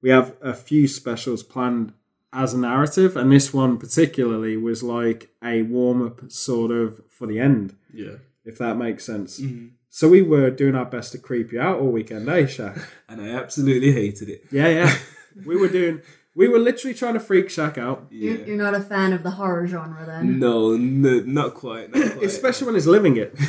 We 0.01 0.09
have 0.09 0.35
a 0.41 0.55
few 0.55 0.89
specials 0.89 1.43
planned 1.43 1.93
as 2.33 2.55
a 2.55 2.59
narrative, 2.59 3.15
and 3.15 3.31
this 3.31 3.53
one 3.53 3.77
particularly 3.77 4.57
was 4.57 4.83
like 4.83 5.29
a 5.45 5.63
warm 5.63 6.01
up 6.07 6.19
sort 6.33 6.71
of 6.71 7.03
for 7.11 7.27
the 7.27 7.39
end, 7.39 7.77
Yeah. 7.93 8.17
if 8.43 8.57
that 8.57 8.79
makes 8.79 9.05
sense. 9.05 9.39
So 9.91 10.09
we 10.09 10.23
were 10.23 10.51
doing 10.51 10.75
our 10.75 10.87
best 10.87 11.13
to 11.13 11.19
creep 11.19 11.53
you 11.53 11.61
out 11.61 11.79
all 11.79 11.93
weekend, 11.93 12.27
eh, 12.27 12.45
Shaq? 12.45 12.83
And 13.11 13.21
I 13.21 13.29
absolutely 13.29 13.93
hated 13.93 14.31
it. 14.31 14.47
Yeah, 14.51 14.69
yeah. 14.69 14.97
we 15.45 15.57
were 15.57 15.69
doing, 15.69 16.01
we 16.35 16.49
were 16.49 16.59
literally 16.59 16.95
trying 16.95 17.15
to 17.15 17.21
freak 17.21 17.49
Shaq 17.49 17.77
out, 17.79 18.07
Yeah. 18.11 18.33
You're, 18.33 18.47
you're 18.49 18.57
not 18.57 18.75
a 18.75 18.81
fan 18.81 19.13
of 19.13 19.23
the 19.23 19.33
horror 19.33 19.67
genre, 19.67 20.05
then? 20.07 20.39
No, 20.39 20.77
no, 20.77 21.21
not 21.21 21.55
quite. 21.55 21.95
Not 21.95 22.13
quite. 22.13 22.23
especially 22.25 22.67
when 22.67 22.75
he's 22.75 22.87
living 22.87 23.17
it. 23.17 23.35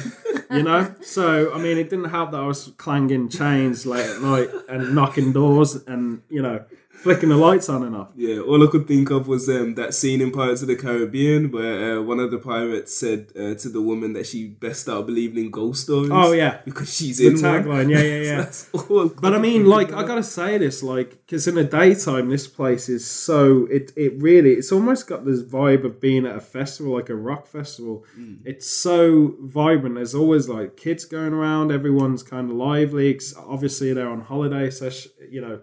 You 0.51 0.61
know, 0.61 0.93
so 1.01 1.51
I 1.51 1.57
mean, 1.57 1.79
it 1.79 1.89
didn't 1.89 2.11
help 2.11 2.29
that 2.29 2.39
I 2.39 2.45
was 2.45 2.71
clanging 2.77 3.29
chains 3.29 3.87
late 3.87 4.07
at 4.07 4.21
night 4.21 4.49
and 4.69 4.93
knocking 4.93 5.33
doors 5.33 5.73
and 5.87 6.21
you 6.29 6.43
know 6.43 6.63
flicking 7.03 7.29
the 7.29 7.37
lights 7.37 7.67
on 7.69 7.83
and 7.83 7.95
off. 7.95 8.11
Yeah, 8.15 8.39
all 8.39 8.63
I 8.65 8.67
could 8.71 8.87
think 8.87 9.09
of 9.11 9.27
was 9.27 9.47
um, 9.49 9.75
that 9.75 9.93
scene 9.93 10.21
in 10.21 10.31
Pirates 10.31 10.61
of 10.61 10.67
the 10.69 10.75
Caribbean 10.75 11.51
where 11.51 11.97
uh, 11.97 12.01
one 12.01 12.19
of 12.19 12.31
the 12.31 12.37
pirates 12.37 12.95
said 12.95 13.31
uh, 13.37 13.53
to 13.55 13.69
the 13.69 13.81
woman 13.81 14.13
that 14.13 14.25
she 14.25 14.47
best 14.47 14.81
start 14.81 15.05
believing 15.05 15.45
in 15.45 15.51
ghost 15.51 15.83
stories. 15.83 16.09
Oh 16.13 16.31
yeah, 16.31 16.61
because 16.65 16.95
she's 16.95 17.17
the 17.19 17.27
in 17.27 17.33
tagline. 17.35 17.89
Yeah, 17.89 18.01
yeah, 18.01 18.21
yeah. 18.33 19.09
But 19.21 19.33
I 19.33 19.39
mean, 19.39 19.65
like, 19.65 19.91
I 19.91 20.03
gotta 20.07 20.23
say 20.23 20.57
this, 20.57 20.81
like, 20.81 21.09
because 21.25 21.47
in 21.47 21.55
the 21.55 21.63
daytime, 21.63 22.29
this 22.29 22.47
place 22.47 22.87
is 22.89 23.05
so 23.05 23.67
it 23.69 23.91
it 23.95 24.13
really 24.21 24.51
it's 24.53 24.71
almost 24.71 25.07
got 25.07 25.25
this 25.25 25.41
vibe 25.43 25.83
of 25.85 25.99
being 25.99 26.25
at 26.25 26.35
a 26.35 26.41
festival, 26.41 26.93
like 26.93 27.09
a 27.09 27.15
rock 27.15 27.47
festival. 27.47 28.05
It's 28.45 28.67
so 28.69 29.35
vibrant. 29.41 29.95
There's 29.95 30.15
always 30.15 30.47
like 30.49 30.77
kids 30.77 31.05
going 31.05 31.33
around. 31.33 31.71
Everyone's 31.71 32.23
kind 32.23 32.49
of 32.49 32.55
lively. 32.55 33.09
It's- 33.09 33.33
Obviously, 33.53 33.93
they're 33.93 34.09
on 34.09 34.21
holiday, 34.21 34.69
so 34.69 34.89
sh- 34.89 35.07
you 35.29 35.41
know 35.41 35.59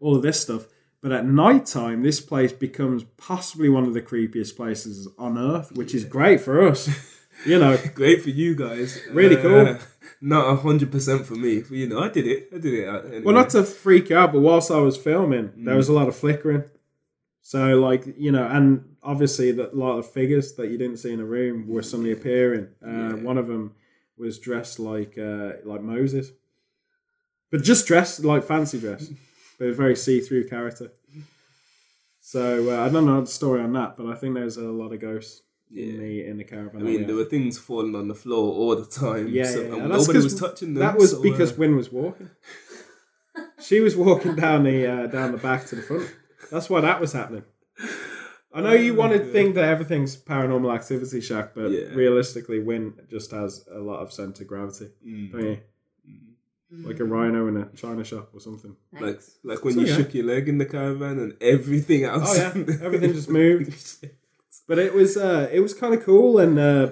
all 0.00 0.16
of 0.16 0.22
this 0.22 0.40
stuff. 0.40 0.66
But 1.00 1.12
at 1.12 1.24
night 1.26 1.66
time, 1.66 2.02
this 2.02 2.20
place 2.20 2.52
becomes 2.52 3.04
possibly 3.16 3.68
one 3.68 3.84
of 3.84 3.94
the 3.94 4.02
creepiest 4.02 4.56
places 4.56 5.06
on 5.18 5.38
earth, 5.38 5.70
which 5.72 5.94
is 5.94 6.04
great 6.04 6.40
for 6.40 6.66
us. 6.66 6.88
you 7.46 7.58
know, 7.58 7.78
great 7.94 8.22
for 8.22 8.30
you 8.30 8.54
guys. 8.56 9.00
Really 9.12 9.36
Uh, 9.36 9.42
cool. 9.42 9.78
Not 10.20 10.58
hundred 10.60 10.90
percent 10.90 11.24
for 11.26 11.36
me. 11.36 11.60
But, 11.60 11.70
you 11.70 11.88
know, 11.88 12.00
I 12.00 12.08
did 12.08 12.26
it. 12.26 12.48
I 12.52 12.58
did 12.58 12.74
it. 12.74 12.88
uh, 12.88 12.98
Anyway. 13.02 13.20
Well, 13.22 13.34
not 13.36 13.50
to 13.50 13.62
freak 13.62 14.10
out, 14.10 14.32
but 14.32 14.40
whilst 14.40 14.70
I 14.72 14.78
was 14.80 14.96
filming, 14.96 15.52
there 15.56 15.76
was 15.76 15.88
a 15.88 15.92
lot 15.92 16.08
of 16.08 16.16
flickering. 16.16 16.64
So, 17.42 17.78
like 17.78 18.02
you 18.18 18.32
know, 18.32 18.44
and 18.46 18.96
obviously, 19.02 19.52
that 19.52 19.72
a 19.72 19.76
lot 19.76 19.96
of 19.98 20.10
figures 20.10 20.54
that 20.54 20.70
you 20.70 20.76
didn't 20.78 20.96
see 20.96 21.12
in 21.12 21.20
a 21.20 21.24
room 21.24 21.68
were 21.68 21.82
suddenly 21.84 22.10
appearing. 22.10 22.66
Uh, 22.84 23.12
One 23.30 23.38
of 23.38 23.46
them 23.46 23.74
was 24.16 24.40
dressed 24.40 24.80
like 24.80 25.16
uh, 25.16 25.52
like 25.64 25.80
Moses, 25.80 26.32
but 27.52 27.62
just 27.62 27.86
dressed 27.86 28.24
like 28.24 28.42
fancy 28.42 28.80
dress, 28.80 29.10
but 29.58 29.68
a 29.68 29.72
very 29.72 29.96
see 29.96 30.20
through 30.20 30.48
character. 30.48 30.92
So 32.20 32.70
uh, 32.70 32.84
I 32.84 32.88
don't 32.90 33.06
know 33.06 33.20
the 33.22 33.26
story 33.26 33.60
on 33.62 33.72
that, 33.72 33.96
but 33.96 34.06
I 34.06 34.14
think 34.14 34.34
there's 34.34 34.56
a 34.58 34.62
lot 34.62 34.92
of 34.92 35.00
ghosts 35.00 35.42
in 35.74 35.98
the 35.98 36.24
in 36.26 36.36
the 36.38 36.44
caravan. 36.44 36.80
I 36.82 36.84
mean, 36.84 37.06
there 37.06 37.16
were 37.16 37.24
things 37.24 37.58
falling 37.58 37.94
on 37.94 38.08
the 38.08 38.14
floor 38.14 38.52
all 38.54 38.76
the 38.76 38.86
time. 38.86 39.28
Yeah, 39.28 39.44
so, 39.44 39.60
yeah, 39.62 39.68
yeah. 39.76 39.82
and 39.82 39.90
That's 39.92 40.08
was 40.08 40.38
touching 40.38 40.74
them. 40.74 40.80
That 40.82 40.96
was 40.98 41.12
so, 41.12 41.18
uh, 41.18 41.22
because 41.22 41.56
Win 41.56 41.76
was 41.76 41.90
walking. 41.90 42.30
she 43.60 43.80
was 43.80 43.96
walking 43.96 44.34
down 44.36 44.64
the 44.64 44.86
uh, 44.86 45.06
down 45.06 45.32
the 45.32 45.38
back 45.38 45.66
to 45.66 45.76
the 45.76 45.82
front. 45.82 46.10
That's 46.50 46.68
why 46.70 46.80
that 46.82 47.00
was 47.00 47.12
happening. 47.12 47.44
I 48.52 48.62
know 48.62 48.72
you 48.72 48.94
want 48.94 49.12
to 49.12 49.18
think 49.32 49.54
that 49.56 49.64
everything's 49.64 50.16
paranormal 50.16 50.74
activity, 50.74 51.20
Shaq, 51.20 51.50
but 51.54 51.70
Yeah. 51.70 51.94
realistically, 51.94 52.58
Win 52.60 52.94
just 53.10 53.30
has 53.30 53.64
a 53.70 53.78
lot 53.78 54.00
of 54.00 54.12
center 54.12 54.44
gravity, 54.44 54.88
Mm. 55.06 55.32
don't 55.32 55.44
you? 55.44 55.58
Like 56.70 57.00
a 57.00 57.04
rhino 57.04 57.48
in 57.48 57.56
a 57.56 57.66
china 57.76 58.04
shop 58.04 58.30
or 58.34 58.40
something. 58.40 58.76
like 58.92 59.02
Thanks. 59.02 59.38
like 59.42 59.64
when 59.64 59.74
So, 59.74 59.80
you 59.80 59.86
yeah. 59.86 59.96
shook 59.96 60.12
your 60.14 60.26
leg 60.26 60.48
in 60.50 60.58
the 60.58 60.66
caravan 60.66 61.18
and 61.18 61.34
everything 61.40 62.04
else. 62.04 62.28
Oh 62.30 62.36
yeah, 62.36 62.48
everything 62.82 63.12
just 63.14 63.28
moved. 63.30 64.06
But 64.66 64.78
it 64.78 64.92
was 64.92 65.16
uh, 65.16 65.48
it 65.50 65.60
was 65.60 65.72
kind 65.72 65.94
of 65.94 66.04
cool, 66.04 66.38
and 66.38 66.58
uh, 66.58 66.90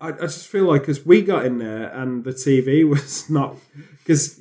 I, 0.00 0.10
I 0.10 0.26
just 0.36 0.46
feel 0.46 0.66
like 0.66 0.82
because 0.82 1.04
we 1.04 1.22
got 1.22 1.44
in 1.44 1.58
there 1.58 1.88
and 1.88 2.22
the 2.22 2.30
TV 2.30 2.88
was 2.88 3.28
not 3.38 3.56
because 3.98 4.40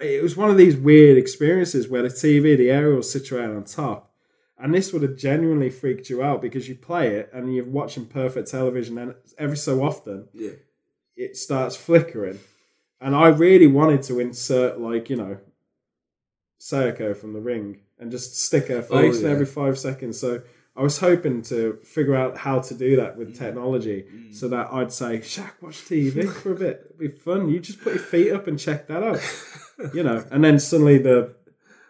it 0.00 0.22
was 0.22 0.36
one 0.36 0.48
of 0.48 0.56
these 0.56 0.76
weird 0.76 1.18
experiences 1.18 1.88
where 1.88 2.02
the 2.02 2.08
TV, 2.08 2.56
the 2.56 2.70
aerial 2.70 2.98
was 2.98 3.10
situated 3.10 3.56
on 3.56 3.64
top, 3.64 4.12
and 4.56 4.72
this 4.72 4.92
would 4.92 5.02
have 5.02 5.16
genuinely 5.16 5.68
freaked 5.68 6.08
you 6.08 6.22
out 6.22 6.40
because 6.40 6.68
you 6.68 6.76
play 6.76 7.08
it 7.16 7.28
and 7.32 7.52
you're 7.52 7.64
watching 7.64 8.06
perfect 8.06 8.48
television, 8.52 8.98
and 8.98 9.14
every 9.36 9.56
so 9.56 9.82
often 9.82 10.28
yeah. 10.32 10.52
it 11.16 11.36
starts 11.36 11.74
flickering, 11.74 12.38
and 13.00 13.14
I 13.14 13.28
really 13.28 13.66
wanted 13.66 14.02
to 14.04 14.20
insert 14.20 14.80
like 14.80 15.10
you 15.10 15.16
know, 15.16 15.38
Sayako 16.60 17.16
from 17.16 17.32
the 17.32 17.40
ring 17.40 17.80
and 17.98 18.10
just 18.10 18.40
stick 18.40 18.68
her 18.68 18.86
Oh, 18.90 19.02
face 19.02 19.20
in 19.20 19.30
every 19.30 19.46
five 19.46 19.78
seconds. 19.78 20.20
So 20.20 20.42
I 20.76 20.82
was 20.82 20.98
hoping 20.98 21.42
to 21.42 21.78
figure 21.84 22.14
out 22.14 22.36
how 22.36 22.60
to 22.60 22.74
do 22.74 22.96
that 22.96 23.16
with 23.16 23.34
mm. 23.34 23.38
technology, 23.38 24.04
mm. 24.12 24.34
so 24.34 24.48
that 24.48 24.72
I'd 24.72 24.92
say, 24.92 25.18
"Shaq, 25.20 25.52
watch 25.62 25.84
TV 25.84 26.28
for 26.28 26.52
a 26.52 26.56
bit. 26.56 26.82
It'd 26.86 26.98
be 26.98 27.08
fun. 27.08 27.48
You 27.48 27.60
just 27.60 27.80
put 27.80 27.94
your 27.94 28.02
feet 28.02 28.32
up 28.32 28.46
and 28.46 28.58
check 28.58 28.86
that 28.88 29.02
out." 29.02 29.20
you 29.94 30.02
know, 30.02 30.24
and 30.30 30.44
then 30.44 30.58
suddenly 30.58 30.98
the 30.98 31.34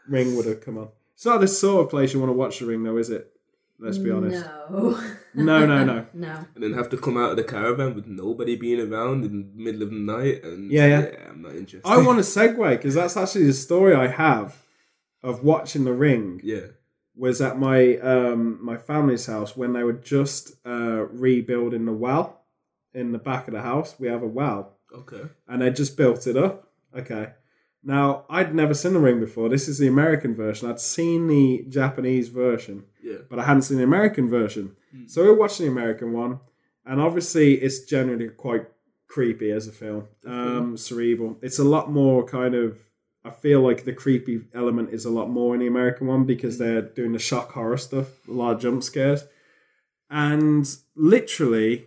ring 0.08 0.36
would 0.36 0.46
have 0.46 0.60
come 0.60 0.78
on. 0.78 0.88
It's 1.14 1.24
not 1.24 1.40
the 1.40 1.48
sort 1.48 1.84
of 1.84 1.90
place 1.90 2.12
you 2.12 2.20
want 2.20 2.30
to 2.30 2.36
watch 2.36 2.58
the 2.58 2.66
ring, 2.66 2.84
though, 2.84 2.98
is 2.98 3.10
it? 3.10 3.32
Let's 3.78 3.98
be 3.98 4.10
honest. 4.10 4.44
No. 4.70 5.00
No, 5.36 5.66
no, 5.66 5.84
no. 5.84 6.06
no. 6.14 6.44
and 6.54 6.64
then 6.64 6.72
have 6.72 6.88
to 6.90 6.96
come 6.98 7.16
out 7.16 7.30
of 7.30 7.36
the 7.36 7.44
caravan 7.44 7.94
with 7.94 8.06
nobody 8.06 8.56
being 8.56 8.80
around 8.80 9.24
in 9.24 9.52
the 9.54 9.62
middle 9.62 9.82
of 9.82 9.90
the 9.90 9.96
night. 9.96 10.42
And 10.44 10.70
Yeah, 10.72 10.86
yeah. 10.86 11.10
I'm 11.30 11.42
not 11.42 11.52
interested. 11.54 11.82
I 11.88 11.98
want 11.98 12.18
to 12.18 12.24
segue 12.24 12.70
because 12.70 12.94
that's 12.94 13.16
actually 13.16 13.46
the 13.46 13.52
story 13.52 13.94
I 13.94 14.06
have 14.08 14.62
of 15.22 15.44
watching 15.44 15.84
the 15.84 15.92
ring. 15.92 16.40
yeah. 16.42 16.66
Was 17.18 17.40
at 17.40 17.58
my 17.58 17.96
um, 17.98 18.58
my 18.62 18.76
family's 18.76 19.24
house 19.24 19.56
when 19.56 19.72
they 19.72 19.82
were 19.82 19.94
just 19.94 20.52
uh, 20.66 21.06
rebuilding 21.10 21.86
the 21.86 21.92
well 21.94 22.42
in 22.92 23.12
the 23.12 23.18
back 23.18 23.48
of 23.48 23.54
the 23.54 23.62
house. 23.62 23.94
We 23.98 24.08
have 24.08 24.22
a 24.22 24.26
well, 24.26 24.76
Okay. 24.94 25.22
and 25.48 25.62
they 25.62 25.70
just 25.70 25.96
built 25.96 26.26
it 26.26 26.36
up. 26.36 26.68
Okay. 26.94 27.32
Now 27.86 28.24
I'd 28.28 28.52
never 28.54 28.74
seen 28.74 28.94
the 28.94 28.98
ring 29.08 29.20
before. 29.20 29.48
This 29.48 29.68
is 29.68 29.78
the 29.78 29.86
American 29.86 30.34
version. 30.34 30.68
I'd 30.68 30.80
seen 30.80 31.28
the 31.28 31.64
Japanese 31.68 32.28
version, 32.28 32.84
Yeah. 33.00 33.18
but 33.30 33.38
I 33.38 33.44
hadn't 33.44 33.62
seen 33.62 33.78
the 33.78 33.84
American 33.84 34.28
version. 34.28 34.74
So 35.06 35.22
we 35.22 35.28
we're 35.30 35.36
watching 35.38 35.66
the 35.66 35.72
American 35.72 36.12
one, 36.12 36.40
and 36.84 37.00
obviously 37.00 37.54
it's 37.54 37.80
generally 37.84 38.28
quite 38.28 38.64
creepy 39.08 39.50
as 39.52 39.68
a 39.68 39.72
film, 39.72 40.08
um, 40.26 40.76
cerebral. 40.76 41.38
It's 41.42 41.60
a 41.60 41.64
lot 41.76 41.90
more 41.90 42.24
kind 42.24 42.54
of. 42.54 42.78
I 43.24 43.30
feel 43.30 43.60
like 43.60 43.84
the 43.84 43.92
creepy 43.92 44.36
element 44.54 44.90
is 44.92 45.04
a 45.04 45.10
lot 45.10 45.28
more 45.28 45.52
in 45.54 45.60
the 45.60 45.66
American 45.66 46.06
one 46.06 46.24
because 46.24 46.58
they're 46.58 46.82
doing 46.82 47.12
the 47.12 47.18
shock 47.18 47.52
horror 47.52 47.76
stuff, 47.76 48.08
a 48.28 48.32
lot 48.32 48.54
of 48.54 48.60
jump 48.60 48.82
scares, 48.84 49.24
and 50.10 50.64
literally, 50.94 51.86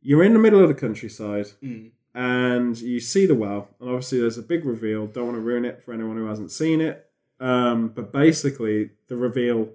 you're 0.00 0.22
in 0.24 0.32
the 0.32 0.38
middle 0.38 0.60
of 0.62 0.68
the 0.68 0.74
countryside 0.74 1.46
Mm. 1.62 1.90
And 2.14 2.78
you 2.78 3.00
see 3.00 3.26
the 3.26 3.34
well, 3.34 3.68
and 3.80 3.88
obviously 3.88 4.20
there's 4.20 4.38
a 4.38 4.42
big 4.42 4.64
reveal. 4.64 5.06
Don't 5.06 5.26
want 5.26 5.36
to 5.36 5.40
ruin 5.40 5.64
it 5.64 5.82
for 5.82 5.92
anyone 5.92 6.16
who 6.16 6.26
hasn't 6.26 6.50
seen 6.50 6.80
it, 6.80 7.06
um, 7.40 7.88
but 7.88 8.12
basically 8.12 8.90
the 9.08 9.16
reveal 9.16 9.70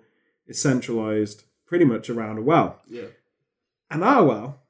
is 0.46 0.62
centralized 0.62 1.44
pretty 1.66 1.86
much 1.86 2.10
around 2.10 2.38
a 2.38 2.42
well, 2.42 2.82
Yeah. 2.88 3.08
and 3.92 4.04
our 4.04 4.24
well 4.24 4.62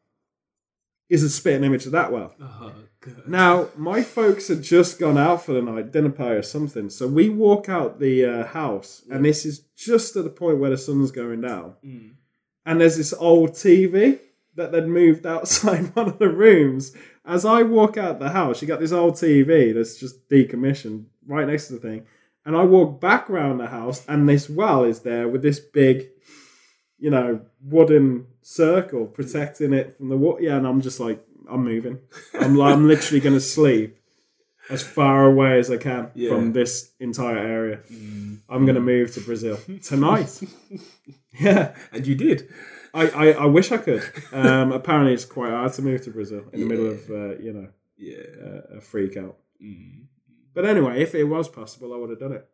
is 1.10 1.24
a 1.24 1.30
spitting 1.30 1.64
image 1.64 1.86
of 1.86 1.92
that 1.94 2.12
well. 2.12 2.34
Oh 2.42 2.74
god. 3.00 3.28
Now, 3.28 3.70
my 3.78 4.02
folks 4.02 4.48
had 4.50 4.62
just 4.64 5.00
gone 5.00 5.18
out 5.18 5.46
for 5.46 5.54
the 5.54 5.62
night, 5.62 5.92
dinner 5.92 6.10
party 6.10 6.36
or 6.38 6.42
something. 6.44 6.90
So 6.90 7.08
we 7.08 7.30
walk 7.30 7.70
out 7.70 8.00
the 8.00 8.26
uh, 8.26 8.48
house, 8.48 9.04
and 9.10 9.24
this 9.24 9.46
is 9.46 9.60
just 9.76 10.16
at 10.16 10.24
the 10.26 10.30
point 10.30 10.58
where 10.58 10.72
the 10.72 10.78
sun's 10.78 11.12
going 11.12 11.42
down. 11.42 11.76
Mm. 11.86 12.12
And 12.66 12.82
there's 12.82 12.98
this 12.98 13.14
old 13.14 13.52
TV 13.52 14.20
that 14.58 14.72
they'd 14.72 14.88
moved 14.88 15.26
outside 15.26 15.86
one 15.96 16.08
of 16.10 16.20
the 16.20 16.30
rooms. 16.30 16.96
As 17.26 17.46
I 17.46 17.64
walk 17.64 17.98
out 17.98 18.20
the 18.20 18.30
house, 18.32 18.62
you 18.62 18.68
got 18.68 18.80
this 18.80 18.92
old 18.92 19.14
TV 19.16 19.74
that's 19.74 19.98
just 19.98 20.30
decommissioned 20.30 21.06
right 21.26 21.48
next 21.48 21.68
to 21.68 21.74
the 21.74 21.80
thing. 21.80 22.06
And 22.46 22.56
I 22.56 22.64
walk 22.64 23.02
back 23.02 23.30
around 23.30 23.58
the 23.58 23.68
house, 23.68 24.06
and 24.08 24.28
this 24.28 24.50
well 24.50 24.84
is 24.84 25.02
there 25.02 25.28
with 25.28 25.42
this 25.42 25.60
big, 25.60 26.08
you 26.98 27.10
know, 27.10 27.42
wooden 27.62 28.28
circle 28.42 29.06
protecting 29.06 29.74
it 29.74 29.98
from 29.98 30.10
the 30.10 30.18
water. 30.18 30.44
Yeah, 30.44 30.56
and 30.58 30.66
I'm 30.66 30.80
just 30.82 31.00
like, 31.00 31.22
I'm 31.50 31.64
moving. 31.66 32.00
I'm, 32.34 32.60
I'm 32.62 32.88
literally 32.88 33.20
going 33.20 33.36
to 33.36 33.42
sleep 33.42 33.98
as 34.70 34.82
far 34.84 35.26
away 35.26 35.60
as 35.60 35.70
I 35.72 35.78
can 35.78 36.12
Yeah. 36.16 36.30
from 36.30 36.54
this 36.54 36.92
entire 37.00 37.38
area. 37.38 37.80
Mm. 37.92 38.40
I'm 38.50 38.66
going 38.66 38.76
to 38.76 38.82
move 38.82 39.14
to 39.16 39.22
Brazil 39.22 39.58
tonight. 39.84 40.42
yeah. 41.40 41.74
And 41.92 42.06
you 42.08 42.16
did. 42.16 42.50
I, 42.98 43.08
I, 43.10 43.26
I 43.44 43.46
wish 43.46 43.72
I 43.72 43.78
could. 43.78 44.04
Um, 44.32 44.72
apparently, 44.72 45.14
it's 45.14 45.26
quite 45.26 45.52
hard 45.52 45.74
to 45.74 45.82
move 45.82 46.02
to 46.06 46.12
Brazil 46.12 46.44
in 46.54 46.60
the 46.62 46.66
middle 46.66 46.88
of, 46.88 47.10
uh, 47.10 47.38
you 47.46 47.54
know, 47.54 47.68
Yeah. 47.98 48.24
uh, 48.46 48.78
a 48.78 48.82
freak 48.82 49.16
out. 49.18 49.38
Mm. 49.64 50.06
But 50.54 50.66
anyway, 50.66 51.02
if 51.02 51.14
it 51.16 51.26
was 51.26 51.48
possible, 51.48 51.94
I 51.94 51.98
would 51.98 52.10
have 52.10 52.20
done 52.20 52.34
it. 52.34 52.46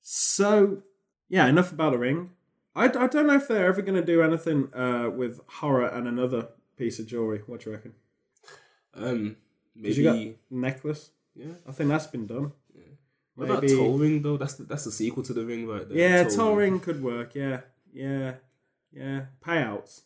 So, 0.00 0.82
yeah, 1.28 1.46
enough 1.46 1.72
about 1.72 1.92
the 1.92 1.98
ring. 1.98 2.30
I, 2.74 2.84
I 2.86 3.06
don't 3.06 3.26
know 3.26 3.34
if 3.34 3.48
they're 3.48 3.66
ever 3.66 3.82
going 3.82 4.00
to 4.00 4.04
do 4.04 4.22
anything 4.22 4.72
uh, 4.74 5.10
with 5.10 5.40
horror 5.46 5.86
and 5.86 6.06
another 6.08 6.48
piece 6.76 6.98
of 6.98 7.06
jewelry. 7.06 7.42
What 7.46 7.60
do 7.60 7.70
you 7.70 7.76
reckon? 7.76 7.94
Um. 8.94 9.36
'Cause 9.80 9.82
Maybe. 9.82 9.94
you 9.94 10.02
got 10.02 10.36
necklace. 10.50 11.10
Yeah. 11.36 11.52
I 11.64 11.70
think 11.70 11.88
that's 11.88 12.08
been 12.08 12.26
done. 12.26 12.50
What 13.36 13.48
about 13.48 13.68
Toe 13.68 13.92
Ring 13.94 14.22
though? 14.22 14.36
That's 14.36 14.54
the, 14.54 14.64
that's 14.64 14.82
the 14.82 14.90
sequel 14.90 15.22
to 15.22 15.32
the 15.32 15.44
Ring, 15.44 15.68
right 15.68 15.88
there. 15.88 15.96
Yeah, 15.96 16.24
toll 16.24 16.56
ring 16.56 16.80
could 16.80 17.00
work. 17.00 17.36
Yeah, 17.36 17.60
yeah, 17.92 18.32
yeah. 18.92 19.22
Payouts. 19.44 20.02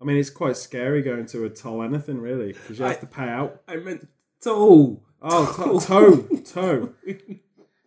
I 0.00 0.04
mean, 0.04 0.16
it's 0.16 0.30
quite 0.30 0.56
scary 0.56 1.02
going 1.02 1.26
to 1.26 1.44
a 1.44 1.50
toll 1.50 1.82
anything 1.82 2.20
really 2.20 2.52
because 2.52 2.78
you 2.78 2.84
have 2.84 2.96
I- 2.96 3.00
to 3.00 3.06
pay 3.06 3.28
out. 3.28 3.62
I 3.68 3.76
meant 3.76 4.06
toe. 4.42 5.02
Oh, 5.20 5.80
to- 5.80 5.84
toe, 5.86 6.36
toe, 6.44 6.94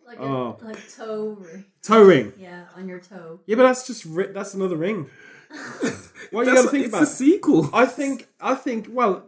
Like 0.06 0.20
Oh. 0.20 0.58
a 0.60 0.64
like 0.66 0.94
toe 0.94 1.38
ring. 1.40 1.64
toe 1.82 2.02
ring. 2.02 2.32
Yeah, 2.38 2.64
on 2.76 2.86
your 2.86 2.98
toe. 3.00 3.40
Yeah, 3.46 3.56
but 3.56 3.62
that's 3.62 3.86
just 3.86 4.04
ri- 4.04 4.32
that's 4.32 4.52
another 4.54 4.76
ring. 4.76 5.08
What 6.30 6.46
are 6.46 6.50
you 6.50 6.54
That's 6.54 6.62
got 6.62 6.62
to 6.62 6.68
think 6.70 6.84
it's 6.86 6.94
about? 6.94 7.02
a 7.02 7.06
sequel. 7.06 7.70
I 7.74 7.84
think 7.86 8.28
I 8.40 8.54
think 8.54 8.86
well, 8.90 9.24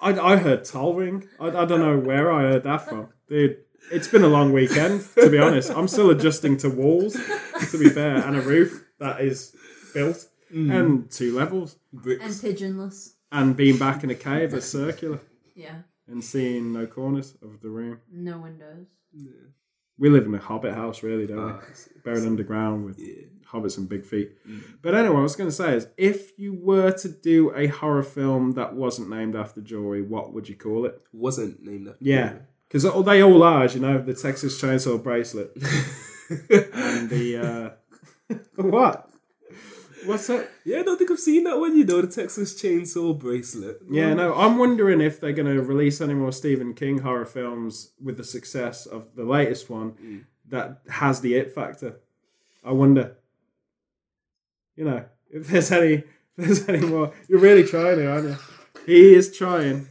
I, 0.00 0.12
I 0.18 0.36
heard 0.36 0.64
toll 0.64 0.94
ring. 0.94 1.28
I, 1.38 1.46
I 1.48 1.64
don't 1.64 1.78
know 1.80 1.98
where 1.98 2.32
I 2.32 2.42
heard 2.42 2.64
that 2.64 2.88
from, 2.88 3.08
dude. 3.28 3.58
It's 3.92 4.08
been 4.08 4.22
a 4.24 4.28
long 4.28 4.52
weekend, 4.52 5.04
to 5.16 5.28
be 5.30 5.38
honest. 5.38 5.70
I'm 5.70 5.86
still 5.88 6.10
adjusting 6.10 6.56
to 6.58 6.68
walls, 6.70 7.12
to 7.14 7.78
be 7.78 7.88
fair, 7.90 8.16
and 8.16 8.36
a 8.36 8.40
roof 8.40 8.84
that 8.98 9.20
is 9.20 9.54
built 9.94 10.28
and 10.50 11.10
two 11.10 11.34
levels, 11.34 11.76
And 11.92 12.38
pigeonless. 12.40 13.14
and 13.30 13.56
being 13.56 13.78
back 13.78 14.04
in 14.04 14.10
a 14.10 14.14
cave 14.14 14.50
that's 14.50 14.66
circular 14.66 15.20
Yeah. 15.54 15.82
and 16.06 16.22
seeing 16.22 16.72
no 16.72 16.86
corners 16.86 17.36
of 17.42 17.60
the 17.62 17.70
room. 17.70 18.00
No 18.12 18.38
windows. 18.38 18.86
We 19.98 20.08
live 20.10 20.26
in 20.26 20.34
a 20.34 20.38
hobbit 20.38 20.74
house, 20.74 21.02
really, 21.02 21.26
don't 21.26 21.36
we? 21.46 21.52
Ah, 21.52 21.60
I 21.70 21.72
see. 21.74 21.90
Buried 22.04 22.24
underground 22.24 22.84
with 22.84 22.98
Yeah. 22.98 23.24
hobbits 23.50 23.78
and 23.78 23.88
big 23.88 24.04
feet. 24.04 24.32
But 24.82 24.94
anyway, 24.94 25.16
I 25.16 25.20
was 25.20 25.36
going 25.36 25.48
to 25.50 25.54
say 25.54 25.76
is, 25.76 25.86
if 25.96 26.38
you 26.38 26.54
were 26.54 26.90
to 26.92 27.08
do 27.08 27.52
a 27.54 27.66
horror 27.68 28.02
film 28.02 28.52
that 28.52 28.74
wasn't 28.74 29.10
named 29.10 29.36
after 29.36 29.60
jewelry, 29.60 30.02
what 30.02 30.32
would 30.32 30.48
you 30.48 30.56
call 30.56 30.86
it? 30.86 31.00
Wasn't 31.12 31.62
named 31.62 31.88
after. 31.88 31.98
Yeah, 32.04 32.38
because 32.68 32.82
they 33.04 33.22
all 33.22 33.42
are, 33.42 33.64
as 33.64 33.74
you 33.74 33.80
know, 33.80 34.02
the 34.02 34.14
Texas 34.14 34.60
Chainsaw 34.60 35.00
Bracelet 35.02 35.52
and 36.30 37.08
the 37.10 37.76
uh, 38.30 38.34
what? 38.56 39.08
What's 40.04 40.26
that? 40.26 40.48
Yeah, 40.64 40.80
I 40.80 40.82
don't 40.82 40.98
think 40.98 41.10
I've 41.10 41.18
seen 41.18 41.44
that 41.44 41.58
one. 41.58 41.76
You 41.76 41.84
know, 41.84 42.00
the 42.00 42.08
Texas 42.08 42.60
Chainsaw 42.60 43.18
Bracelet. 43.18 43.78
Yeah, 43.90 44.14
no, 44.14 44.34
I'm 44.34 44.58
wondering 44.58 45.00
if 45.00 45.20
they're 45.20 45.32
going 45.32 45.54
to 45.54 45.62
release 45.62 46.00
any 46.00 46.14
more 46.14 46.32
Stephen 46.32 46.74
King 46.74 46.98
horror 46.98 47.24
films 47.24 47.92
with 48.02 48.16
the 48.16 48.24
success 48.24 48.86
of 48.86 49.14
the 49.14 49.24
latest 49.24 49.70
one 49.70 49.90
hmm. 49.90 50.18
that 50.48 50.80
has 50.88 51.20
the 51.20 51.34
it 51.34 51.54
factor. 51.54 52.00
I 52.64 52.72
wonder. 52.72 53.16
You 54.76 54.84
know, 54.84 55.04
if 55.30 55.48
there's 55.48 55.70
any, 55.70 55.94
if 55.94 56.04
there's 56.36 56.68
any 56.68 56.86
more. 56.86 57.12
You're 57.28 57.40
really 57.40 57.64
trying 57.64 58.00
it, 58.00 58.06
aren't 58.06 58.28
you? 58.28 58.36
He 58.86 59.14
is 59.14 59.36
trying. 59.36 59.88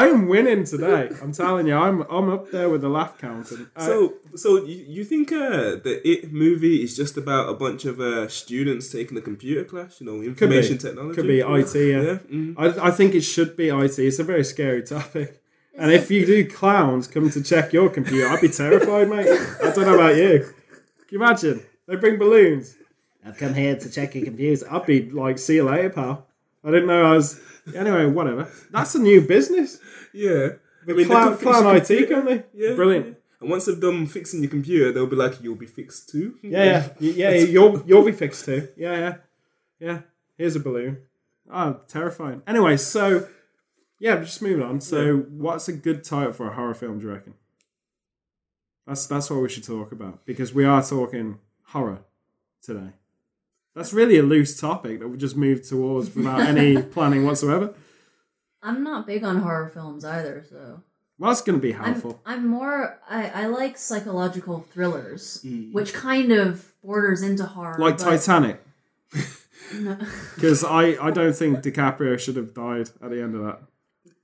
I 0.00 0.08
am 0.08 0.26
winning 0.34 0.64
today. 0.64 1.08
I'm 1.22 1.32
telling 1.32 1.66
you, 1.68 1.76
I'm 1.86 1.98
I'm 2.16 2.28
up 2.36 2.50
there 2.50 2.68
with 2.72 2.82
the 2.86 2.88
laugh 2.98 3.14
counting. 3.18 3.66
I- 3.76 3.86
So, 3.88 3.94
so 4.34 4.48
you, 4.70 4.78
you 4.96 5.04
think 5.04 5.26
uh, 5.32 5.76
the 5.86 5.94
It 6.12 6.32
movie 6.32 6.82
is 6.82 6.92
just 6.96 7.14
about 7.16 7.44
a 7.48 7.54
bunch 7.64 7.82
of 7.90 8.00
uh, 8.00 8.26
students 8.28 8.90
taking 8.96 9.16
a 9.18 9.20
computer 9.30 9.64
class? 9.72 10.00
You 10.00 10.06
know, 10.08 10.18
information 10.32 10.76
technology. 10.78 11.14
Could 11.16 11.28
be 11.36 11.40
IT, 11.40 11.74
yeah. 11.74 12.02
Yeah. 12.08 12.18
mhm. 12.36 12.54
I, 12.62 12.88
I 12.88 12.90
think 12.98 13.14
it 13.14 13.24
should 13.34 13.52
be 13.56 13.66
IT. 13.68 13.96
It's 14.08 14.18
a 14.18 14.24
very 14.32 14.44
scary 14.44 14.82
topic. 14.82 15.28
And 15.76 15.90
if 15.92 16.10
you 16.10 16.24
do 16.26 16.38
clowns 16.60 17.04
come 17.14 17.28
to 17.30 17.42
check 17.42 17.72
your 17.72 17.88
computer, 17.90 18.28
I'd 18.28 18.40
be 18.40 18.48
terrified, 18.48 19.08
mate. 19.08 19.26
I 19.62 19.70
don't 19.74 19.86
know 19.88 19.96
about 20.00 20.16
you. 20.16 20.34
Can 21.06 21.12
you 21.14 21.18
imagine? 21.22 21.56
They 21.86 21.96
bring 21.96 22.16
balloons. 22.18 22.76
I've 23.26 23.36
come 23.42 23.54
here 23.54 23.74
to 23.84 23.88
check 23.96 24.14
your 24.14 24.24
computer. 24.24 24.66
I'd 24.72 24.86
be 24.86 25.10
like, 25.10 25.36
see 25.38 25.56
you 25.56 25.64
later, 25.64 25.90
pal. 25.90 26.26
I 26.64 26.70
didn't 26.70 26.86
know 26.86 27.04
I 27.04 27.16
was. 27.16 27.40
Anyway, 27.74 28.06
whatever. 28.06 28.50
That's 28.70 28.94
a 28.94 28.98
new 28.98 29.20
business. 29.22 29.78
Yeah. 30.12 30.50
The 30.86 30.92
I 30.92 30.92
mean, 30.92 31.08
could 31.08 31.38
fix 31.38 31.58
IT 31.58 31.86
computer. 31.86 32.14
company. 32.14 32.42
Yeah. 32.54 32.74
Brilliant. 32.74 33.06
yeah. 33.06 33.14
And 33.40 33.50
once 33.50 33.66
they've 33.66 33.80
done 33.80 34.06
fixing 34.06 34.42
your 34.42 34.50
computer, 34.50 34.92
they'll 34.92 35.06
be 35.06 35.16
like, 35.16 35.42
"You'll 35.42 35.54
be 35.54 35.66
fixed 35.66 36.08
too." 36.08 36.38
Yeah, 36.42 36.88
yeah, 36.98 37.10
yeah. 37.10 37.30
You'll 37.30 37.82
you'll 37.86 38.04
be 38.04 38.12
fixed 38.12 38.44
too. 38.46 38.68
Yeah, 38.76 38.98
yeah, 38.98 39.14
yeah. 39.80 39.98
Here's 40.38 40.56
a 40.56 40.60
balloon. 40.60 40.98
Oh, 41.52 41.80
terrifying. 41.88 42.42
Anyway, 42.46 42.76
so 42.78 43.28
yeah, 43.98 44.16
just 44.16 44.40
moving 44.40 44.62
on. 44.62 44.80
So, 44.80 45.18
what's 45.18 45.68
a 45.68 45.72
good 45.72 46.04
title 46.04 46.32
for 46.32 46.48
a 46.48 46.54
horror 46.54 46.74
film? 46.74 46.98
Do 46.98 47.06
you 47.06 47.12
reckon? 47.12 47.34
That's 48.86 49.06
that's 49.06 49.30
what 49.30 49.40
we 49.40 49.48
should 49.48 49.64
talk 49.64 49.92
about 49.92 50.24
because 50.26 50.54
we 50.54 50.64
are 50.64 50.82
talking 50.82 51.38
horror 51.66 52.00
today. 52.62 52.90
That's 53.74 53.92
really 53.92 54.18
a 54.18 54.22
loose 54.22 54.58
topic 54.60 55.00
that 55.00 55.08
we 55.08 55.16
just 55.16 55.36
moved 55.36 55.68
towards 55.68 56.14
without 56.14 56.40
any 56.54 56.80
planning 56.80 57.24
whatsoever. 57.24 57.74
I'm 58.62 58.82
not 58.82 59.06
big 59.06 59.24
on 59.24 59.40
horror 59.40 59.68
films 59.68 60.04
either, 60.04 60.44
so 60.48 60.82
Well, 61.18 61.30
that's 61.30 61.42
going 61.42 61.58
to 61.58 61.62
be 61.62 61.74
I'm, 61.74 61.82
helpful. 61.84 62.20
I'm 62.24 62.46
more 62.46 62.98
I, 63.08 63.28
I 63.30 63.46
like 63.46 63.76
psychological 63.76 64.66
thrillers, 64.72 65.42
Mm. 65.44 65.72
which 65.72 65.92
kind 65.92 66.32
of 66.32 66.72
borders 66.82 67.22
into 67.22 67.44
horror. 67.44 67.76
Like 67.78 67.98
but- 67.98 68.04
Titanic. 68.04 68.60
No. 69.74 69.96
Because 70.34 70.62
I, 70.62 70.94
I 71.04 71.10
don't 71.10 71.34
think 71.34 71.60
DiCaprio 71.60 72.18
should 72.20 72.36
have 72.36 72.52
died 72.54 72.90
at 73.02 73.10
the 73.10 73.22
end 73.22 73.34
of 73.34 73.42
that. 73.44 73.60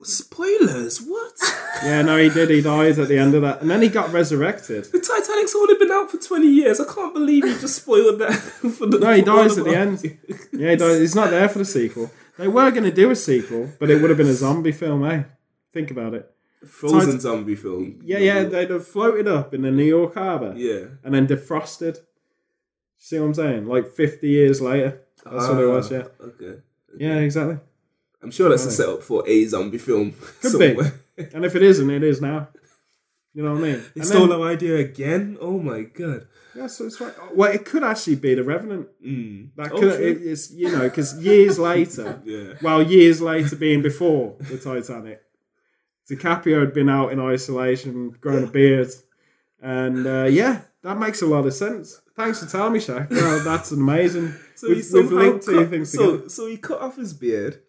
Spoilers? 0.03 1.01
What? 1.01 1.33
Yeah, 1.83 2.03
no, 2.03 2.19
he 2.19 2.29
did. 2.29 2.51
He 2.51 2.61
dies 2.61 2.99
at 2.99 3.09
the 3.09 3.17
end 3.17 3.35
of 3.35 3.41
that. 3.41 3.63
And 3.63 3.71
then 3.71 3.81
he 3.81 3.89
got 3.89 4.13
resurrected. 4.13 4.85
the 4.93 5.01
Titanic's 5.01 5.55
only 5.57 5.77
been 5.79 5.91
out 5.91 6.11
for 6.11 6.19
20 6.19 6.47
years. 6.47 6.79
I 6.79 6.85
can't 6.85 7.15
believe 7.15 7.43
you 7.47 7.59
just 7.59 7.77
spoiled 7.77 8.19
that. 8.19 8.35
for 8.79 8.85
the, 8.87 8.99
No, 8.99 9.13
he 9.15 9.23
dies 9.23 9.57
at 9.57 9.65
the 9.65 9.75
end. 9.75 10.03
Yeah, 10.53 10.71
he 10.73 10.77
died. 10.77 11.01
He's 11.01 11.15
not 11.15 11.31
there 11.31 11.49
for 11.49 11.59
the 11.61 11.65
sequel. 11.65 12.11
They 12.37 12.49
were 12.49 12.71
going 12.71 12.85
to 12.85 12.91
do 12.93 13.11
a 13.11 13.17
sequel, 13.17 13.71
but 13.79 13.89
it 13.89 13.99
would 14.03 14.11
have 14.11 14.19
been 14.19 14.27
a 14.29 14.35
zombie 14.35 14.73
film, 14.73 15.07
eh? 15.07 15.23
Think 15.73 15.91
about 15.91 16.13
it. 16.13 16.31
Frozen 16.67 17.13
Tit- 17.13 17.21
zombie 17.23 17.57
film. 17.57 18.03
Yeah, 18.05 18.19
yeah, 18.19 18.43
they'd 18.43 18.69
have 18.69 18.87
floated 18.87 19.27
up 19.27 19.55
in 19.55 19.63
the 19.63 19.71
New 19.71 19.85
York 19.85 20.13
Harbour 20.15 20.53
Yeah. 20.55 20.87
and 21.03 21.15
then 21.15 21.27
defrosted. 21.27 21.97
See 22.99 23.19
what 23.19 23.25
I'm 23.27 23.35
saying? 23.35 23.67
Like 23.67 23.89
50 23.95 24.29
years 24.29 24.61
later. 24.61 25.01
That's 25.25 25.49
what 25.49 25.59
it 25.63 25.67
was, 25.67 25.91
yeah. 25.91 26.03
Ah, 26.21 26.25
Okay. 26.25 26.59
Yeah, 26.99 27.17
exactly. 27.21 27.57
I'm 28.23 28.31
sure 28.31 28.49
that's 28.49 28.67
a 28.67 28.71
setup 28.71 29.03
for 29.03 29.27
a 29.29 29.45
zombie 29.47 29.79
film. 29.79 30.13
Could 30.43 30.51
somewhere. 30.53 30.93
be. 31.17 31.25
And 31.35 31.45
if 31.45 31.55
it 31.55 31.63
isn't, 31.63 31.91
it 31.91 32.03
is 32.03 32.21
now. 32.23 32.49
You 33.35 33.43
know 33.45 33.53
what 33.53 33.59
I 33.61 33.63
mean? 33.63 33.83
They 33.95 34.01
And 34.01 34.07
stole 34.07 34.27
then- 34.27 34.41
our 34.41 34.49
idea 34.49 34.77
again? 34.79 35.37
Oh 35.41 35.59
my 35.59 35.83
god. 35.83 36.27
Yeah, 36.57 36.67
so 36.67 36.87
it's 36.87 37.01
right. 37.01 37.13
Well, 37.35 37.53
it 37.53 37.65
could 37.65 37.85
actually 37.85 38.17
be 38.17 38.35
The 38.35 38.43
Revenant. 38.43 38.89
Mm. 39.07 39.51
That 39.57 39.71
Oh, 39.73 39.79
could, 39.81 39.97
true. 39.97 40.05
it, 40.07 40.19
it's, 40.23 40.51
you 40.51 40.71
know, 40.73 40.81
because 40.89 41.17
years 41.23 41.59
later, 41.71 42.21
Yeah. 42.25 42.55
well, 42.63 42.83
years 42.83 43.21
later 43.21 43.55
being 43.55 43.83
before 43.83 44.35
the 44.41 44.59
Titanic, 44.59 45.23
DiCaprio 46.11 46.61
had 46.61 46.73
been 46.75 46.89
out 46.89 47.13
in 47.13 47.21
isolation, 47.21 48.11
grown 48.21 48.45
a 48.45 48.47
beard, 48.49 48.89
and 49.63 50.07
uh, 50.07 50.25
yeah, 50.25 50.63
that 50.83 50.99
makes 50.99 51.23
a 51.23 51.27
lot 51.27 51.47
of 51.47 51.55
sense. 51.55 52.01
Thanks 52.17 52.43
for 52.43 52.51
telling 52.51 52.73
me, 52.73 52.81
Shaq. 52.81 53.11
Well, 53.11 53.45
that's 53.45 53.71
amazing. 53.73 54.35
So 54.61 54.69
we've, 54.69 54.77
he 54.79 54.83
somehow 54.83 55.09
we've 55.09 55.19
linked 55.19 55.45
two 55.47 55.67
things 55.69 55.91
so, 55.91 56.11
together. 56.13 56.29
so 56.29 56.47
he 56.47 56.59
cut 56.59 56.81
off 56.83 56.97
his 56.97 57.15
beard. 57.15 57.63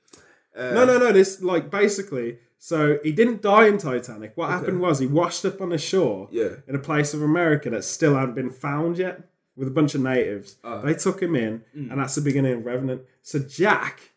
Uh, 0.56 0.72
No, 0.72 0.86
no, 0.86 0.98
no. 0.98 1.12
This 1.12 1.42
like 1.42 1.70
basically. 1.70 2.40
So 2.64 3.00
he 3.04 3.12
didn't 3.12 3.42
die 3.42 3.66
in 3.68 3.80
Titanic. 3.80 4.34
What 4.36 4.52
happened 4.52 4.82
was 4.82 5.00
he 5.00 5.08
washed 5.08 5.44
up 5.46 5.62
on 5.62 5.70
the 5.70 5.80
shore 5.80 6.28
Yeah. 6.32 6.58
in 6.68 6.76
a 6.76 6.80
place 6.80 7.12
of 7.16 7.24
America 7.24 7.72
that 7.72 7.84
still 7.84 8.14
hadn't 8.16 8.36
been 8.36 8.52
found 8.52 9.00
yet 9.00 9.22
with 9.56 9.68
a 9.68 9.72
bunch 9.72 9.96
of 9.96 10.02
natives. 10.02 10.58
Ah. 10.64 10.80
They 10.82 10.94
took 10.94 11.22
him 11.24 11.36
in, 11.36 11.64
Mm. 11.76 11.90
and 11.92 12.00
that's 12.00 12.14
the 12.14 12.22
beginning 12.22 12.54
of 12.54 12.66
Revenant. 12.66 13.02
So 13.24 13.40
Jack, 13.40 14.12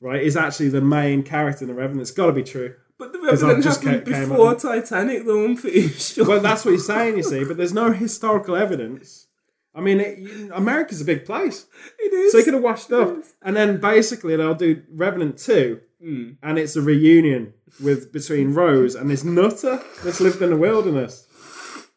right, 0.00 0.22
is 0.22 0.34
actually 0.34 0.70
the 0.70 0.80
main 0.80 1.22
character 1.22 1.64
in 1.64 1.68
the 1.68 1.74
Revenant. 1.74 2.00
It's 2.00 2.10
got 2.10 2.26
to 2.26 2.32
be 2.32 2.42
true. 2.42 2.72
But 2.96 3.12
the 3.12 3.20
Revenant 3.20 3.62
just 3.64 3.82
happened 3.84 4.06
ca- 4.06 4.26
before 4.26 4.54
Titanic, 4.54 5.26
though, 5.26 5.44
I'm 5.44 5.56
pretty 5.56 5.88
sure. 5.88 6.26
Well, 6.26 6.40
that's 6.40 6.64
what 6.64 6.72
he's 6.72 6.86
saying, 6.86 7.18
you 7.18 7.22
see. 7.22 7.44
But 7.44 7.58
there's 7.58 7.74
no 7.74 7.92
historical 7.92 8.56
evidence. 8.56 9.26
I 9.74 9.80
mean, 9.80 10.00
it, 10.00 10.18
you- 10.18 10.50
America's 10.52 11.00
a 11.00 11.04
big 11.04 11.24
place, 11.24 11.66
it 11.98 12.12
is. 12.12 12.32
so 12.32 12.38
he 12.38 12.44
could 12.44 12.54
have 12.54 12.62
washed 12.62 12.90
up, 12.92 13.16
and 13.42 13.56
then 13.56 13.80
basically 13.80 14.36
they'll 14.36 14.54
do 14.54 14.82
Revenant 14.92 15.38
two, 15.38 15.80
Mm. 16.02 16.38
and 16.42 16.58
it's 16.58 16.76
a 16.76 16.80
reunion 16.80 17.52
with 17.78 18.10
between 18.10 18.54
Rose 18.54 18.94
and 18.94 19.10
this 19.10 19.22
nutter 19.22 19.82
that's 20.02 20.18
lived 20.18 20.40
in 20.40 20.48
the 20.48 20.56
wilderness. 20.56 21.26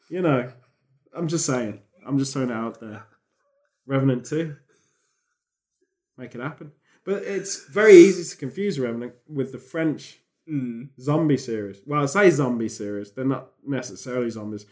You 0.10 0.22
know, 0.22 0.52
I'm 1.16 1.30
just 1.30 1.46
saying. 1.46 1.80
I'm 2.06 2.18
just 2.18 2.34
throwing 2.34 2.50
it 2.50 2.54
out 2.54 2.82
there. 2.82 3.06
Revenant 3.88 4.26
two, 4.26 4.58
make 6.18 6.36
it 6.36 6.42
happen. 6.42 6.74
But 7.06 7.24
it's 7.24 7.66
very 7.70 7.94
easy 7.96 8.30
to 8.30 8.38
confuse 8.38 8.78
Revenant 8.80 9.14
with 9.28 9.52
the 9.52 9.58
French 9.58 10.20
Mm. 10.50 10.90
zombie 11.00 11.38
series. 11.38 11.80
Well, 11.86 12.04
I 12.04 12.06
say 12.08 12.30
zombie 12.30 12.68
series. 12.68 13.14
They're 13.14 13.24
not 13.24 13.52
necessarily 13.66 14.30
zombies. 14.30 14.66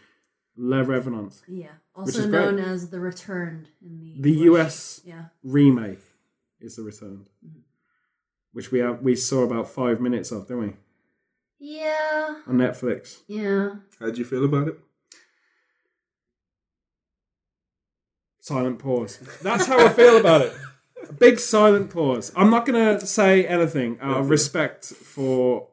Le 0.57 0.83
Revenant, 0.83 1.41
Yeah, 1.47 1.75
is 1.97 2.15
also 2.17 2.29
great. 2.29 2.31
known 2.31 2.59
as 2.59 2.89
the 2.89 2.99
Returned 2.99 3.69
in 3.81 3.99
the 3.99 4.21
the 4.21 4.33
English. 4.43 4.59
US 4.61 5.01
Yeah, 5.05 5.25
remake, 5.43 5.99
is 6.59 6.75
the 6.75 6.83
return, 6.83 7.25
mm-hmm. 7.45 7.59
which 8.53 8.71
we 8.71 8.79
have, 8.79 9.01
we 9.01 9.15
saw 9.15 9.43
about 9.43 9.67
five 9.69 9.99
minutes 9.99 10.31
of, 10.31 10.47
didn't 10.47 10.61
we, 10.63 10.73
yeah, 11.59 12.35
on 12.47 12.55
Netflix. 12.57 13.21
yeah. 13.27 13.75
How'd 13.99 14.17
you 14.17 14.25
feel 14.25 14.45
about 14.45 14.67
it? 14.69 14.79
Silent 18.39 18.79
pause. 18.79 19.17
That's 19.43 19.65
how 19.67 19.77
I 19.85 19.89
feel 19.89 20.17
about 20.17 20.41
it. 20.41 20.53
A 21.07 21.13
big 21.13 21.39
silent 21.39 21.91
pause. 21.91 22.31
I'm 22.35 22.49
not 22.49 22.65
going 22.65 22.97
to 22.99 23.05
say 23.05 23.45
anything 23.45 23.99
out 24.01 24.11
of 24.11 24.17
Okay. 24.21 24.29
respect 24.29 24.85
for 24.85 25.67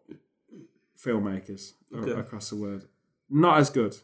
filmmakers 1.02 1.72
Okay. 1.94 2.10
across 2.12 2.50
the 2.50 2.56
world. 2.56 2.86
Not 3.30 3.58
as 3.58 3.70
good. 3.70 3.96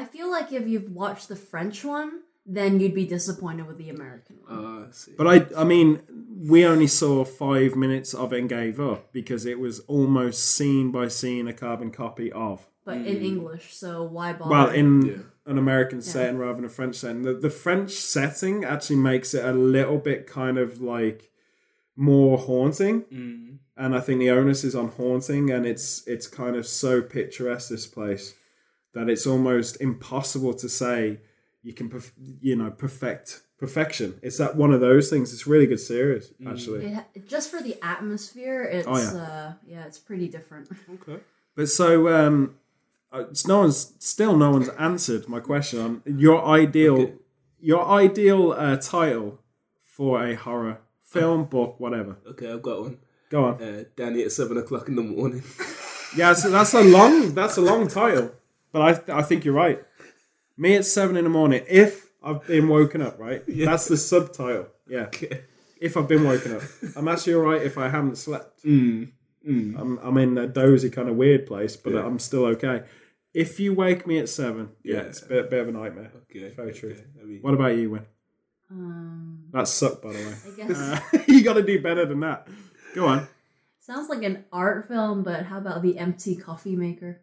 I 0.00 0.04
feel 0.04 0.30
like 0.30 0.52
if 0.52 0.66
you've 0.66 0.90
watched 0.90 1.28
the 1.28 1.36
French 1.36 1.84
one, 1.84 2.10
then 2.46 2.80
you'd 2.80 2.94
be 2.94 3.04
disappointed 3.06 3.66
with 3.66 3.78
the 3.78 3.90
American 3.90 4.36
one. 4.46 4.86
I 4.88 4.92
see. 4.92 5.12
But 5.18 5.26
I, 5.26 5.36
I 5.62 5.64
mean, 5.64 6.00
we 6.54 6.64
only 6.64 6.86
saw 6.86 7.24
five 7.24 7.76
minutes 7.76 8.14
of 8.14 8.32
it 8.32 8.38
and 8.40 8.48
gave 8.48 8.80
up 8.80 9.12
because 9.12 9.44
it 9.44 9.58
was 9.58 9.80
almost 9.80 10.38
scene 10.54 10.90
by 10.90 11.08
scene 11.08 11.46
a 11.48 11.52
carbon 11.52 11.90
copy 11.90 12.30
of. 12.32 12.66
but 12.86 12.96
in 12.98 13.18
English, 13.32 13.74
so 13.74 14.02
why 14.04 14.32
bother? 14.32 14.50
Well, 14.50 14.70
in 14.70 14.88
Yeah. 15.02 15.14
an 15.52 15.58
American 15.58 16.00
setting 16.00 16.38
rather 16.38 16.54
than 16.54 16.64
a 16.64 16.70
French 16.78 16.96
setting. 16.96 17.22
The, 17.22 17.34
the 17.34 17.50
French 17.50 17.90
setting 17.92 18.64
actually 18.64 19.00
makes 19.12 19.34
it 19.34 19.44
a 19.44 19.52
little 19.52 19.98
bit 19.98 20.26
kind 20.26 20.56
of 20.64 20.80
like 20.80 21.20
more 21.96 22.38
haunting. 22.38 23.02
Mm. 23.12 23.58
And 23.76 23.94
I 23.94 24.00
think 24.00 24.20
the 24.20 24.30
onus 24.30 24.64
is 24.64 24.74
on 24.74 24.88
haunting, 25.00 25.50
and 25.50 25.66
it's 25.66 26.06
it's 26.06 26.26
kind 26.26 26.56
of 26.56 26.66
so 26.66 27.02
picturesque 27.02 27.68
this 27.70 27.86
place 27.86 28.34
that 28.94 29.08
it's 29.08 29.26
almost 29.26 29.80
impossible 29.80 30.54
to 30.54 30.68
say 30.68 31.20
you 31.62 31.72
can 31.72 31.88
perf- 31.90 32.12
you 32.40 32.56
know 32.56 32.70
perfect 32.70 33.42
perfection. 33.58 34.18
It's 34.22 34.38
that 34.38 34.56
one 34.56 34.72
of 34.72 34.80
those 34.80 35.10
things. 35.10 35.32
It's 35.32 35.46
really 35.46 35.66
good 35.66 35.80
series 35.80 36.32
actually. 36.46 36.86
it, 37.14 37.28
just 37.28 37.50
for 37.50 37.60
the 37.60 37.76
atmosphere, 37.82 38.62
it's 38.62 38.86
Oh, 38.88 38.96
yeah. 38.96 39.22
uh, 39.22 39.52
yeah, 39.66 39.84
it's 39.84 39.98
pretty 39.98 40.28
different. 40.28 40.68
Okay. 40.94 41.20
But 41.56 41.68
so 41.68 42.08
um, 42.08 42.54
uh, 43.12 43.24
it's 43.30 43.46
no 43.46 43.58
one's 43.60 43.94
still 43.98 44.36
no 44.36 44.50
one's 44.50 44.68
answered 44.70 45.28
my 45.28 45.40
question 45.40 45.80
on 45.80 46.02
your 46.06 46.44
ideal 46.46 46.98
Okay. 47.00 47.12
your 47.60 47.84
ideal 47.86 48.52
uh, 48.52 48.76
title 48.76 49.40
for 49.82 50.24
a 50.24 50.34
horror 50.36 50.78
film, 51.02 51.44
book, 51.44 51.80
whatever. 51.80 52.16
Okay, 52.30 52.52
I've 52.52 52.62
got 52.62 52.80
one. 52.82 52.98
Go 53.30 53.44
on. 53.44 53.62
Uh, 53.62 53.84
Danny 53.96 54.22
at 54.22 54.30
seven 54.32 54.56
o'clock 54.58 54.88
in 54.88 54.94
the 54.96 55.02
morning. 55.02 55.42
Yeah, 56.16 56.32
so 56.32 56.48
that's 56.48 56.72
a 56.72 56.80
long 56.82 57.34
that's 57.34 57.58
a 57.58 57.60
long 57.60 57.86
title, 57.86 58.32
but 58.72 58.82
I 59.08 59.18
I 59.18 59.22
think 59.22 59.44
you're 59.44 59.54
right. 59.54 59.82
Me 60.56 60.74
at 60.76 60.84
seven 60.84 61.16
in 61.16 61.24
the 61.24 61.30
morning. 61.30 61.62
If 61.68 62.06
I've 62.22 62.46
been 62.46 62.68
woken 62.68 63.00
up, 63.02 63.18
right? 63.18 63.42
That's 63.46 63.86
the 63.88 63.96
subtitle. 63.96 64.68
Yeah. 64.88 65.06
Okay. 65.14 65.42
If 65.80 65.96
I've 65.96 66.08
been 66.08 66.24
woken 66.24 66.56
up, 66.56 66.62
I'm 66.96 67.06
actually 67.06 67.34
all 67.34 67.42
right. 67.42 67.62
If 67.62 67.78
I 67.78 67.88
haven't 67.88 68.16
slept, 68.18 68.64
Mm. 68.64 69.12
Mm. 69.48 69.78
I'm 69.80 69.98
I'm 69.98 70.16
in 70.18 70.36
a 70.36 70.48
dozy 70.48 70.90
kind 70.90 71.08
of 71.08 71.14
weird 71.14 71.46
place, 71.46 71.76
but 71.76 71.92
Yeah. 71.92 72.04
I'm 72.04 72.18
still 72.18 72.46
okay. 72.46 72.82
If 73.32 73.60
you 73.60 73.72
wake 73.74 74.04
me 74.04 74.18
at 74.18 74.28
seven, 74.28 74.70
yeah, 74.82 74.94
Yeah. 74.96 75.00
it's 75.02 75.22
a 75.22 75.26
bit, 75.26 75.50
bit 75.50 75.60
of 75.60 75.68
a 75.68 75.72
nightmare. 75.72 76.10
Okay. 76.24 76.48
Very 76.50 76.72
true. 76.72 76.90
okay. 76.90 77.04
I 77.20 77.24
mean, 77.24 77.38
What 77.42 77.54
about 77.54 77.76
you, 77.76 77.90
Win? 77.90 78.06
Um, 78.70 79.44
That 79.52 79.68
sucked, 79.68 80.02
by 80.02 80.12
the 80.12 80.18
way. 80.18 80.34
I 80.46 80.50
guess 80.56 80.78
Uh, 80.80 81.18
you 81.28 81.44
got 81.44 81.54
to 81.54 81.62
do 81.62 81.80
better 81.80 82.04
than 82.04 82.20
that. 82.20 82.48
Go 82.94 83.06
on. 83.06 83.28
sounds 83.78 84.08
like 84.08 84.24
an 84.24 84.44
art 84.52 84.88
film, 84.88 85.22
but 85.22 85.44
how 85.44 85.58
about 85.58 85.82
the 85.82 85.96
empty 85.98 86.34
coffee 86.36 86.74
maker? 86.76 87.20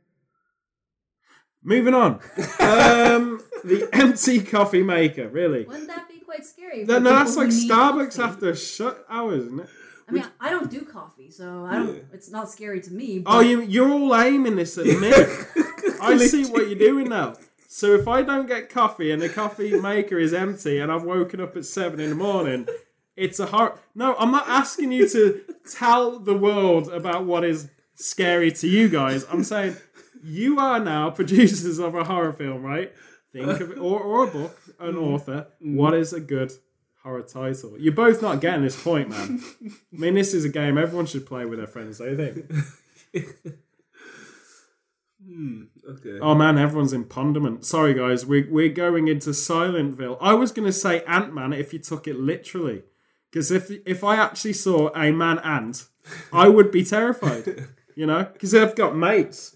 Moving 1.66 1.96
on. 1.96 2.20
Um, 2.60 3.42
the 3.64 3.90
empty 3.94 4.42
coffee 4.42 4.84
maker. 4.84 5.28
Really? 5.28 5.66
Wouldn't 5.66 5.88
that 5.88 6.08
be 6.08 6.20
quite 6.20 6.46
scary? 6.46 6.86
No, 6.86 7.00
no, 7.00 7.10
that's 7.10 7.36
like 7.36 7.50
Starbucks 7.50 8.18
coffee? 8.18 8.22
after 8.22 8.56
shut 8.56 9.04
hours, 9.10 9.46
isn't 9.46 9.60
it? 9.62 9.70
I 10.08 10.12
mean, 10.12 10.26
I 10.40 10.52
don't 10.52 10.70
do 10.70 10.82
coffee, 10.82 11.32
so 11.32 11.66
I 11.66 11.74
don't. 11.74 11.96
Yeah. 11.96 12.02
It's 12.14 12.30
not 12.30 12.52
scary 12.52 12.80
to 12.82 12.94
me. 12.94 13.20
But 13.20 13.32
Oh, 13.36 13.40
you, 13.40 13.62
you're 13.62 13.90
all 13.92 14.16
aiming 14.16 14.56
this 14.56 14.78
at 14.78 14.86
me. 14.86 15.12
I 16.02 16.18
see 16.18 16.46
what 16.46 16.68
you're 16.70 16.78
doing 16.78 17.10
now. 17.10 17.34
So 17.68 17.96
if 17.96 18.08
I 18.08 18.22
don't 18.22 18.48
get 18.48 18.70
coffee 18.70 19.10
and 19.10 19.20
the 19.20 19.30
coffee 19.30 19.80
maker 19.80 20.20
is 20.20 20.34
empty 20.34 20.78
and 20.80 20.92
I've 20.92 21.04
woken 21.04 21.42
up 21.42 21.58
at 21.58 21.66
seven 21.66 22.00
in 22.00 22.10
the 22.12 22.16
morning, 22.16 22.68
it's 23.18 23.40
a 23.40 23.48
horror. 23.48 23.80
No, 23.96 24.16
I'm 24.18 24.32
not 24.32 24.48
asking 24.48 24.92
you 24.92 25.10
to 25.10 25.42
tell 25.72 26.20
the 26.20 26.36
world 26.36 26.90
about 26.90 27.26
what 27.26 27.44
is 27.44 27.70
scary 27.96 28.52
to 28.52 28.68
you 28.68 28.88
guys. 28.90 29.26
I'm 29.32 29.44
saying 29.44 29.76
you 30.26 30.60
are 30.60 30.80
now 30.80 31.10
producers 31.12 31.80
of 31.80 31.96
a 31.96 32.04
horror 32.04 32.34
film, 32.34 32.64
right? 32.64 32.94
Think 33.32 33.48
of 33.48 33.72
it, 33.72 33.78
or, 33.78 34.00
or 34.00 34.28
a 34.28 34.32
book, 34.32 34.58
an 34.80 34.98
author. 34.98 35.48
What 35.60 35.94
is 35.94 36.14
a 36.14 36.20
good 36.20 36.54
horror 37.04 37.22
title? 37.22 37.78
You're 37.78 37.94
both 37.94 38.22
not 38.22 38.42
getting 38.42 38.64
this 38.64 38.82
point, 38.82 39.10
man. 39.10 39.42
I 39.64 39.70
mean, 39.92 40.16
this 40.16 40.34
is 40.34 40.46
a 40.46 40.50
game 40.50 40.78
everyone 40.78 41.06
should 41.06 41.26
play 41.26 41.46
with 41.46 41.60
their 41.60 41.68
friends, 41.68 42.00
don't 42.00 42.12
you 42.12 42.18
think? 42.18 43.28
Hmm, 45.28 45.64
okay. 45.90 46.20
Oh 46.22 46.36
man, 46.36 46.58
everyone's 46.58 46.94
in 46.94 47.06
Pondament. 47.06 47.66
Sorry 47.66 47.94
guys, 47.94 48.26
we're, 48.26 48.48
we're 48.50 48.70
going 48.70 49.08
into 49.08 49.34
Silentville. 49.34 50.18
I 50.22 50.34
was 50.34 50.52
going 50.52 50.68
to 50.68 50.72
say 50.72 51.04
Ant 51.06 51.34
Man 51.34 51.52
if 51.52 51.74
you 51.74 51.80
took 51.80 52.08
it 52.08 52.20
literally. 52.20 52.84
Because 53.32 53.52
if 53.52 53.70
if 53.86 54.04
I 54.04 54.16
actually 54.16 54.54
saw 54.54 54.96
a 54.96 55.12
man 55.12 55.40
ant, 55.40 55.88
I 56.32 56.48
would 56.48 56.72
be 56.72 56.86
terrified. 56.86 57.68
You 57.96 58.06
know, 58.06 58.30
because 58.32 58.52
they've 58.52 58.76
got 58.76 58.96
mates. 58.96 59.56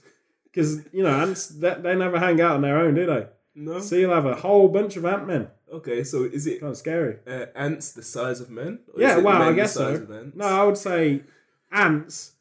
Because 0.52 0.84
you 0.91 1.04
know, 1.04 1.10
ants 1.22 1.47
they, 1.47 1.76
they 1.76 1.95
never 1.95 2.20
hang 2.20 2.41
out 2.41 2.54
on 2.56 2.62
their 2.62 2.78
own, 2.80 2.95
do 2.95 3.06
they? 3.06 3.28
No. 3.56 3.80
So 3.80 3.95
you'll 3.95 4.14
have 4.14 4.26
a 4.26 4.36
whole 4.36 4.68
bunch 4.68 4.95
of 4.97 5.06
ant 5.06 5.28
men. 5.28 5.47
Okay, 5.72 6.04
so 6.04 6.24
is 6.24 6.47
it 6.47 6.60
Kind 6.62 6.72
of 6.72 6.78
scary. 6.78 7.18
uh, 7.28 7.45
ants 7.56 7.91
the 7.91 8.02
size 8.02 8.39
of 8.41 8.50
men? 8.50 8.80
Or 8.93 9.02
Yeah, 9.02 9.12
is 9.14 9.18
it 9.20 9.24
well, 9.24 9.41
I 9.41 9.54
guess 9.54 9.74
so. 9.74 9.93
of 9.95 10.12
ants? 10.12 10.36
No, 10.36 10.45
I 10.45 10.64
would 10.64 10.78
say 10.78 11.22
ants 11.72 12.34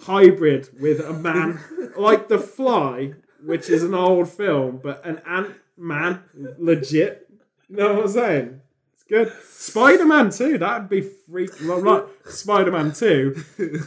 hybrid 0.00 0.68
with 0.80 1.00
a 1.00 1.12
man, 1.12 1.60
like 1.96 2.28
the 2.28 2.38
Fly, 2.38 3.14
which 3.44 3.68
is 3.70 3.82
an 3.82 3.94
old 3.94 4.28
film, 4.28 4.80
but 4.82 5.04
an 5.06 5.20
ant 5.26 5.54
man, 5.76 6.22
legit. 6.58 7.28
You 7.68 7.76
know 7.76 7.94
what 7.94 8.02
I'm 8.04 8.08
saying? 8.08 8.60
Good. 9.08 9.32
Spider 9.42 10.04
Man 10.04 10.30
too. 10.30 10.58
That'd 10.58 10.88
be 10.88 11.00
freak. 11.00 11.50
Spider 12.26 12.70
Man 12.70 12.92
two. 12.92 13.42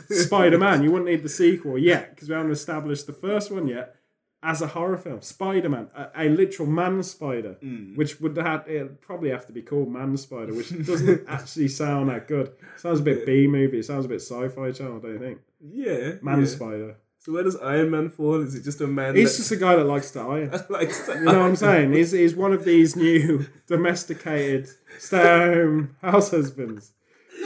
Spider 0.10 0.58
Man. 0.58 0.84
You 0.84 0.92
wouldn't 0.92 1.10
need 1.10 1.24
the 1.24 1.30
sequel 1.30 1.78
yet 1.78 2.16
because 2.16 2.28
we 2.28 2.36
haven't 2.36 2.52
established 2.52 3.08
the 3.08 3.14
first 3.14 3.52
one 3.52 3.68
yet. 3.68 3.96
As 4.44 4.60
a 4.64 4.68
horror 4.68 4.98
film, 4.98 5.22
Spider 5.22 5.70
Man, 5.70 5.88
a, 5.96 6.10
a 6.16 6.30
literal 6.30 6.68
man 6.68 7.04
spider, 7.04 7.58
mm. 7.64 7.96
which 7.96 8.20
would 8.20 8.36
have 8.38 8.68
it'd 8.68 9.00
probably 9.00 9.30
have 9.30 9.46
to 9.46 9.54
be 9.54 9.62
called 9.62 9.90
Man 9.90 10.18
Spider, 10.18 10.56
which 10.56 10.70
doesn't 10.84 11.26
actually 11.28 11.68
sound 11.68 12.10
that 12.10 12.28
good. 12.28 12.52
sounds 12.76 13.02
a 13.02 13.04
bit 13.04 13.24
B 13.28 13.46
movie. 13.46 13.78
It 13.78 13.86
sounds 13.86 14.06
a 14.06 14.08
bit 14.08 14.20
sci-fi 14.20 14.72
channel, 14.72 15.00
don't 15.00 15.14
you 15.14 15.20
think? 15.20 15.42
Yeah. 15.60 16.14
Man 16.24 16.40
yeah. 16.40 16.46
Spider. 16.48 16.96
So 17.24 17.34
where 17.34 17.44
does 17.44 17.56
Iron 17.58 17.92
Man 17.92 18.10
fall? 18.10 18.42
Is 18.42 18.56
it 18.56 18.64
just 18.64 18.82
a 18.82 18.88
man? 18.88 19.16
He's 19.16 19.32
that- 19.32 19.38
just 19.38 19.52
a 19.52 19.56
guy 19.58 19.76
that 19.76 19.84
likes 19.86 20.10
to 20.12 20.22
iron. 20.22 20.50
like 20.70 20.90
You 21.08 21.20
know 21.22 21.40
what 21.40 21.46
I'm 21.50 21.56
saying? 21.56 21.94
He's, 21.94 22.12
he's 22.12 22.36
one 22.36 22.52
of 22.52 22.66
these 22.66 22.96
new 22.96 23.46
domesticated 23.68 24.70
stay-at-home 24.98 25.96
house 26.02 26.32
husbands. 26.32 26.94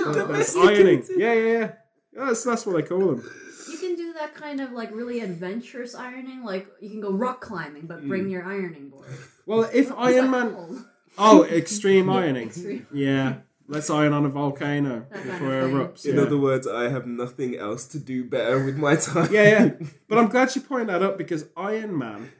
That's 0.06 0.56
ironing. 0.56 1.04
Yeah, 1.18 1.34
yeah, 1.34 1.52
yeah. 1.60 1.72
That's 2.14 2.44
that's 2.46 2.66
what 2.66 2.76
they 2.78 2.84
call 2.84 3.16
them. 3.16 3.30
You 3.70 3.78
can 3.78 3.96
do 3.96 4.14
that 4.14 4.34
kind 4.36 4.62
of 4.62 4.72
like 4.72 4.94
really 4.94 5.20
adventurous 5.20 5.94
ironing. 5.96 6.44
Like 6.44 6.68
you 6.80 6.90
can 6.90 7.02
go 7.02 7.12
rock 7.12 7.42
climbing, 7.42 7.88
but 7.88 8.04
Mm. 8.04 8.08
bring 8.08 8.30
your 8.30 8.44
ironing 8.46 8.90
board. 8.90 9.08
Well, 9.46 9.64
if 9.74 9.90
What's 9.90 10.16
Iron 10.16 10.32
Man, 10.32 10.54
called? 10.54 10.86
oh, 11.18 11.44
extreme 11.46 12.08
Yeah, 12.10 12.14
ironing. 12.16 12.48
extreme. 12.48 12.88
Yeah, 12.94 13.34
let's 13.68 13.90
iron 13.90 14.14
on 14.14 14.26
a 14.26 14.30
volcano 14.30 15.06
before 15.12 15.54
it 15.54 15.72
erupts. 15.72 16.06
In 16.06 16.16
yeah. 16.16 16.22
other 16.24 16.38
words, 16.38 16.68
I 16.68 16.90
have 16.90 17.08
nothing 17.08 17.56
else 17.56 17.86
to 17.88 18.00
do 18.00 18.24
better 18.24 18.64
with 18.64 18.78
my 18.78 18.96
time. 18.96 19.34
yeah, 19.34 19.44
yeah. 19.44 19.70
But 20.08 20.18
I'm 20.18 20.28
glad 20.28 20.56
you 20.56 20.62
pointed 20.62 20.90
that 20.90 21.04
up 21.04 21.18
because 21.18 21.48
Iron 21.58 21.98
Man, 21.98 22.32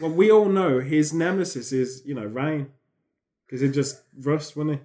well, 0.00 0.10
we 0.10 0.30
all 0.30 0.48
know 0.48 0.80
his 0.80 1.12
nemesis 1.12 1.72
is, 1.72 2.02
you 2.04 2.14
know, 2.14 2.24
rain. 2.24 2.68
Because 3.46 3.62
it 3.62 3.70
just 3.70 4.02
rust, 4.18 4.56
wouldn't 4.56 4.80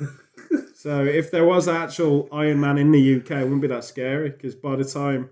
he? 0.00 0.06
so 0.74 1.04
if 1.04 1.30
there 1.30 1.44
was 1.44 1.68
actual 1.68 2.28
Iron 2.32 2.60
Man 2.60 2.76
in 2.76 2.90
the 2.90 3.16
UK, 3.16 3.30
it 3.30 3.42
wouldn't 3.44 3.62
be 3.62 3.68
that 3.68 3.84
scary. 3.84 4.30
Because 4.30 4.56
by 4.56 4.74
the 4.74 4.84
time 4.84 5.30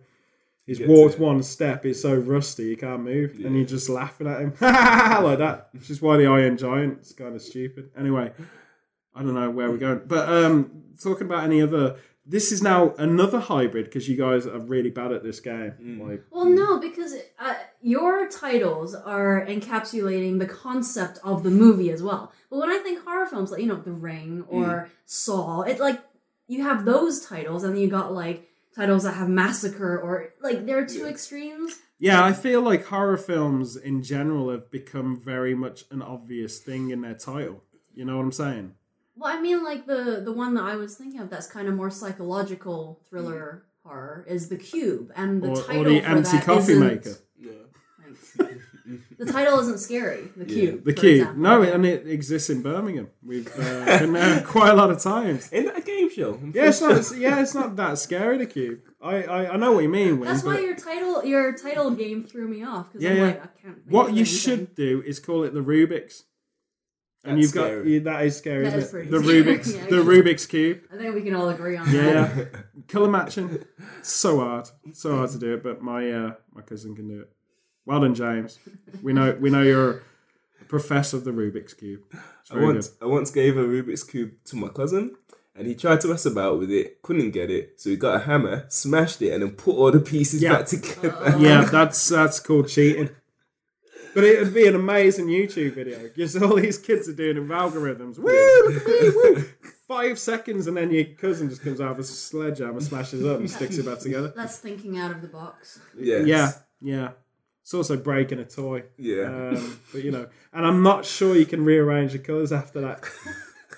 he's 0.67 0.79
Gets 0.79 0.89
walked 0.89 1.15
it. 1.15 1.21
one 1.21 1.43
step, 1.43 1.83
he's 1.83 2.01
so 2.01 2.15
rusty 2.15 2.71
he 2.71 2.77
can't 2.77 3.03
move. 3.03 3.41
And 3.45 3.57
you're 3.57 3.67
just 3.67 3.89
laughing 3.89 4.29
at 4.29 4.41
him 4.41 4.51
like 4.61 5.39
that. 5.39 5.71
Which 5.73 5.91
is 5.91 6.01
why 6.01 6.17
the 6.17 6.27
Iron 6.27 6.57
Giant 6.57 7.01
is 7.03 7.13
kind 7.13 7.35
of 7.35 7.43
stupid. 7.43 7.91
Anyway, 7.99 8.31
I 9.17 9.23
don't 9.23 9.35
know 9.35 9.51
where 9.51 9.71
we're 9.71 9.79
going. 9.79 10.03
But 10.07 10.29
um, 10.29 10.83
talking 11.03 11.27
about 11.27 11.45
any 11.45 11.63
other. 11.63 11.97
This 12.29 12.51
is 12.51 12.61
now 12.61 12.93
another 12.99 13.39
hybrid 13.39 13.85
because 13.85 14.09
you 14.09 14.17
guys 14.17 14.49
are 14.49 14.59
really 14.59 14.91
bad 14.91 15.13
at 15.13 15.23
this 15.23 15.39
game. 15.39 16.03
Like, 16.05 16.25
Well, 16.31 16.47
no, 16.47 16.81
because 16.81 17.15
uh, 17.39 17.55
your 17.81 18.29
titles 18.29 18.97
are 18.97 19.47
encapsulating 19.47 20.41
the 20.41 20.47
concept 20.47 21.21
of 21.23 21.45
the 21.45 21.51
movie 21.51 21.91
as 21.93 22.03
well. 22.03 22.33
But 22.51 22.59
when 22.59 22.71
I 22.71 22.79
think 22.79 23.05
horror 23.05 23.27
films, 23.27 23.53
like 23.53 23.61
you 23.61 23.69
know, 23.69 23.77
The 23.77 23.93
Ring 23.93 24.45
or 24.49 24.91
Saw, 25.05 25.63
it 25.63 25.79
like 25.79 26.03
you 26.49 26.65
have 26.65 26.85
those 26.85 27.25
titles, 27.25 27.63
and 27.63 27.81
you 27.81 27.89
got 27.89 28.13
like 28.13 28.49
titles 28.75 29.05
that 29.05 29.15
have 29.15 29.29
massacre 29.29 29.99
or 29.99 30.35
like 30.41 30.67
there 30.67 30.79
are 30.79 30.85
two 30.87 31.07
extremes. 31.07 31.79
Yeah, 31.99 32.23
I 32.23 32.33
feel 32.33 32.61
like 32.61 32.85
horror 32.85 33.17
films 33.17 33.77
in 33.77 34.03
general 34.03 34.51
have 34.51 34.71
become 34.71 35.19
very 35.19 35.55
much 35.55 35.85
an 35.91 36.03
obvious 36.03 36.59
thing 36.59 36.91
in 36.91 37.01
their 37.01 37.15
title. 37.15 37.63
You 37.95 38.05
know 38.05 38.17
what 38.17 38.25
I'm 38.25 38.33
saying? 38.33 38.75
Well, 39.17 39.35
I 39.37 39.41
mean, 39.41 39.65
like 39.65 39.87
the 39.87 40.21
the 40.25 40.33
one 40.33 40.55
that 40.55 40.65
I 40.65 40.77
was 40.77 40.95
thinking 40.95 41.21
of 41.21 41.31
that's 41.31 41.47
kind 41.47 41.69
of 41.69 41.75
more 41.75 41.91
psychological 41.91 43.01
thriller 43.09 43.65
horror 43.83 44.25
is 44.29 44.49
The 44.49 44.57
Cube, 44.57 45.13
and 45.17 45.43
the 45.43 45.49
Or, 45.51 45.63
title 45.63 45.87
or 45.87 45.89
the 45.89 46.01
for 46.01 46.07
empty 46.07 46.31
that 46.33 46.45
coffee 46.45 46.73
isn't- 46.73 46.87
maker. 46.87 47.17
Yeah. 47.39 47.51
like, 48.39 48.61
the 49.19 49.27
title 49.27 49.59
isn't 49.61 49.81
scary. 49.81 50.29
The 50.37 50.45
Cube. 50.45 50.85
The 50.85 50.93
for 50.93 51.01
Cube. 51.01 51.21
example. 51.21 51.43
No, 51.43 51.63
and 51.63 51.87
it 51.87 52.07
exists 52.07 52.51
in 52.51 52.63
Birmingham. 52.63 53.09
We've 53.25 53.49
uh, 53.59 53.99
been 53.99 54.13
there 54.13 54.43
quite 54.47 54.71
a 54.71 54.75
lot 54.75 54.91
of 54.91 55.01
times. 55.01 55.51
Isn't 55.53 55.67
that 55.67 55.79
a 55.79 55.81
game 55.81 56.11
show? 56.11 56.39
Yeah, 56.55 56.69
it's 56.69 56.81
not. 56.81 57.17
Yeah, 57.17 57.41
it's 57.41 57.55
not 57.55 57.75
that 57.77 57.99
scary. 57.99 58.39
The 58.39 58.47
Cube. 58.47 58.81
I, 59.03 59.23
I, 59.25 59.53
I 59.55 59.57
know 59.57 59.73
what 59.73 59.83
you 59.83 59.89
mean. 59.89 60.21
Win, 60.21 60.29
That's 60.29 60.45
why 60.45 60.59
your 60.61 60.77
title 60.77 61.25
your 61.25 61.53
title 61.57 61.91
game 61.93 62.23
threw 62.25 62.47
me 62.49 62.65
off 62.65 62.93
because 62.93 63.03
Yeah, 63.03 63.11
I'm 63.11 63.17
yeah. 63.17 63.23
like 63.27 63.43
I 63.45 63.49
can't. 63.63 63.79
what 63.89 64.07
you 64.13 64.19
anything. 64.21 64.25
should 64.27 64.75
do 64.75 65.03
is 65.07 65.19
call 65.21 65.45
it 65.45 65.55
the 65.55 65.61
Rubik's. 65.61 66.25
And 67.27 67.37
That's 67.39 67.43
you've 67.47 67.55
got 67.55 67.67
scary. 67.67 67.95
yeah, 67.95 68.01
that 68.01 68.25
is 68.27 68.37
scary. 68.37 68.65
That 68.65 68.69
isn't 68.69 68.79
is 68.81 68.87
it? 68.87 68.91
pretty 68.93 69.11
the 69.11 69.23
scary, 69.23 69.43
Rubik's, 69.43 69.67
yeah, 69.75 69.81
the 69.81 69.85
actually. 69.99 70.23
Rubik's 70.23 70.47
cube. 70.47 70.81
I 70.93 70.97
think 70.97 71.15
we 71.15 71.23
can 71.23 71.35
all 71.35 71.49
agree 71.49 71.77
on 71.77 71.93
that. 71.93 71.95
Yeah, 71.95 72.45
colour 72.89 73.09
matching. 73.11 73.65
So 74.03 74.39
hard, 74.41 74.69
so 74.93 75.17
hard 75.17 75.31
to 75.31 75.39
do 75.39 75.55
it. 75.55 75.63
But 75.63 75.83
my 75.83 76.11
uh, 76.11 76.35
my 76.55 76.63
cousin 76.63 76.95
can 76.95 77.09
do 77.09 77.21
it. 77.23 77.33
Well 77.85 78.01
done, 78.01 78.15
James. 78.15 78.59
We 79.03 79.13
know 79.13 79.37
we 79.41 79.51
know 79.51 79.63
you're 79.63 80.03
a 80.61 80.65
professor 80.69 81.17
of 81.17 81.25
the 81.25 81.33
Rubik's 81.33 81.75
cube. 81.75 82.01
It's 82.43 82.51
I 82.51 82.55
very 82.55 82.67
once, 82.67 82.91
I 83.03 83.07
once 83.07 83.31
gave 83.31 83.57
a 83.57 83.65
Rubik's 83.65 84.05
Cube 84.05 84.33
to 84.47 84.57
my 84.57 84.69
cousin, 84.69 85.17
and 85.57 85.67
he 85.67 85.75
tried 85.75 86.01
to 86.03 86.09
mess 86.09 86.27
about 86.27 86.59
with 86.61 86.71
it, 86.71 87.03
couldn't 87.03 87.31
get 87.33 87.51
it, 87.51 87.81
so 87.81 87.91
he 87.91 87.97
got 87.97 88.15
a 88.17 88.19
hammer, 88.21 88.67
smashed 88.69 89.21
it, 89.23 89.33
and 89.33 89.43
then 89.43 89.51
put 89.53 89.75
all 89.75 89.91
the 89.91 89.99
pieces 90.01 90.43
Yeah. 90.43 90.53
back 90.59 90.67
together. 90.67 91.11
good. 91.33 91.41
Yeah, 91.41 91.65
that's 91.73 92.09
that's 92.09 92.39
called 92.41 92.69
cheating. 92.69 93.11
But 94.17 94.25
it 94.25 94.43
would 94.43 94.55
be 94.55 94.67
an 94.67 94.75
amazing 94.75 95.27
YouTube 95.27 95.75
video 95.75 95.99
because 96.05 96.35
all 96.43 96.57
these 96.57 96.79
kids 96.79 97.07
are 97.07 97.13
doing 97.13 97.37
with 97.39 97.51
algorithms. 97.51 98.19
Woo, 98.19 98.25
look 98.73 98.81
at 98.81 98.87
me, 98.89 99.11
woo. 99.11 99.45
Five 99.87 100.19
seconds, 100.19 100.67
and 100.67 100.75
then 100.75 100.91
your 100.91 101.05
cousin 101.05 101.51
just 101.51 101.63
comes 101.63 101.83
out 101.83 101.99
with 101.99 102.07
a 102.07 102.09
sledgehammer, 102.09 102.81
smashes 102.81 103.21
it 103.23 103.29
up, 103.31 103.41
and 103.41 103.51
sticks 103.51 103.77
it 103.77 103.85
back 103.85 103.99
together. 103.99 104.33
That's 104.35 104.57
thinking 104.59 104.97
out 104.99 105.11
of 105.11 105.21
the 105.21 105.29
box. 105.29 105.81
Yes. 105.99 106.27
Yeah, 106.27 106.53
yeah. 106.81 107.11
It's 107.61 107.75
also 107.75 107.99
breaking 107.99 108.39
a 108.39 108.47
toy. 108.47 108.85
Yeah. 108.97 109.25
Um, 109.25 109.81
but 109.93 110.03
you 110.03 110.11
know, 110.13 110.29
and 110.55 110.65
I'm 110.67 110.83
not 110.83 111.05
sure 111.05 111.37
you 111.37 111.45
can 111.45 111.63
rearrange 111.63 112.13
the 112.13 112.19
colours 112.19 112.53
after 112.53 112.81
that. 112.81 113.05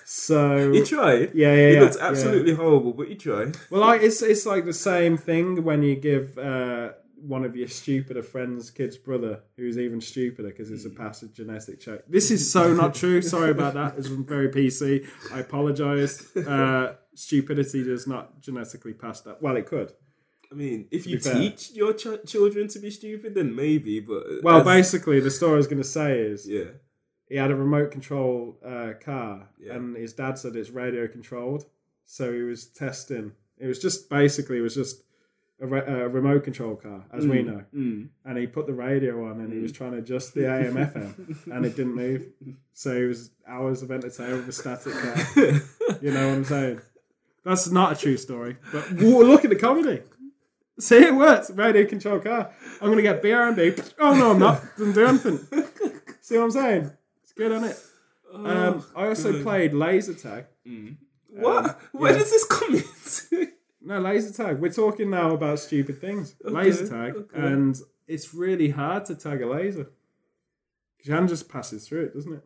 So 0.05 0.71
you 0.71 0.85
tried. 0.85 1.35
yeah, 1.35 1.47
yeah, 1.47 1.53
It 1.53 1.73
yeah, 1.73 1.79
looks 1.81 1.97
yeah. 1.99 2.07
absolutely 2.07 2.53
horrible, 2.53 2.93
but 2.93 3.09
you 3.09 3.15
tried. 3.15 3.57
Well, 3.69 3.81
like 3.81 4.01
it's 4.01 4.21
it's 4.21 4.45
like 4.45 4.63
the 4.63 4.73
same 4.73 5.17
thing 5.17 5.63
when 5.65 5.83
you 5.83 5.95
give 5.95 6.37
uh, 6.37 6.91
one 7.21 7.43
of 7.45 7.55
your 7.55 7.67
stupider 7.67 8.23
friends' 8.23 8.71
kid's 8.71 8.97
brother, 8.97 9.41
who's 9.57 9.77
even 9.77 10.01
stupider 10.01 10.49
because 10.49 10.71
it's 10.71 10.85
a 10.85 10.89
passive 10.89 11.33
genetic 11.33 11.79
check. 11.79 12.01
This 12.07 12.31
is 12.31 12.51
so 12.51 12.73
not 12.73 12.95
true. 12.95 13.21
Sorry 13.21 13.51
about 13.51 13.73
that. 13.75 13.97
It's 13.97 14.07
very 14.07 14.49
PC. 14.49 15.07
I 15.33 15.39
apologise. 15.39 16.35
Uh, 16.35 16.95
stupidity 17.15 17.83
does 17.83 18.07
not 18.07 18.39
genetically 18.41 18.93
pass 18.93 19.21
that. 19.21 19.41
Well, 19.41 19.55
it 19.57 19.65
could. 19.65 19.91
I 20.51 20.55
mean, 20.55 20.87
if 20.91 21.05
you 21.05 21.19
fair. 21.19 21.35
teach 21.35 21.71
your 21.73 21.93
ch- 21.93 22.25
children 22.25 22.67
to 22.69 22.79
be 22.79 22.89
stupid, 22.89 23.35
then 23.35 23.55
maybe, 23.55 23.99
but. 23.99 24.23
Well, 24.43 24.59
as- 24.59 24.65
basically, 24.65 25.19
the 25.19 25.29
story 25.31 25.53
I 25.53 25.57
was 25.57 25.67
going 25.67 25.81
to 25.81 25.87
say 25.87 26.19
is 26.19 26.47
Yeah. 26.47 26.71
he 27.27 27.35
had 27.35 27.51
a 27.51 27.55
remote 27.55 27.91
control 27.91 28.57
uh, 28.65 28.93
car, 28.99 29.49
Yeah. 29.59 29.75
and 29.75 29.95
his 29.95 30.13
dad 30.13 30.39
said 30.39 30.55
it's 30.55 30.71
radio 30.71 31.07
controlled. 31.07 31.65
So 32.05 32.33
he 32.33 32.41
was 32.41 32.65
testing. 32.65 33.33
It 33.59 33.67
was 33.67 33.77
just 33.79 34.09
basically 34.09 34.57
it 34.57 34.61
was 34.61 34.73
just 34.73 35.03
a, 35.61 35.67
re- 35.67 35.83
a 35.85 36.07
remote 36.07 36.43
control 36.43 36.75
car, 36.75 37.03
as 37.11 37.27
we 37.27 37.43
know. 37.43 37.63
Mm. 37.75 38.09
And 38.25 38.37
he 38.37 38.47
put 38.47 38.67
the 38.67 38.73
radio 38.73 39.29
on, 39.29 39.41
and 39.41 39.51
he 39.51 39.59
was 39.59 39.71
trying 39.71 39.91
to 39.91 39.97
adjust 39.97 40.33
the 40.33 40.49
AM 40.49 40.75
FM, 40.75 41.47
and 41.53 41.65
it 41.65 41.75
didn't 41.75 41.95
move. 41.95 42.27
So 42.73 42.91
it 42.91 43.07
was 43.07 43.31
hours 43.47 43.81
of 43.81 43.91
entertainment 43.91 44.45
with 44.45 44.49
a 44.49 44.53
static 44.53 44.93
car. 44.93 45.61
You 46.01 46.11
know 46.11 46.27
what 46.27 46.35
I'm 46.35 46.45
saying? 46.45 46.81
That's 47.43 47.69
not 47.71 47.93
a 47.93 47.95
true 47.95 48.15
story, 48.15 48.57
but 48.71 48.91
look 48.93 49.43
at 49.43 49.49
the 49.49 49.55
comedy. 49.55 50.01
See, 50.79 50.97
it 50.97 51.13
works. 51.13 51.49
Radio 51.49 51.85
control 51.85 52.19
car. 52.19 52.51
I'm 52.79 52.89
gonna 52.89 53.01
get 53.01 53.21
BRB. 53.21 53.93
Oh 53.99 54.13
no, 54.13 54.31
I'm 54.31 54.39
not. 54.39 54.61
Doesn't 54.77 54.93
do 54.93 55.05
anything. 55.05 55.39
See 56.21 56.37
what 56.37 56.45
I'm 56.45 56.51
saying? 56.51 56.91
It's 57.23 57.33
good, 57.33 57.51
isn't 57.51 57.69
it? 57.69 57.83
Um, 58.33 58.85
I 58.95 59.07
also 59.07 59.31
good. 59.31 59.43
played 59.43 59.73
laser 59.73 60.13
tag. 60.13 60.45
What? 61.27 61.79
Where 61.91 62.11
yeah. 62.11 62.19
does 62.19 62.31
this 62.31 62.45
come 62.45 62.75
into? 62.75 63.51
No, 63.89 63.99
laser 63.99 64.31
tag. 64.31 64.59
We're 64.59 64.71
talking 64.71 65.09
now 65.09 65.31
about 65.33 65.59
stupid 65.59 65.99
things. 65.99 66.35
laser 66.43 66.87
tag, 66.87 67.15
okay. 67.15 67.37
and 67.39 67.75
it's 68.07 68.33
really 68.35 68.69
hard 68.69 69.03
to 69.05 69.15
tag 69.15 69.41
a 69.41 69.47
laser. 69.47 69.89
Your 71.03 71.15
hand 71.15 71.27
just 71.29 71.49
passes 71.49 71.87
through 71.87 72.03
it, 72.05 72.13
doesn't 72.13 72.33
it? 72.33 72.43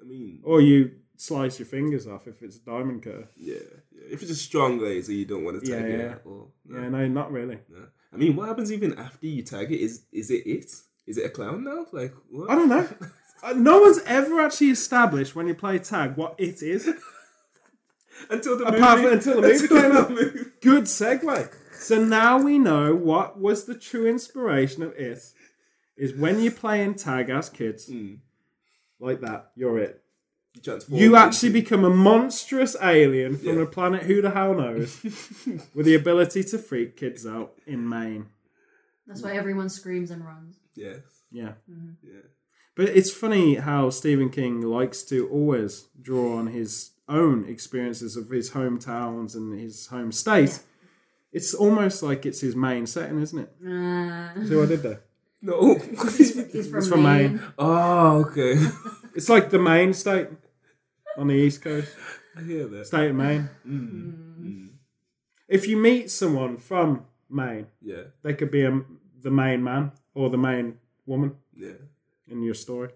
I 0.00 0.04
mean, 0.04 0.40
Or 0.42 0.60
you 0.60 0.90
slice 1.16 1.60
your 1.60 1.66
fingers 1.66 2.08
off 2.08 2.26
if 2.26 2.42
it's 2.42 2.56
a 2.56 2.60
diamond 2.64 3.02
cutter. 3.04 3.28
yeah, 3.36 3.54
yeah. 3.92 4.02
If 4.10 4.22
it's 4.22 4.32
a 4.32 4.34
strong 4.34 4.80
laser, 4.80 5.12
you 5.12 5.24
don't 5.24 5.44
want 5.44 5.62
to 5.62 5.70
tag 5.70 5.82
Yeah, 5.84 5.88
it. 5.88 5.98
yeah. 6.00 6.14
Or, 6.24 6.48
no, 6.66 6.80
Yeah, 6.82 6.88
no, 6.88 7.06
not 7.08 7.30
really. 7.30 7.58
no. 7.68 7.86
I 8.12 8.16
mean, 8.16 8.34
what 8.34 8.48
happens 8.48 8.72
even 8.72 8.98
after 8.98 9.26
you 9.26 9.42
tag 9.42 9.70
it? 9.72 9.80
Is 9.80 10.02
is 10.10 10.30
it 10.32 10.44
it? 10.46 10.74
Is 11.06 11.16
it 11.16 11.26
a 11.26 11.30
clown 11.30 11.62
now? 11.64 11.86
Like 11.92 12.12
what? 12.28 12.50
I 12.50 12.54
don't 12.56 12.68
know. 12.68 12.88
Uh, 13.44 13.52
no 13.54 13.80
one's 13.80 13.98
ever 14.06 14.40
actually 14.40 14.70
established 14.70 15.34
when 15.34 15.48
you 15.48 15.54
play 15.54 15.76
tag 15.76 16.16
what 16.16 16.32
it 16.38 16.62
is. 16.62 16.88
until 18.30 18.58
the 18.58 18.64
Apart 18.64 18.98
movie. 19.00 19.08
from 19.08 19.12
until 19.18 19.40
the 19.40 19.42
movie 19.48 19.62
Until 19.64 19.80
came 19.80 19.92
the 19.92 19.98
out. 20.00 20.10
movie. 20.10 20.40
Good 20.60 20.84
segue. 20.84 21.54
So 21.74 22.04
now 22.04 22.38
we 22.40 22.58
know 22.58 22.94
what 22.94 23.38
was 23.40 23.64
the 23.64 23.74
true 23.74 24.06
inspiration 24.06 24.82
of 24.82 24.92
it. 24.96 25.18
Is 25.96 26.14
when 26.14 26.40
you're 26.40 26.52
playing 26.52 26.94
tag 26.94 27.28
as 27.28 27.48
kids, 27.50 27.86
hmm. 27.86 28.14
like 28.98 29.20
that, 29.20 29.50
you're 29.56 29.78
it. 29.78 30.02
transform 30.62 30.98
You 31.00 31.06
into- 31.08 31.18
actually 31.18 31.50
become 31.52 31.84
a 31.84 31.90
monstrous 31.90 32.76
alien 32.82 33.36
from 33.36 33.56
Yeah. 33.58 33.62
a 33.62 33.66
planet 33.66 34.04
who 34.04 34.22
the 34.22 34.30
hell 34.30 34.54
knows, 34.54 35.02
with 35.74 35.84
the 35.86 35.94
ability 35.94 36.44
to 36.44 36.58
freak 36.58 36.96
kids 36.96 37.26
out 37.26 37.52
in 37.66 37.88
Maine. 37.88 38.26
That's 39.06 39.22
why 39.22 39.34
everyone 39.36 39.68
screams 39.68 40.10
and 40.10 40.24
runs. 40.24 40.56
Yes. 40.74 41.00
Yeah. 41.30 41.54
Mm-hmm. 41.70 41.90
Yeah. 42.02 42.20
But 42.74 42.88
it's 42.90 43.10
funny 43.12 43.56
how 43.56 43.90
Stephen 43.90 44.30
King 44.30 44.62
likes 44.62 45.02
to 45.04 45.28
always 45.28 45.88
draw 46.00 46.36
on 46.38 46.46
his 46.46 46.91
own 47.08 47.44
experiences 47.48 48.16
of 48.16 48.30
his 48.30 48.50
hometowns 48.50 49.34
and 49.34 49.58
his 49.58 49.86
home 49.88 50.12
state. 50.12 50.60
It's 51.32 51.54
almost 51.54 52.02
like 52.02 52.26
it's 52.26 52.40
his 52.40 52.54
main 52.54 52.86
setting, 52.86 53.20
isn't 53.20 53.38
it? 53.38 53.52
Ah. 53.66 54.32
Uh, 54.36 54.44
See 54.46 54.54
what 54.56 54.64
I 54.64 54.66
did 54.68 54.82
there? 54.82 55.00
No. 55.44 55.74
he's 56.16 56.32
from, 56.34 56.78
It's 56.78 56.88
from 56.88 57.02
Maine. 57.02 57.32
Maine. 57.36 57.42
oh, 57.58 58.24
okay. 58.26 58.54
It's 59.16 59.28
like 59.28 59.50
the 59.50 59.58
main 59.58 59.92
state 59.92 60.28
on 61.18 61.26
the 61.26 61.34
east 61.34 61.60
coast, 61.62 61.94
I 62.36 62.42
hear 62.42 62.66
that. 62.68 62.86
state 62.86 63.10
of 63.10 63.16
Maine. 63.16 63.50
Mm. 63.66 63.90
Mm. 63.90 64.40
Mm. 64.40 64.68
If 65.48 65.66
you 65.68 65.76
meet 65.76 66.10
someone 66.12 66.56
from 66.58 67.06
Maine, 67.28 67.66
Yeah. 67.82 68.04
they 68.22 68.34
could 68.34 68.50
be 68.52 68.62
a, 68.64 68.80
the 69.20 69.30
main 69.32 69.62
man 69.64 69.90
or 70.14 70.30
the 70.30 70.38
main 70.38 70.78
woman 71.06 71.34
Yeah. 71.56 71.72
in 72.28 72.42
your 72.42 72.54
story. 72.54 72.90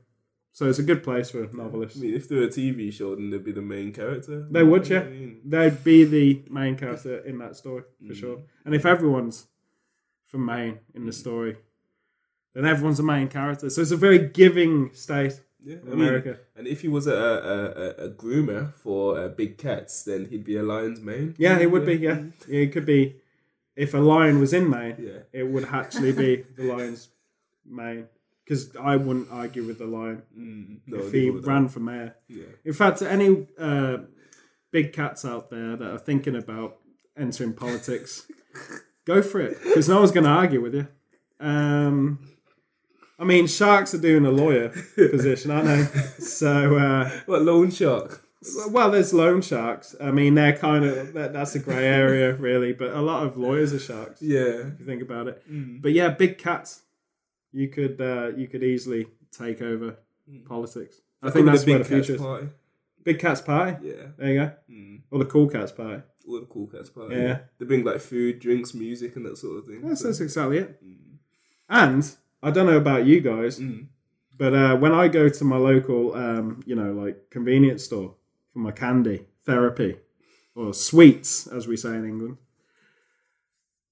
So 0.56 0.66
it's 0.70 0.78
a 0.78 0.82
good 0.82 1.02
place 1.04 1.28
for 1.28 1.46
novelists. 1.52 1.98
I 1.98 2.00
mean, 2.00 2.14
if 2.14 2.30
they 2.30 2.36
were 2.36 2.44
a 2.44 2.48
TV 2.48 2.90
show, 2.90 3.14
then 3.14 3.28
they'd 3.28 3.44
be 3.44 3.52
the 3.52 3.60
main 3.60 3.92
character. 3.92 4.46
They 4.50 4.62
would, 4.62 4.88
yeah. 4.88 5.00
I 5.00 5.04
mean, 5.10 5.40
They'd 5.44 5.84
be 5.84 6.04
the 6.04 6.44
main 6.48 6.76
character 6.78 7.18
in 7.18 7.36
that 7.40 7.56
story 7.56 7.82
for 8.06 8.14
sure. 8.14 8.38
And 8.64 8.74
if 8.74 8.86
everyone's 8.86 9.48
from 10.24 10.46
Maine 10.46 10.78
in 10.94 11.04
the 11.04 11.12
story, 11.12 11.58
then 12.54 12.64
everyone's 12.64 12.98
a 12.98 13.02
main 13.02 13.28
character. 13.28 13.68
So 13.68 13.82
it's 13.82 13.90
a 13.90 13.98
very 13.98 14.18
giving 14.30 14.94
state 14.94 15.42
yeah. 15.62 15.76
I 15.82 15.94
mean, 15.94 16.08
America. 16.08 16.38
and 16.56 16.66
if 16.66 16.80
he 16.80 16.88
was 16.88 17.06
a, 17.06 17.14
a, 17.14 18.04
a, 18.04 18.06
a 18.06 18.10
groomer 18.10 18.72
for 18.76 19.18
uh, 19.20 19.28
big 19.28 19.58
cats, 19.58 20.04
then 20.04 20.24
he'd 20.30 20.44
be 20.44 20.56
a 20.56 20.62
lion's 20.62 21.02
mane. 21.02 21.34
yeah, 21.36 21.58
it 21.58 21.70
would 21.70 21.84
be. 21.84 21.96
Yeah, 21.96 22.22
yeah, 22.48 22.60
it 22.60 22.72
could 22.72 22.86
be. 22.86 23.16
If 23.74 23.92
a 23.92 23.98
lion 23.98 24.40
was 24.40 24.54
in 24.54 24.70
Maine, 24.70 24.96
Yeah. 24.98 25.18
it 25.38 25.46
would 25.52 25.66
actually 25.66 26.12
be 26.12 26.46
the 26.56 26.62
lion's 26.72 27.10
Maine. 27.66 28.06
Because 28.46 28.76
I 28.76 28.94
wouldn't 28.96 29.28
argue 29.32 29.64
with 29.64 29.78
the 29.78 29.86
lion 29.86 30.22
Mm, 30.38 30.78
no, 30.86 30.98
if 30.98 31.12
he 31.12 31.30
ran 31.30 31.66
for 31.68 31.80
mayor. 31.80 32.14
Yeah. 32.28 32.44
In 32.64 32.72
fact, 32.74 33.02
any 33.02 33.48
uh, 33.58 33.98
big 34.70 34.92
cats 34.92 35.24
out 35.24 35.50
there 35.50 35.74
that 35.76 35.90
are 35.90 35.98
thinking 35.98 36.36
about 36.36 36.76
entering 37.18 37.54
politics, 37.54 38.30
go 39.04 39.20
for 39.20 39.40
it 39.40 39.58
because 39.64 39.88
no 39.88 39.98
one's 39.98 40.12
going 40.12 40.24
to 40.24 40.30
argue 40.30 40.60
with 40.60 40.74
you. 40.74 40.86
Um, 41.40 42.20
I 43.18 43.24
mean, 43.24 43.46
sharks 43.46 43.94
are 43.94 43.98
doing 44.00 44.24
a 44.26 44.30
lawyer 44.30 44.68
position, 44.94 45.50
aren't 45.50 45.66
they? 45.66 45.84
So, 46.22 46.76
uh, 46.76 47.10
What 47.26 47.42
loan 47.42 47.70
shark? 47.70 48.22
well, 48.70 48.90
there's 48.92 49.12
loan 49.12 49.42
sharks. 49.42 49.96
I 50.00 50.10
mean, 50.12 50.34
they're 50.36 50.56
kind 50.56 50.84
of 50.84 51.12
that's 51.14 51.54
a 51.56 51.58
grey 51.58 51.84
area, 51.86 52.34
really. 52.34 52.72
But 52.72 52.90
a 52.92 53.00
lot 53.00 53.26
of 53.26 53.36
lawyers 53.36 53.72
are 53.72 53.80
sharks 53.80 54.22
Yeah. 54.22 54.68
if 54.70 54.78
you 54.80 54.86
think 54.86 55.02
about 55.02 55.26
it. 55.28 55.42
But 55.82 55.92
yeah, 55.92 56.10
big 56.10 56.38
cats, 56.38 56.82
you 57.60 57.68
could 57.68 57.96
uh, 58.00 58.28
you 58.36 58.46
could 58.48 58.62
easily 58.62 59.06
take 59.32 59.62
over 59.62 59.96
politics. 60.46 61.00
I 61.22 61.30
think 61.30 61.46
that's 61.46 61.64
the 61.64 61.72
where 61.72 61.78
the 61.82 61.88
cats 61.88 62.06
future 62.06 62.14
is. 62.16 62.20
party. 62.20 62.48
Big 63.04 63.18
Cats 63.20 63.40
Pie. 63.40 63.78
Yeah. 63.82 64.06
There 64.18 64.32
you 64.32 64.38
go. 64.40 64.50
Or 65.12 65.18
the 65.20 65.24
Cool 65.34 65.48
Cats 65.48 65.72
Pie. 65.72 66.02
Or 66.28 66.40
the 66.40 66.46
cool 66.46 66.66
cats 66.66 66.90
party. 66.90 67.14
Yeah. 67.14 67.38
They 67.58 67.64
bring 67.66 67.84
like 67.84 68.00
food, 68.00 68.40
drinks, 68.40 68.74
music, 68.74 69.14
and 69.14 69.24
that 69.26 69.38
sort 69.38 69.58
of 69.58 69.66
thing. 69.66 69.80
That's, 69.86 70.00
So- 70.00 70.08
that's 70.08 70.20
exactly 70.20 70.58
it. 70.58 70.82
And 71.68 72.02
I 72.42 72.50
don't 72.50 72.66
know 72.66 72.76
about 72.76 73.06
you 73.06 73.20
guys, 73.20 73.60
Mm. 73.60 73.86
but 74.36 74.52
uh, 74.54 74.76
when 74.76 74.92
I 74.92 75.06
go 75.06 75.28
to 75.28 75.44
my 75.44 75.56
local, 75.56 76.14
um, 76.14 76.62
you 76.66 76.74
know, 76.74 76.92
like 76.92 77.30
convenience 77.30 77.84
store 77.84 78.14
for 78.52 78.58
my 78.58 78.72
candy, 78.72 79.18
therapy, 79.44 79.92
or 80.56 80.74
sweets, 80.74 81.46
as 81.46 81.68
we 81.68 81.76
say 81.76 81.90
in 82.00 82.04
England, 82.04 82.38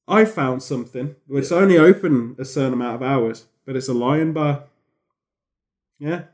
I 0.09 0.25
found 0.25 0.63
something 0.63 1.15
which 1.29 1.51
only 1.53 1.79
open 1.79 2.35
a 2.39 2.45
certain 2.45 2.75
amount 2.75 2.97
of 2.97 3.03
hours, 3.03 3.47
but 3.65 3.77
it's 3.77 3.89
a 3.89 3.95
lion 3.95 4.33
bar. 4.33 4.65
Yeah. 5.99 6.25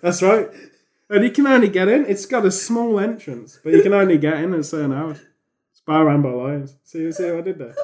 That's 0.00 0.22
right. 0.22 0.50
And 1.08 1.24
you 1.24 1.30
can 1.30 1.46
only 1.46 1.68
get 1.68 1.88
in. 1.88 2.06
It's 2.06 2.26
got 2.26 2.44
a 2.44 2.50
small 2.50 2.98
entrance, 2.98 3.58
but 3.62 3.72
you 3.72 3.82
can 3.82 3.92
only 3.92 4.18
get 4.18 4.34
in 4.34 4.54
at 4.54 4.64
certain 4.64 4.92
hours. 4.92 5.20
It's 5.70 5.80
bar 5.80 6.04
ran 6.06 6.22
by 6.22 6.30
lions. 6.30 6.76
See, 6.82 7.10
see 7.12 7.30
what 7.30 7.38
I 7.38 7.40
did 7.42 7.58
there? 7.58 7.74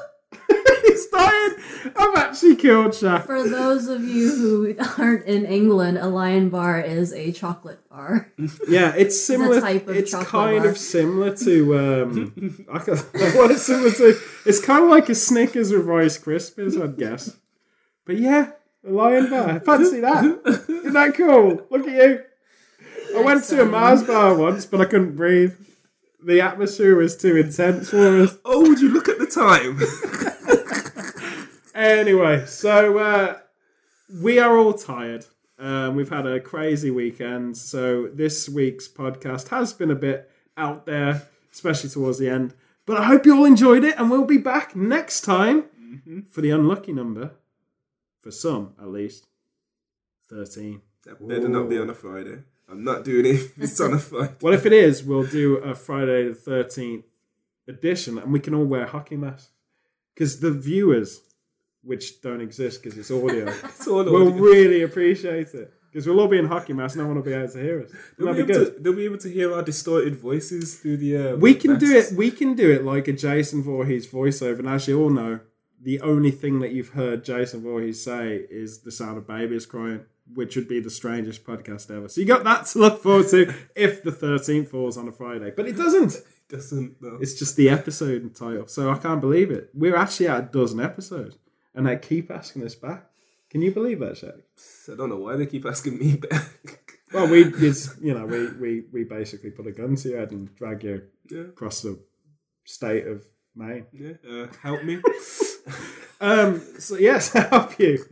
He's 1.83 1.91
dying. 1.93 1.95
I've 1.95 2.15
actually 2.17 2.55
killed 2.55 2.91
Shaq. 2.91 3.25
For 3.25 3.47
those 3.47 3.87
of 3.87 4.03
you 4.03 4.35
who 4.35 4.75
aren't 4.97 5.25
in 5.25 5.45
England, 5.45 5.97
a 5.97 6.07
lion 6.07 6.49
bar 6.49 6.79
is 6.79 7.13
a 7.13 7.31
chocolate 7.31 7.79
bar. 7.89 8.31
Yeah, 8.67 8.93
it's 8.95 9.19
similar. 9.19 9.59
type 9.61 9.87
of 9.87 9.95
it's 9.95 10.11
chocolate 10.11 10.27
kind 10.29 10.59
bar. 10.63 10.69
of 10.69 10.77
similar 10.77 11.35
to. 11.37 11.77
Um, 11.79 12.65
I 12.71 12.79
can 12.79 12.97
what 13.37 13.51
it's 13.51 13.63
similar 13.63 13.91
to. 13.91 14.19
It's 14.45 14.63
kind 14.63 14.83
of 14.83 14.89
like 14.89 15.09
a 15.09 15.15
Snickers 15.15 15.71
with 15.71 15.85
Rice 15.85 16.17
Krispies, 16.17 16.81
I'd 16.81 16.97
guess. 16.97 17.37
But 18.05 18.17
yeah, 18.17 18.51
a 18.85 18.89
lion 18.91 19.29
bar. 19.29 19.59
Fancy 19.59 19.99
that? 20.01 20.23
Isn't 20.69 20.93
that 20.93 21.13
cool? 21.15 21.65
Look 21.69 21.87
at 21.87 21.93
you. 21.93 22.23
I 23.15 23.21
went 23.21 23.43
to 23.45 23.61
a 23.61 23.65
Mars 23.65 24.03
bar 24.03 24.35
once, 24.35 24.65
but 24.65 24.79
I 24.81 24.85
couldn't 24.85 25.15
breathe. 25.15 25.53
The 26.23 26.39
atmosphere 26.41 26.95
was 26.95 27.17
too 27.17 27.35
intense 27.35 27.89
for 27.89 28.21
us. 28.21 28.37
Oh, 28.45 28.61
would 28.61 28.79
you 28.79 28.89
look 28.89 29.09
at 29.09 29.17
the 29.19 29.25
time? 29.25 29.79
Anyway, 31.73 32.45
so 32.45 32.97
uh, 32.97 33.37
we 34.21 34.39
are 34.39 34.57
all 34.57 34.73
tired. 34.73 35.25
Um, 35.57 35.95
we've 35.95 36.09
had 36.09 36.25
a 36.25 36.39
crazy 36.39 36.91
weekend, 36.91 37.55
so 37.55 38.07
this 38.07 38.49
week's 38.49 38.87
podcast 38.87 39.49
has 39.49 39.73
been 39.73 39.91
a 39.91 39.95
bit 39.95 40.29
out 40.57 40.85
there, 40.85 41.27
especially 41.51 41.89
towards 41.89 42.17
the 42.17 42.29
end. 42.29 42.53
But 42.85 42.97
I 42.97 43.05
hope 43.05 43.25
you 43.25 43.37
all 43.37 43.45
enjoyed 43.45 43.83
it, 43.83 43.95
and 43.97 44.09
we'll 44.09 44.25
be 44.25 44.37
back 44.37 44.75
next 44.75 45.21
time 45.21 45.65
for 46.29 46.41
the 46.41 46.49
unlucky 46.49 46.93
number, 46.93 47.31
for 48.21 48.31
some 48.31 48.73
at 48.81 48.87
least, 48.87 49.27
13. 50.29 50.81
that 51.05 51.25
better 51.27 51.47
not 51.47 51.69
be 51.69 51.77
on 51.77 51.89
a 51.89 51.93
Friday. 51.93 52.39
I'm 52.69 52.83
not 52.83 53.03
doing 53.03 53.25
it. 53.25 53.35
if 53.35 53.57
It's 53.59 53.79
on 53.81 53.93
a 53.93 53.99
Friday. 54.09 54.33
Well, 54.41 54.53
if 54.53 54.65
it 54.65 54.73
is, 54.73 55.03
we'll 55.03 55.25
do 55.27 55.57
a 55.57 55.75
Friday 55.75 56.27
the 56.27 56.33
13th 56.33 57.03
edition, 57.67 58.17
and 58.17 58.33
we 58.33 58.39
can 58.39 58.55
all 58.55 58.65
wear 58.65 58.87
hockey 58.87 59.15
masks. 59.17 59.51
Because 60.13 60.39
the 60.39 60.51
viewers, 60.51 61.21
which 61.83 62.21
don't 62.21 62.41
exist 62.41 62.81
because 62.83 62.97
it's 62.97 63.11
audio, 63.11 63.47
It's 63.63 63.87
all 63.87 64.03
will 64.03 64.27
audio. 64.27 64.41
really 64.41 64.81
appreciate 64.83 65.53
it. 65.53 65.73
Because 65.91 66.07
we'll 66.07 66.21
all 66.21 66.29
be 66.29 66.37
in 66.37 66.45
hockey 66.45 66.71
masks, 66.71 66.95
no 66.95 67.05
one 67.05 67.15
will 67.17 67.21
be 67.23 67.33
able 67.33 67.49
to 67.51 67.59
hear 67.61 67.83
us. 67.83 67.91
They'll 68.17 68.33
be, 68.33 68.43
be 68.43 68.53
to, 68.53 68.75
they'll 68.79 68.93
be 68.95 69.03
able 69.03 69.17
to 69.17 69.29
hear 69.29 69.53
our 69.53 69.61
distorted 69.61 70.15
voices 70.15 70.75
through 70.79 70.97
the. 70.97 71.17
Uh, 71.17 71.35
We 71.35 71.53
can 71.53 71.77
do 71.77 71.91
it. 71.93 72.13
We 72.13 72.31
can 72.31 72.55
do 72.55 72.71
it 72.71 72.85
like 72.85 73.09
a 73.09 73.13
Jason 73.13 73.61
Voorhees 73.61 74.07
voiceover. 74.07 74.59
And 74.59 74.69
as 74.69 74.87
you 74.87 75.01
all 75.01 75.09
know, 75.09 75.41
the 75.81 75.99
only 75.99 76.31
thing 76.31 76.59
that 76.59 76.71
you've 76.71 76.89
heard 76.89 77.25
Jason 77.25 77.61
Voorhees 77.61 78.01
say 78.01 78.45
is 78.49 78.83
the 78.83 78.91
sound 78.91 79.17
of 79.17 79.27
babies 79.27 79.65
crying, 79.65 80.05
which 80.33 80.55
would 80.55 80.69
be 80.69 80.79
the 80.79 80.89
strangest 80.89 81.43
podcast 81.43 81.91
ever. 81.93 82.07
So 82.07 82.21
you 82.21 82.27
got 82.27 82.45
that 82.45 82.67
to 82.67 82.79
look 82.79 83.03
forward 83.03 83.27
to 83.31 83.53
if 83.75 84.01
the 84.01 84.13
thirteenth 84.13 84.69
falls 84.69 84.95
on 84.95 85.09
a 85.09 85.11
Friday, 85.11 85.51
but 85.53 85.67
it 85.67 85.75
doesn't. 85.75 86.15
Doesn't 86.47 87.01
no. 87.01 87.17
It's 87.19 87.33
just 87.33 87.57
the 87.57 87.67
episode 87.69 88.33
title. 88.33 88.67
So 88.67 88.89
I 88.91 88.97
can't 88.97 89.19
believe 89.19 89.51
it. 89.51 89.71
We're 89.73 89.95
actually 89.97 90.27
at 90.29 90.39
a 90.39 90.43
dozen 90.43 90.79
episodes, 90.79 91.37
and 91.73 91.87
they 91.87 91.97
keep 91.97 92.31
asking 92.31 92.63
us 92.63 92.75
back. 92.75 93.05
Can 93.49 93.61
you 93.61 93.71
believe 93.71 93.99
that, 93.99 94.13
Shaq? 94.13 94.41
I 94.91 94.95
don't 94.95 95.09
know 95.09 95.17
why 95.17 95.35
they 95.35 95.45
keep 95.45 95.65
asking 95.65 95.97
me 95.97 96.15
back. 96.15 96.47
Well, 97.13 97.27
we 97.27 97.43
it's, 97.43 97.93
you 97.99 98.13
know 98.13 98.25
we, 98.25 98.47
we 98.53 98.83
we 98.93 99.03
basically 99.03 99.51
put 99.51 99.67
a 99.67 99.73
gun 99.73 99.97
to 99.97 100.09
your 100.09 100.19
head 100.19 100.31
and 100.31 100.55
drag 100.55 100.81
you 100.85 101.01
yeah, 101.29 101.41
across 101.41 101.81
the 101.81 101.99
state 102.63 103.05
of 103.05 103.21
Maine. 103.53 103.85
yeah. 103.91 104.13
Uh, 104.25 104.47
help 104.63 104.83
me. 104.83 105.01
Um. 106.21 106.61
So 106.79 106.95
yes, 106.97 107.33
help 107.33 107.77
you. 107.79 108.05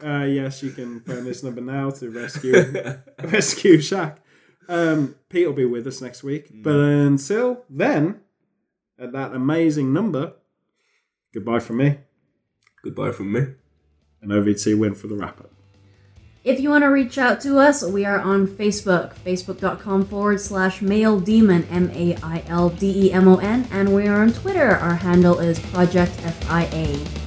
Uh, 0.00 0.24
yes, 0.24 0.62
you 0.62 0.70
can 0.70 1.00
phone 1.00 1.24
this 1.24 1.42
number 1.42 1.62
now 1.62 1.90
to 1.90 2.10
rescue 2.10 2.52
rescue 3.22 3.78
Shaq. 3.78 4.18
Um, 4.68 5.16
Pete 5.28 5.46
will 5.46 5.54
be 5.54 5.64
with 5.64 5.86
us 5.86 6.00
next 6.00 6.22
week, 6.22 6.50
but 6.62 6.76
until 6.76 7.64
then, 7.68 8.20
at 8.98 9.12
that 9.12 9.32
amazing 9.34 9.92
number, 9.92 10.34
goodbye 11.32 11.58
from 11.58 11.78
me 11.78 11.98
Goodbye 12.84 13.12
from 13.12 13.32
me. 13.32 13.40
and 14.20 14.30
OVT 14.30 14.78
win 14.78 14.94
for 14.94 15.06
the 15.06 15.14
wrap 15.14 15.40
up. 15.40 15.50
If 16.44 16.60
you 16.60 16.68
want 16.68 16.82
to 16.84 16.88
reach 16.88 17.16
out 17.16 17.40
to 17.40 17.58
us, 17.58 17.82
we 17.82 18.04
are 18.04 18.18
on 18.18 18.46
Facebook, 18.46 19.14
facebook.com 19.24 20.04
forward 20.04 20.40
slash 20.40 20.82
male 20.82 21.18
demon, 21.18 21.64
M 21.70 21.90
A 21.94 22.16
I 22.22 22.44
L 22.46 22.68
D 22.68 23.06
E 23.06 23.12
M 23.12 23.26
O 23.26 23.36
N, 23.38 23.66
and 23.70 23.94
we 23.94 24.06
are 24.06 24.20
on 24.20 24.32
Twitter. 24.34 24.76
Our 24.76 24.96
handle 24.96 25.38
is 25.38 25.58
Project 25.58 26.12
FIA. 26.12 27.23